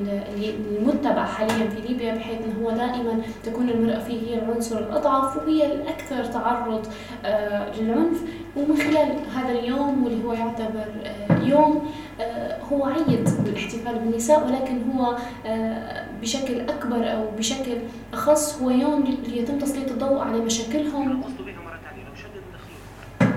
المتبع 0.79 1.25
حاليا 1.25 1.69
في 1.69 1.87
ليبيا 1.87 2.15
بحيث 2.15 2.37
انه 2.41 2.65
هو 2.65 2.71
دائما 2.71 3.21
تكون 3.43 3.69
المرأة 3.69 3.99
فيه 3.99 4.19
هي 4.21 4.39
العنصر 4.39 4.79
الأضعف 4.79 5.37
وهي 5.37 5.65
الأكثر 5.73 6.23
تعرض 6.25 6.87
آه، 7.25 7.75
للعنف. 7.79 8.21
ومن 8.57 8.77
خلال 8.77 9.09
هذا 9.35 9.59
اليوم 9.59 10.03
واللي 10.03 10.23
هو 10.25 10.33
يعتبر 10.33 10.85
آه، 11.05 11.43
يوم 11.43 11.91
آه، 12.21 12.57
هو 12.71 12.85
عيد 12.85 13.29
بالاحتفال 13.45 13.99
بالنساء 13.99 14.47
ولكن 14.47 14.79
هو 14.91 15.15
آه، 15.45 16.05
بشكل 16.21 16.59
أكبر 16.59 17.11
أو 17.11 17.31
بشكل 17.37 17.77
أخص 18.13 18.61
هو 18.61 18.69
يوم 18.69 19.17
يتم 19.27 19.59
تسليط 19.59 19.91
الضوء 19.91 20.19
على 20.19 20.39
مشاكلهم 20.39 21.23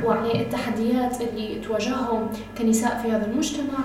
وعلى 0.04 0.42
التحديات 0.42 1.20
اللي 1.20 1.60
تواجههم 1.60 2.28
كنساء 2.58 3.02
في 3.02 3.10
هذا 3.10 3.26
المجتمع. 3.26 3.78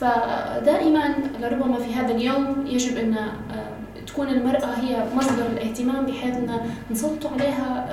فدائما 0.00 1.14
لربما 1.40 1.78
في 1.78 1.94
هذا 1.94 2.14
اليوم 2.14 2.66
يجب 2.66 2.98
أن 2.98 3.14
آه، 3.14 4.04
تكون 4.06 4.28
المرأة 4.28 4.66
هي 4.66 5.04
مصدر 5.16 5.46
الاهتمام 5.46 6.06
بحيث 6.06 6.36
أن 6.36 6.60
نسلط 6.90 7.26
عليها 7.26 7.86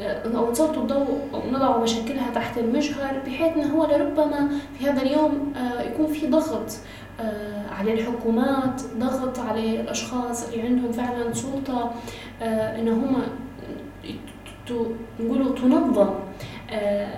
آه، 0.00 0.36
أو 0.36 0.50
نسلط 0.50 0.78
الضوء 0.78 1.20
أو 1.34 1.50
نضع 1.50 1.78
مشاكلها 1.78 2.30
تحت 2.34 2.58
المجهر 2.58 3.18
بحيث 3.26 3.56
أنه 3.56 3.74
هو 3.74 3.86
لربما 3.86 4.48
في 4.78 4.90
هذا 4.90 5.02
اليوم 5.02 5.52
آه، 5.56 5.82
يكون 5.82 6.06
في 6.06 6.26
ضغط 6.26 6.72
على 7.70 7.92
الحكومات 7.92 8.82
ضغط 8.98 9.38
على 9.38 9.80
الأشخاص 9.80 10.48
اللي 10.48 10.62
عندهم 10.62 10.92
فعلا 10.92 11.32
سلطة 11.32 11.90
آه، 12.42 12.80
إن 12.80 12.88
هم 12.88 13.22
نقولوا 15.20 15.54
تنظم 15.54 16.10
آه، 16.70 17.08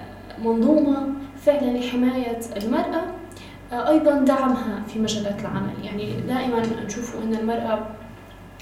منظومة 0.45 1.09
فعلا 1.37 1.79
لحماية 1.79 2.41
المرأة 2.57 3.03
آه، 3.73 3.89
أيضا 3.89 4.15
دعمها 4.15 4.83
في 4.89 4.99
مجالات 4.99 5.41
العمل. 5.41 5.85
يعني 5.85 6.21
دائما 6.21 6.63
نشوف 6.87 7.17
أن 7.23 7.35
المرأة 7.35 7.87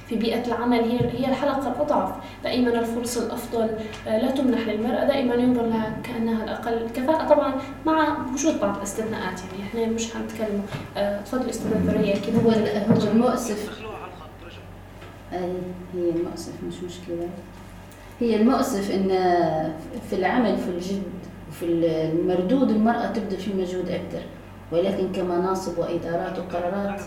في 0.09 0.17
بيئة 0.17 0.47
العمل 0.47 0.79
هي 0.79 1.01
هي 1.01 1.29
الحلقة 1.31 1.73
الأضعف، 1.73 2.15
دائما 2.45 2.81
الفرص 2.81 3.19
الأفضل 3.19 3.69
آه، 4.09 4.19
لا 4.19 4.31
تمنح 4.31 4.69
للمرأة، 4.69 5.05
دائما 5.05 5.35
ينظر 5.35 5.67
لها 5.67 5.97
كأنها 6.05 6.45
الأقل 6.45 6.87
كفاءة. 6.95 7.29
طبعا 7.29 7.55
مع 7.87 8.17
وجود 8.33 8.61
بعض 8.61 8.77
الاستثناءات 8.77 9.41
يعني 9.41 9.63
إحنا 9.69 9.95
مش 9.95 10.15
حنتكلم 10.15 10.63
آه، 10.97 11.21
تفضلي 11.21 11.51
أستاذة 11.51 11.87
ثريا 11.87 12.15
كذا 12.17 12.43
هو 12.45 12.51
هو 12.95 13.11
المؤسف. 13.13 13.83
هي 15.33 16.11
المؤسف 16.11 16.53
مش 16.69 16.75
مشكلة. 16.75 17.29
هي 18.21 18.37
المؤسف 18.37 18.91
إن 18.91 19.09
في 20.11 20.17
العمل 20.17 20.57
في 20.59 20.69
الجد 20.69 21.03
وفي 21.51 21.65
المردود 21.65 22.71
المرأة 22.71 23.07
تبذل 23.07 23.37
فيه 23.37 23.55
مجهود 23.55 23.89
أكثر 23.89 24.23
ولكن 24.73 25.13
كمناصب 25.13 25.79
وإدارات 25.79 26.39
وقرارات 26.39 27.01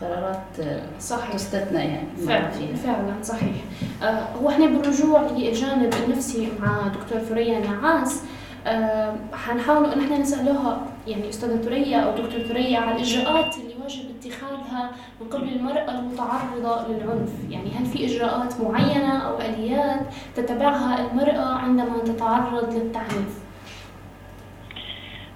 قرارات 0.00 0.80
صحيح 1.00 1.32
تستثنى 1.32 1.78
يعني 1.78 2.06
فعلا 2.26 2.50
فيها. 2.50 2.74
فعلا 2.76 3.22
صحيح 3.22 3.54
آه، 4.02 4.26
هو 4.42 4.48
إحنا 4.48 4.66
بالرجوع 4.66 5.22
للجانب 5.36 5.94
النفسي 6.04 6.48
مع 6.60 6.88
دكتور 6.88 7.18
ثريا 7.18 7.60
نعاس 7.60 8.24
آه، 8.66 9.14
حنحاول 9.46 9.90
إن 9.92 10.00
إحنا 10.00 10.18
نسألوها 10.18 10.82
يعني 11.06 11.28
أستاذة 11.28 11.56
ثريا 11.62 11.98
أو 11.98 12.10
دكتور 12.10 12.40
ثريا 12.40 12.78
على 12.78 12.96
الاجراءات 12.96 13.54
اللي 13.58 13.74
واجب 13.82 14.04
اتخاذها 14.20 14.90
من 15.20 15.26
قبل 15.26 15.48
المرأة 15.48 15.90
المتعرضة 16.00 16.88
للعنف، 16.88 17.32
يعني 17.50 17.70
هل 17.70 17.86
في 17.86 18.06
إجراءات 18.06 18.54
معينة 18.60 19.18
أو 19.18 19.38
آليات 19.40 20.00
تتبعها 20.36 21.10
المرأة 21.10 21.54
عندما 21.54 21.98
تتعرض 22.04 22.74
للتعنيف؟ 22.74 23.44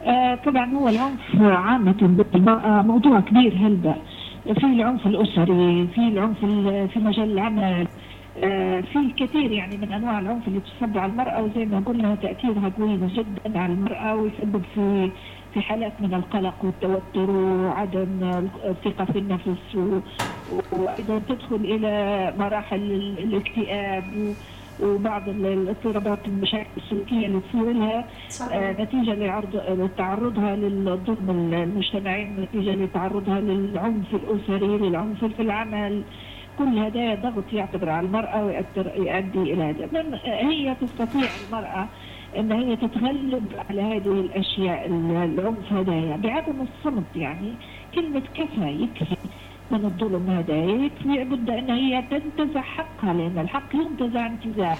آه، 0.07 0.35
طبعا 0.47 0.75
هو 0.75 0.89
العنف 0.89 1.21
عامة 1.41 1.97
ضد 2.03 2.27
المرأة 2.35 2.83
موضوع 2.83 3.21
كبير 3.21 3.55
هلبة 3.57 3.95
في 4.45 4.67
العنف 4.67 5.07
الأسري 5.07 5.89
في 5.95 5.99
العنف 6.01 6.45
ال- 6.45 6.89
في 6.89 6.99
مجال 6.99 7.33
العمل 7.33 7.87
آه، 8.45 8.81
في 8.81 8.99
الكثير 8.99 9.53
يعني 9.53 9.77
من 9.77 9.93
أنواع 9.93 10.19
العنف 10.19 10.49
اللي 10.49 10.61
تسبب 10.61 10.99
على 10.99 11.13
المرأة 11.13 11.43
وزي 11.43 11.65
ما 11.65 11.81
قلنا 11.87 12.15
تأثيرها 12.15 12.73
قوي 12.79 12.97
جدا 12.97 13.59
على 13.59 13.73
المرأة 13.73 14.15
ويسبب 14.17 14.63
في 14.75 15.11
في 15.55 15.61
حالات 15.61 15.93
من 16.01 16.15
القلق 16.15 16.55
والتوتر 16.65 17.31
وعدم 17.31 18.41
الثقة 18.65 19.05
في 19.05 19.19
النفس 19.19 19.75
و- 19.75 19.99
وأيضا 20.73 21.19
تدخل 21.29 21.57
إلى 21.57 22.35
مراحل 22.39 22.77
ال- 22.77 23.19
الاكتئاب 23.19 24.05
وبعض 24.83 25.29
ال- 25.29 25.47
الاضطرابات 25.47 26.19
المشاكل 26.29 26.69
السلوكية 26.77 27.27
اللي 27.27 27.41
تصير 27.41 27.73
لها 27.73 28.07
آه، 28.53 28.73
نتيجة 28.83 29.15
لعرض 29.15 29.57
لتعرضها 29.69 30.57
للظلم 30.57 31.31
المجتمعي 31.55 32.25
نتيجة 32.25 32.71
لتعرضها 32.75 33.41
للعنف 33.41 34.15
الأسري 34.15 34.67
للعنف 34.79 35.25
في 35.25 35.43
العمل. 35.43 36.03
كل 36.59 36.79
هذا 36.79 37.15
ضغط 37.15 37.53
يعتبر 37.53 37.89
على 37.91 38.07
المرأة 38.07 38.45
ويؤثر 38.45 38.87
يؤدي 38.97 39.53
إلى 39.53 39.63
هذا. 39.65 39.89
هي 40.25 40.75
تستطيع 40.81 41.29
المرأة 41.49 41.89
أن 42.39 42.53
هي 42.53 42.77
تتغلب 42.77 43.45
على 43.71 43.83
هذه 43.83 44.13
الأشياء 44.21 44.87
العنف 44.87 45.73
هذايا. 45.73 46.17
بعدم 46.17 46.61
الصمت 46.61 47.17
يعني 47.17 47.53
كلمة 47.95 48.23
كفى 48.35 48.69
يكفي. 48.83 49.17
من 49.71 49.85
الظلم 49.85 50.31
هذا 50.31 50.57
يكفي 50.57 51.09
لابد 51.09 51.51
أن 51.51 51.71
هي 51.71 52.03
تنتزع 52.11 52.61
حقها 52.61 53.13
لأن 53.15 53.39
الحق 53.39 53.75
ينتزع 53.75 54.27
انتزاع. 54.27 54.75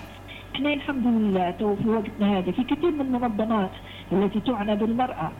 إحنا 0.55 0.73
الحمد 0.75 1.07
لله 1.07 1.51
تو 1.51 1.77
في 1.77 1.89
وقتنا 1.89 2.39
هذا 2.39 2.51
في 2.53 2.65
كثير 2.65 2.91
من 2.91 3.01
المنظمات 3.01 3.71
التي 4.13 4.41
تعنى 4.41 4.77
بالمرأة 4.77 5.31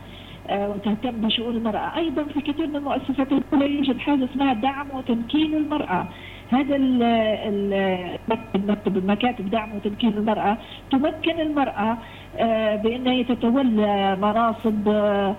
آه، 0.49 0.69
وتهتم 0.71 1.11
بشؤون 1.21 1.57
المرأة. 1.57 1.97
أيضا 1.97 2.23
في 2.25 2.41
كثير 2.41 2.67
من 2.67 2.77
المؤسسات 2.77 3.33
الدولية 3.33 3.77
يوجد 3.77 3.99
حاجة 3.99 4.25
اسمها 4.25 4.53
دعم 4.53 4.87
وتمكين 4.95 5.55
المرأة. 5.55 6.09
هذا 6.51 6.77
ال- 6.77 7.03
ال- 7.03 8.19
المكتب 8.55 8.97
المكاتب 8.97 9.51
دعم 9.51 9.75
وتمكين 9.77 10.09
المرأة. 10.19 10.59
تمكن 10.91 11.41
المرأة 11.41 11.99
آه، 12.39 12.77
بأن 12.77 13.07
هي 13.07 13.25
تتولى 13.25 14.17
مناصب 14.17 14.89
آه، 14.89 15.37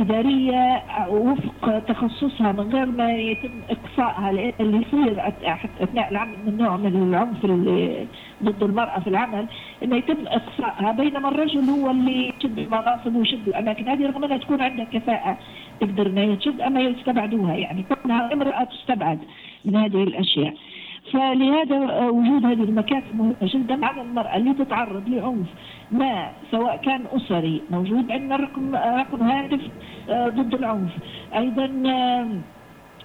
إدارية 0.00 0.82
وفق 1.08 1.78
تخصصها 1.78 2.52
من 2.52 2.70
غير 2.74 2.86
ما 2.86 3.12
يتم 3.12 3.50
إقصائها 3.70 4.30
اللي 4.60 4.82
يصير 4.86 5.16
أث- 5.22 5.82
أثناء 5.82 6.10
العمل 6.10 6.34
من 6.46 6.56
نوع 6.56 6.76
من 6.76 6.96
العنف 7.08 7.44
اللي 7.44 8.06
ضد 8.44 8.62
المرأة 8.62 9.00
في 9.00 9.06
العمل 9.06 9.46
إنه 9.82 9.96
يتم 9.96 10.26
إقصائها 10.26 10.92
بينما 10.92 11.28
الرجل 11.28 11.70
هو 11.70 11.90
اللي 11.90 12.28
يشد 12.28 12.58
المناصب 12.58 13.16
ويشد 13.16 13.48
الأماكن. 13.48 13.88
هذه 13.88 14.06
رغم 14.06 14.24
أنها 14.24 14.36
تكون 14.36 14.60
عندها 14.60 14.84
كفاءة 14.84 15.38
تقدر 15.80 16.06
إنها 16.06 16.34
تشد 16.34 16.60
أما 16.60 16.80
يستبعدوها. 16.80 17.54
يعني 17.54 17.84
كونها 18.02 18.32
امرأة 18.32 18.64
تستبعد 18.64 19.18
من 19.64 19.76
هذه 19.76 20.02
الأشياء. 20.02 20.54
فلهذا 21.12 21.76
آه، 21.76 22.10
وجود 22.10 22.46
هذه 22.46 22.62
المكاتب 22.62 23.16
مهمة 23.16 23.36
جدا 23.42 23.86
على 23.86 24.02
المرأة 24.02 24.36
اللي 24.36 24.54
تتعرض 24.54 25.08
لعنف 25.08 25.46
ما 25.90 26.30
سواء 26.50 26.76
كان 26.76 27.04
أسري 27.12 27.62
موجود 27.70 28.10
عندنا 28.12 28.36
رقم 28.36 28.76
رقم 28.76 29.22
هاتف 29.22 29.60
آه، 30.10 30.28
ضد 30.28 30.54
العنف. 30.54 30.90
أيضا 31.36 31.64
آه، 31.86 32.28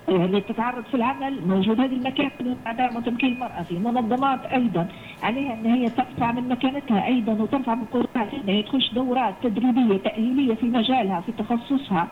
اللي 0.09 0.41
تتعرض 0.41 0.83
في 0.83 0.93
العمل 0.93 1.47
موجود 1.47 1.79
هذه 1.79 1.93
المكاتب 1.93 2.57
دعم 2.77 2.95
وتمكين 2.95 3.33
المرأة 3.33 3.63
في 3.63 3.79
منظمات 3.79 4.45
أيضا 4.45 4.87
عليها 5.23 5.53
أن 5.53 5.65
هي 5.65 5.89
ترفع 5.89 6.31
من 6.31 6.49
مكانتها 6.49 7.05
أيضا 7.07 7.33
وترفع 7.33 7.75
من 7.75 7.85
قدراتها 7.85 8.41
أن 8.43 8.49
هي 8.49 8.63
تخش 8.63 8.93
دورات 8.93 9.33
تدريبية 9.43 9.97
تأهيلية 9.97 10.53
في 10.53 10.65
مجالها 10.65 11.21
في 11.21 11.31
تخصصها 11.31 12.07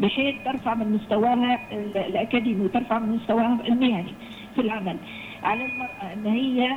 بحيث 0.00 0.34
ترفع 0.44 0.74
من 0.74 0.92
مستواها 0.92 1.58
الأكاديمي 1.96 2.64
وترفع 2.64 2.98
من 2.98 3.08
مستواها 3.08 3.58
المهني 3.68 4.14
في 4.54 4.60
العمل. 4.60 4.96
على 5.42 5.64
المرأة 5.64 6.12
أن 6.12 6.26
هي 6.26 6.76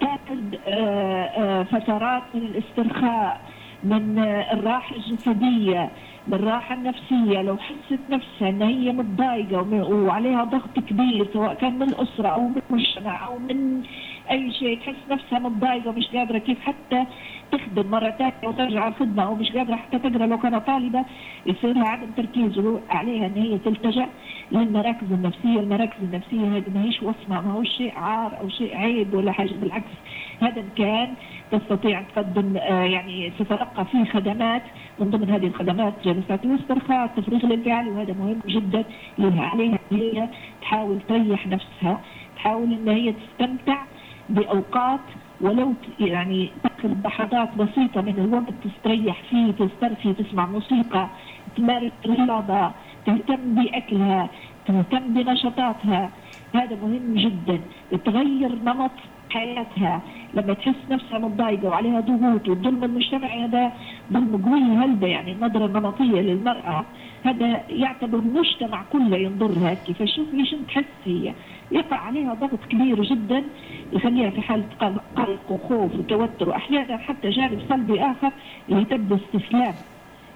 تأخذ 0.00 0.56
آه، 0.66 1.24
آه، 1.24 1.62
فترات 1.62 2.22
من 2.34 2.42
الاسترخاء 2.42 3.40
من 3.84 4.18
آه، 4.18 4.52
الراحة 4.52 4.96
الجسدية 4.96 5.90
من 6.26 6.34
الراحة 6.34 6.74
النفسية. 6.74 7.42
لو 7.42 7.56
حست 7.56 8.00
نفسها 8.10 8.48
أن 8.48 8.62
هي 8.62 8.92
متضايقة 8.92 9.62
وعليها 9.92 10.44
ضغط 10.44 10.78
كبير 10.78 11.28
سواء 11.32 11.54
كان 11.54 11.78
من 11.78 11.88
الأسرة 11.88 12.28
أو 12.28 12.48
من 12.48 12.62
المجتمع 12.70 13.26
أو 13.26 13.38
من 13.38 13.82
أي 14.30 14.52
شيء 14.52 14.78
تحس 14.78 14.96
نفسها 15.10 15.38
متضايقة 15.38 15.88
ومش 15.88 16.06
قادرة 16.06 16.38
كيف 16.38 16.60
حتى 16.60 17.04
تخدم 17.52 17.90
مرة 17.90 18.10
ثانية 18.10 18.32
وترجع 18.44 18.88
الخدمة 18.88 19.22
أو 19.22 19.34
مش 19.34 19.52
قادرة 19.52 19.76
حتى 19.76 19.98
تقرأ. 19.98 20.26
لو 20.26 20.38
كانت 20.38 20.66
طالبة 20.66 21.04
يصير 21.46 21.72
لها 21.72 21.88
عدم 21.88 22.10
تركيز 22.16 22.64
عليها 22.90 23.26
أن 23.26 23.34
هي 23.36 23.58
تلتجأ 23.58 24.06
للمراكز 24.52 25.12
النفسية. 25.12 25.60
المراكز 25.60 26.02
النفسية 26.02 26.56
هذه 26.56 26.70
ما 26.74 26.84
هيش 26.84 27.02
وصمة 27.02 27.40
ما 27.40 27.52
هو 27.52 27.64
شيء 27.64 27.92
عار 27.96 28.40
أو 28.40 28.48
شيء 28.48 28.76
عيب 28.76 29.14
ولا 29.14 29.32
حاجة. 29.32 29.52
بالعكس 29.52 29.92
هذا 30.40 30.64
كان 30.76 31.14
تستطيع 31.50 32.02
تقدم 32.02 32.56
آه، 32.56 32.84
يعني 32.84 33.32
تتلقى 33.38 33.84
فيه 33.84 34.04
خدمات. 34.04 34.62
من 34.98 35.10
ضمن 35.10 35.30
هذه 35.30 35.46
الخدمات 35.46 35.94
جلسات 36.04 36.44
الاسترخاء 36.44 37.04
التفريغ 37.04 37.44
الانفعالي 37.44 37.90
وهذا 37.90 38.12
مهم 38.12 38.40
جدا 38.46 38.84
لها 39.18 39.42
عليها 39.42 39.78
هي 39.90 40.28
تحاول 40.62 40.98
تريح 41.08 41.46
نفسها 41.46 42.00
تحاول 42.36 42.72
إن 42.72 42.88
هي 42.88 43.12
تستمتع 43.12 43.82
بأوقات 44.28 45.00
ولو 45.42 45.74
يعني 46.00 46.50
تاخذ 46.62 46.94
لحظات 47.04 47.54
بسيطة 47.56 48.00
من 48.00 48.18
الوقت 48.18 48.54
تستريح 48.64 49.22
فيه 49.30 49.52
تسترخي 49.52 50.12
تسمع 50.12 50.46
موسيقى 50.46 51.08
تمارس 51.56 51.92
رياضة 52.06 52.70
تهتم 53.06 53.54
بأكلها 53.54 54.30
تهتم 54.66 55.14
بنشاطاتها. 55.14 56.10
هذا 56.54 56.76
مهم 56.76 57.14
جدا. 57.14 57.60
تغير 58.04 58.54
نمط 58.54 58.90
حياتها 59.32 60.02
لما 60.34 60.54
تحس 60.54 60.74
نفسها 60.90 61.18
متضايقة 61.18 61.68
وعليها 61.68 62.00
ضغوط 62.00 62.48
والظلم 62.48 62.84
المجتمعي 62.84 63.44
هذا 63.44 63.72
ظلم 64.12 64.42
قوي 64.46 64.60
هلبة 64.60 65.06
يعني 65.06 65.32
النظرة 65.32 65.66
النمطية 65.66 66.20
للمرأة. 66.20 66.84
هذا 67.24 67.60
يعتبر 67.68 68.18
المجتمع 68.18 68.82
كله 68.92 69.16
ينظرها 69.16 69.74
كيف 69.74 70.02
شوفي 70.02 70.46
شو 70.46 70.56
تحس 70.68 70.84
هي. 71.04 71.32
يقع 71.72 71.96
عليها 71.96 72.34
ضغط 72.34 72.64
كبير 72.70 73.02
جدا 73.02 73.42
يخليها 73.92 74.30
في 74.30 74.40
حالة 74.40 74.64
قلق 75.16 75.50
وخوف 75.50 75.94
وتوتر 75.98 76.48
وأحيانا 76.48 76.96
حتى 76.96 77.30
جانب 77.30 77.60
سلبي 77.68 78.00
آخر 78.00 78.32
اللي 78.68 78.84
تبدو 78.84 79.16
استسلام. 79.16 79.74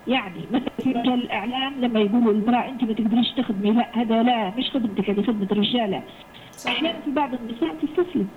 يعني 0.08 0.40
مثلا 0.52 0.70
في 0.78 0.88
مجال 0.88 1.14
الإعلام 1.14 1.72
لما 1.80 2.00
يقولوا 2.00 2.32
المراه 2.32 2.68
أنت 2.68 2.84
ما 2.84 2.92
تقدريش 2.92 3.30
تخدمي 3.36 3.70
لا 3.72 3.86
هذا 3.92 4.22
لا 4.22 4.52
مش 4.58 4.70
خدمتك 4.70 5.10
هذه 5.10 5.22
خدمة 5.22 5.48
رجالة. 5.52 6.02
أحيانا 6.66 7.00
في 7.04 7.10
بعض 7.10 7.30
النساء 7.34 7.74
تستسلم. 7.82 8.28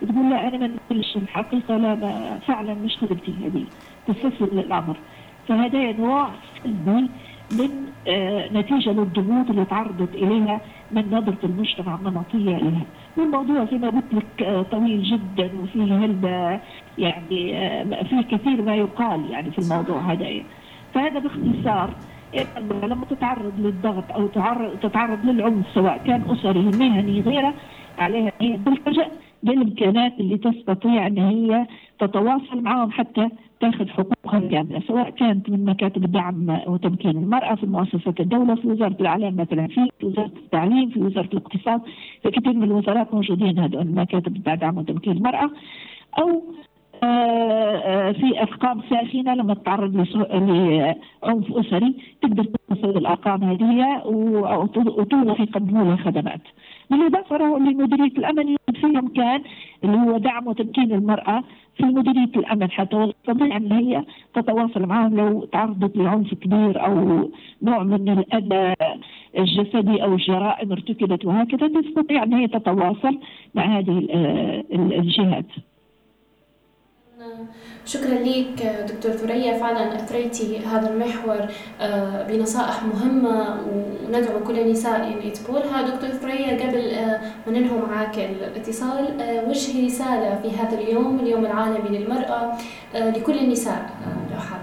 تقول 0.00 0.30
لا 0.30 0.48
أنا 0.48 0.58
ما 0.58 0.66
نقولش 0.66 1.16
الحقيقة 1.16 1.76
لا 1.76 1.94
ما 1.94 2.38
فعلا 2.46 2.74
مش 2.74 2.96
خدمتي 2.96 3.34
هذه 3.44 3.64
تستسلم 4.06 4.48
للأمر. 4.60 4.96
فهذا 5.48 5.92
نوع 5.92 6.28
سلبي 6.64 7.08
من 7.52 7.70
آه 8.08 8.48
نتيجة 8.52 8.90
للضغوط 8.90 9.50
اللي 9.50 9.64
تعرضت 9.64 10.14
إليها 10.14 10.60
من 10.92 11.04
نظرة 11.10 11.38
المجتمع 11.44 11.94
النمطية 11.94 12.56
لها 12.58 12.82
والموضوع 13.16 13.64
زي 13.64 13.78
ما 13.78 13.88
قلت 13.88 14.14
لك 14.14 14.42
آه 14.42 14.62
طويل 14.62 15.02
جدا 15.02 15.50
وفيه 15.62 16.04
هلبة 16.04 16.60
يعني 16.98 17.56
آه 17.58 18.02
فيه 18.02 18.20
كثير 18.20 18.62
ما 18.62 18.74
يقال 18.76 19.30
يعني 19.30 19.50
في 19.50 19.58
الموضوع 19.58 20.00
هذا. 20.00 20.28
فهذا 20.94 21.18
باختصار 21.18 21.90
لما 22.82 23.04
تتعرض 23.10 23.52
للضغط 23.58 24.12
أو 24.12 24.26
تتعرض 24.82 25.24
للعنف 25.24 25.66
سواء 25.74 26.00
كان 26.06 26.22
أسري 26.30 26.62
مهني 26.62 27.20
غيره 27.20 27.54
عليها 27.98 28.32
هي 28.40 28.58
تلتجا 28.66 29.06
بالامكانات 29.42 30.20
اللي 30.20 30.38
تستطيع 30.38 31.06
أن 31.06 31.18
هي 31.18 31.66
تتواصل 31.98 32.60
معهم 32.62 32.90
حتى 32.90 33.28
تاخذ 33.60 33.88
حقوقها 33.88 34.38
الكاملة 34.38 34.80
سواء 34.88 35.10
كانت 35.10 35.50
من 35.50 35.64
مكاتب 35.64 36.04
الدعم 36.04 36.60
وتمكين 36.66 37.10
المرأة 37.10 37.54
في 37.54 37.66
مؤسسات 37.66 38.20
الدولة 38.20 38.54
في 38.54 38.68
وزارة 38.68 38.96
الإعلام 39.00 39.36
مثلا 39.36 39.66
في 39.66 39.90
وزارة 40.02 40.32
التعليم 40.36 40.90
في 40.90 41.00
وزارة 41.00 41.28
الاقتصاد 41.32 41.80
في 42.22 42.30
كثير 42.30 42.52
من 42.52 42.62
الوزارات 42.62 43.14
موجودين 43.14 43.58
هذول 43.58 43.94
مكاتب 43.94 44.36
الدعم 44.36 44.78
وتمكين 44.78 45.12
المرأة 45.12 45.50
أو 46.18 46.42
آه، 47.02 47.76
آه، 47.76 48.12
في 48.12 48.42
أرقام 48.42 48.82
ساخنة 48.90 49.34
لما 49.34 49.54
تتعرض 49.54 49.96
لعنف 49.96 51.52
أسري 51.52 51.94
تقدر 52.22 52.44
تصل 52.44 52.90
الارقام 52.90 53.44
هذه 53.44 54.02
وتوضح 54.06 55.40
يقدموا 55.40 55.84
لها 55.84 55.96
خدمات. 55.96 56.40
بالاضافه 56.90 57.38
لمديريه 57.38 58.12
الأمن 58.18 58.56
فيهم 58.80 59.08
كان 59.08 59.42
اللي 59.84 59.96
هو 59.96 60.18
دعم 60.18 60.46
وتمكين 60.46 60.92
المرأة 60.92 61.44
في 61.76 61.84
مديرية 61.84 62.32
الأمن 62.36 62.70
حتى 62.70 63.12
تستطيع 63.24 63.56
إن 63.56 63.72
هي 63.72 64.04
تتواصل 64.34 64.86
معهم 64.86 65.16
لو 65.16 65.44
تعرضت 65.44 65.96
لعنف 65.96 66.34
كبير 66.34 66.84
أو 66.86 66.94
نوع 67.62 67.82
من 67.82 68.08
الأذى 68.08 68.74
الجسدي 69.38 70.02
أو 70.02 70.14
الجرائم 70.14 70.72
ارتكبت 70.72 71.24
وهكذا 71.24 71.68
تستطيع 71.80 72.22
إن 72.22 72.32
هي 72.32 72.48
تتواصل 72.48 73.18
مع 73.54 73.78
هذه 73.78 73.98
الجهات. 74.72 75.46
شكرا 77.86 78.14
لك 78.14 78.86
دكتور 78.88 79.12
ثريا. 79.12 79.58
فعلا 79.58 79.94
اثريتي 79.96 80.58
هذا 80.58 80.90
المحور 80.90 81.40
آه، 81.80 82.26
بنصائح 82.28 82.82
مهمة 82.82 83.56
وندعو 84.06 84.40
كل 84.44 84.58
النساء 84.58 84.96
إن 84.96 85.28
يتبعونها 85.28 85.82
دكتور 85.90 86.10
ثريا 86.10 86.66
قبل 86.66 86.90
آه، 86.90 87.20
ما 87.46 87.52
ننهي 87.52 87.78
معك 87.90 88.18
الاتصال 88.18 89.20
آه، 89.20 89.48
وجهي 89.48 89.86
رسالة 89.86 90.40
في 90.42 90.50
هذا 90.56 90.78
اليوم 90.80 91.20
اليوم 91.20 91.46
العالمي 91.46 91.98
للمرأة 91.98 92.52
لكل 92.94 93.38
النساء 93.38 93.90
لو 94.32 94.40
حاب؟ 94.40 94.60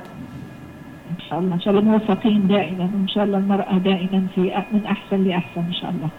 إن 1.11 1.29
شاء 1.29 1.39
الله. 1.39 1.55
إن 1.55 1.59
شاء 1.61 1.73
الله 1.73 1.83
موفقين 1.83 2.47
دائما 2.47 2.83
وإن 2.83 3.07
شاء 3.07 3.23
الله 3.23 3.37
المرأة 3.37 3.77
دائما 3.77 4.27
في 4.35 4.41
من 4.71 4.85
أحسن 4.85 5.23
لأحسن 5.23 5.61
إن 5.67 5.73
شاء 5.73 5.89
الله. 5.89 6.09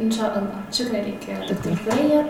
إن 0.00 0.10
شاء 0.10 0.38
الله. 0.38 0.60
شكرا 0.72 1.00
لك 1.00 1.50
دكتور 1.50 1.72
ثريا. 1.72 2.26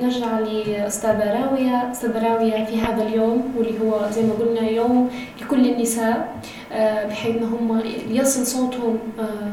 نرجع 0.00 0.38
لأستاذة 0.38 1.42
راوية 1.42 1.90
أستاذة 1.90 2.28
راوية 2.28 2.64
في 2.64 2.80
هذا 2.80 3.02
اليوم 3.02 3.54
واللي 3.56 3.80
هو 3.80 4.10
زي 4.10 4.22
ما 4.22 4.32
قلنا 4.40 4.60
يوم 4.60 5.10
لكل 5.40 5.66
النساء 5.70 6.34
آه، 6.72 7.06
بحيث 7.06 7.42
هم 7.42 7.82
يصل 8.08 8.46
صوتهم 8.46 8.98
آه، 9.20 9.52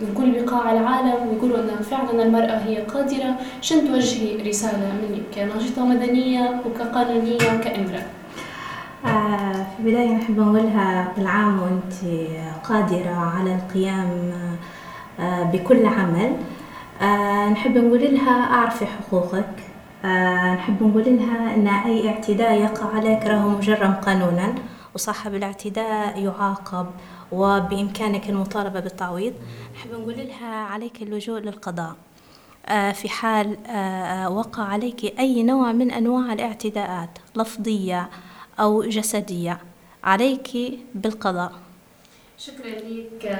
من 0.00 0.14
كل 0.16 0.42
بقاع 0.44 0.72
العالم 0.72 1.28
ويقولوا 1.28 1.58
أن 1.58 1.82
فعلا 1.90 2.22
المرأة 2.22 2.58
هي 2.58 2.76
قادرة 2.76 3.36
شن 3.60 3.86
توجهي 3.88 4.48
رسالة 4.48 4.92
منك 5.02 5.22
كناشطة 5.34 5.86
مدنية 5.86 6.60
وكقانونية 6.66 7.34
وكإمرأة. 7.34 8.02
آه 9.06 9.52
في 9.52 9.78
البداية 9.80 10.10
نحب 10.12 10.38
نقولها 10.40 11.12
كل 11.16 11.26
عام 11.26 11.60
وأنت 11.62 11.92
قادرة 12.64 13.32
على 13.38 13.54
القيام 13.54 14.32
بكل 15.52 15.86
عمل. 15.86 16.32
نحب 17.52 17.78
نقول 17.78 18.14
لها 18.14 18.54
أعرفي 18.54 18.86
حقوقك. 18.86 19.71
آه، 20.04 20.54
نحب 20.54 20.82
نقول 20.82 21.16
لها 21.16 21.54
أن 21.54 21.68
أي 21.68 22.08
اعتداء 22.08 22.52
يقع 22.60 22.96
عليك 22.96 23.26
راهو 23.26 23.48
مجرم 23.48 23.92
قانونا 23.92 24.54
وصاحب 24.94 25.34
الاعتداء 25.34 26.18
يعاقب 26.18 26.86
وبإمكانك 27.32 28.28
المطالبة 28.30 28.80
بالتعويض. 28.80 29.34
نحب 29.74 29.90
نقول 29.92 30.16
لها 30.18 30.54
عليك 30.54 31.02
اللجوء 31.02 31.38
للقضاء. 31.40 31.96
آه، 32.66 32.92
في 32.92 33.08
حال 33.08 33.56
آه، 33.66 34.30
وقع 34.30 34.62
عليك 34.62 35.18
أي 35.18 35.42
نوع 35.42 35.72
من 35.72 35.90
أنواع 35.90 36.32
الاعتداءات 36.32 37.18
لفظية 37.36 38.10
أو 38.60 38.82
جسدية 38.82 39.58
عليك 40.04 40.48
بالقضاء. 40.94 41.52
شكرا 42.38 42.68
لك 42.68 43.38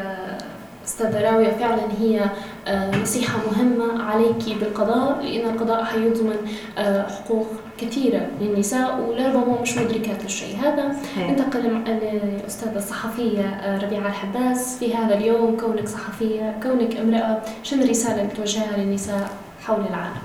أستاذة 0.87 1.20
راوية 1.20 1.51
فعلا 1.51 1.83
هي 2.01 2.30
آه، 2.66 2.97
نصيحة 3.03 3.39
مهمة 3.51 4.03
عليك 4.03 4.59
بالقضاء 4.61 5.22
لأن 5.22 5.51
القضاء 5.55 5.85
حيضمن 5.85 6.37
آه، 6.78 7.09
حقوق 7.09 7.47
كثيرة 7.78 8.28
للنساء 8.41 9.01
ولربما 9.01 9.61
مش 9.62 9.78
مدركات 9.78 10.22
للشيء 10.22 10.57
هذا. 10.57 10.97
انتقل 11.16 11.61
للأستاذة 11.61 12.78
الصحفية 12.78 13.41
آه، 13.43 13.78
ربيعة 13.78 14.07
الحباس. 14.09 14.78
في 14.78 14.95
هذا 14.95 15.14
اليوم 15.14 15.57
كونك 15.57 15.89
صحفية 15.89 16.59
كونك 16.62 16.97
امرأة 16.97 17.43
شنو 17.62 17.83
الرسالة 17.85 18.22
اللي 18.22 18.33
توجهها 18.35 18.76
للنساء 18.76 19.30
حول 19.61 19.80
العالم؟ 19.80 20.16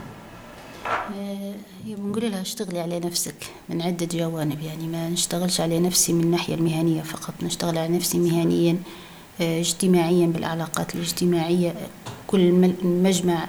هي 1.85 1.95
بنقول 1.95 2.31
لها 2.31 2.41
اشتغلي 2.41 2.79
على 2.79 2.99
نفسك 2.99 3.35
من 3.69 3.81
عدة 3.81 4.05
جوانب. 4.05 4.61
يعني 4.61 4.87
ما 4.87 5.09
نشتغلش 5.09 5.61
على 5.61 5.79
نفسي 5.79 6.13
من 6.13 6.23
الناحية 6.23 6.55
المهنية 6.55 7.01
فقط 7.01 7.33
نشتغل 7.43 7.77
على 7.77 7.95
نفسي 7.95 8.19
مهنيا. 8.19 8.77
اجتماعيا 9.41 10.27
بالعلاقات 10.27 10.95
الاجتماعية. 10.95 11.75
كل 12.27 12.73
مجمع 12.83 13.47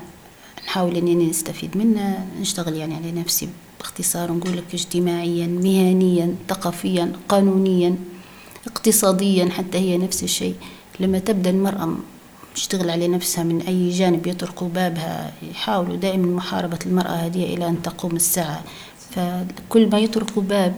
نحاول 0.66 0.97
اني 0.97 1.14
نستفيد 1.14 1.76
منه 1.76 2.26
نشتغل 2.41 2.74
يعني 2.76 2.95
على 2.95 3.12
نفسي 3.12 3.49
باختصار 3.78 4.32
نقول 4.32 4.57
لك 4.57 4.64
اجتماعيا 4.74 5.47
مهنيا 5.47 6.34
ثقافيا 6.49 7.12
قانونيا 7.28 7.97
اقتصاديا 8.66 9.49
حتى 9.51 9.78
هي 9.78 9.99
نفس 9.99 10.22
الشيء. 10.22 10.55
لما 11.01 11.18
تبدأ 11.18 11.51
المرأة 11.51 11.97
تشتغل 12.55 12.91
على 12.91 13.09
نفسها 13.09 13.45
من 13.45 13.61
أي 13.61 13.91
جانب 13.91 14.26
يطرقوا 14.26 14.68
بابها 14.68 15.32
يحاولوا 15.51 15.97
دائما 15.97 16.26
محاربة 16.26 16.78
المرأة 16.86 17.11
هذه 17.11 17.55
إلى 17.55 17.68
أن 17.68 17.82
تقوم 17.82 18.16
الساعة. 18.16 18.64
فكل 19.11 19.91
ما 19.91 19.99
يطرقوا 19.99 20.43
باب 20.43 20.74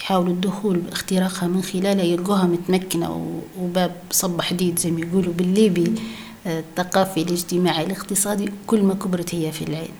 يحاولوا 0.00 0.32
الدخول 0.32 0.76
باختراقها 0.76 1.46
من 1.48 1.62
خلالها 1.62 2.04
يلقوها 2.04 2.44
متمكنة 2.44 3.40
وباب 3.60 3.92
صب 4.10 4.40
حديد 4.40 4.78
زي 4.78 4.90
ما 4.90 5.00
يقولوا 5.00 5.32
بالليبي 5.32 5.94
الثقافي 6.46 7.22
الاجتماعي 7.22 7.84
الاقتصادي 7.84 8.50
كل 8.66 8.82
ما 8.82 8.94
كبرت 8.94 9.34
هي 9.34 9.52
في 9.52 9.62
العين. 9.62 9.92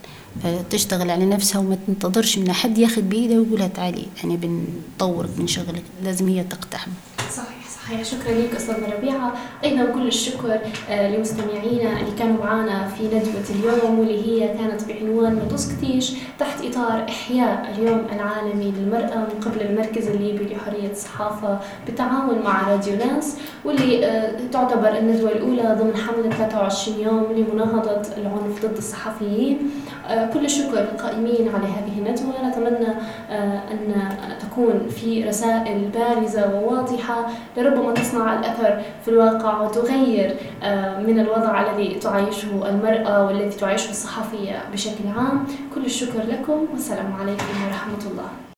فتشتغل 0.43 1.11
على 1.11 1.27
نفسها 1.27 1.59
وما 1.59 1.79
تنتظرش 1.87 2.39
من 2.39 2.53
حد 2.53 2.79
ياخذ 2.79 3.03
بإيدها 3.03 3.39
ويقولها 3.39 3.69
تعالي 3.69 4.07
يعني 4.17 4.37
بنطورك 4.37 5.31
بنشغلك 5.39 5.83
لازم 6.05 6.29
هي 6.29 6.45
تقتحم. 6.45 6.91
صحيح. 7.37 7.62
صحيح 7.85 8.05
شكرا 8.05 8.33
لك 8.35 8.55
أستاذ 8.57 8.75
ربيعة. 8.97 9.33
أيضا 9.65 9.85
كل 9.85 10.07
الشكر 10.07 10.59
آه، 10.91 11.17
لمستمعينا 11.17 12.01
اللي 12.01 12.13
كانوا 12.19 12.45
معنا 12.45 12.89
في 12.89 13.05
ندوة 13.07 13.45
اليوم 13.51 13.99
واللي 13.99 14.27
هي 14.27 14.49
كانت 14.49 14.85
بعنوان 14.89 15.35
متوسكتيش 15.35 16.13
تحت 16.39 16.65
إطار 16.65 17.07
إحياء 17.09 17.75
اليوم 17.75 18.07
العالمي 18.13 18.73
للمرأة 18.77 19.17
من 19.17 19.41
قبل 19.45 19.61
المركز 19.61 20.09
الليبي 20.09 20.55
لحرية 20.55 20.91
الصحافه 20.91 21.59
بالتعاون 21.87 22.43
مع 22.45 22.69
راديو 22.71 22.97
ناس 22.97 23.37
واللي 23.65 24.07
آه، 24.07 24.33
تعتبر 24.53 24.99
الندوة 24.99 25.33
الأولى 25.33 25.77
ضمن 25.81 25.97
حملة 25.97 26.31
23 26.31 27.01
يوم 27.01 27.27
لمناهضة 27.33 28.03
العنف 28.17 28.67
ضد 28.67 28.77
الصحفيين. 28.77 29.71
آه، 30.09 30.27
كل 30.27 30.45
الشكر 30.45 30.73
للقائمين 30.73 31.49
على 31.55 31.65
هذه 31.65 31.99
الندوة. 31.99 32.49
نتمنى 32.49 32.93
أن 33.31 33.93
تكون 34.41 34.89
في 34.89 35.25
رسائل 35.25 35.89
بارزة 35.95 36.55
وواضحة 36.55 37.27
لربما 37.75 37.95
تصنع 37.95 38.39
الأثر 38.39 38.83
في 39.05 39.09
الواقع 39.11 39.61
وتغير 39.61 40.37
آه، 40.63 41.01
من 41.01 41.21
الوضع 41.21 41.63
الذي 41.63 41.95
تعيشه 41.95 42.69
المرأة 42.69 43.27
والتي 43.27 43.59
تعيشه 43.59 43.91
الصحفية 43.91 44.63
بشكل 44.73 45.05
عام. 45.17 45.45
كل 45.75 45.85
الشكر 45.85 46.19
لكم 46.29 46.67
والسلام 46.73 47.13
عليكم 47.21 47.45
ورحمة 47.67 48.11
الله. 48.11 48.29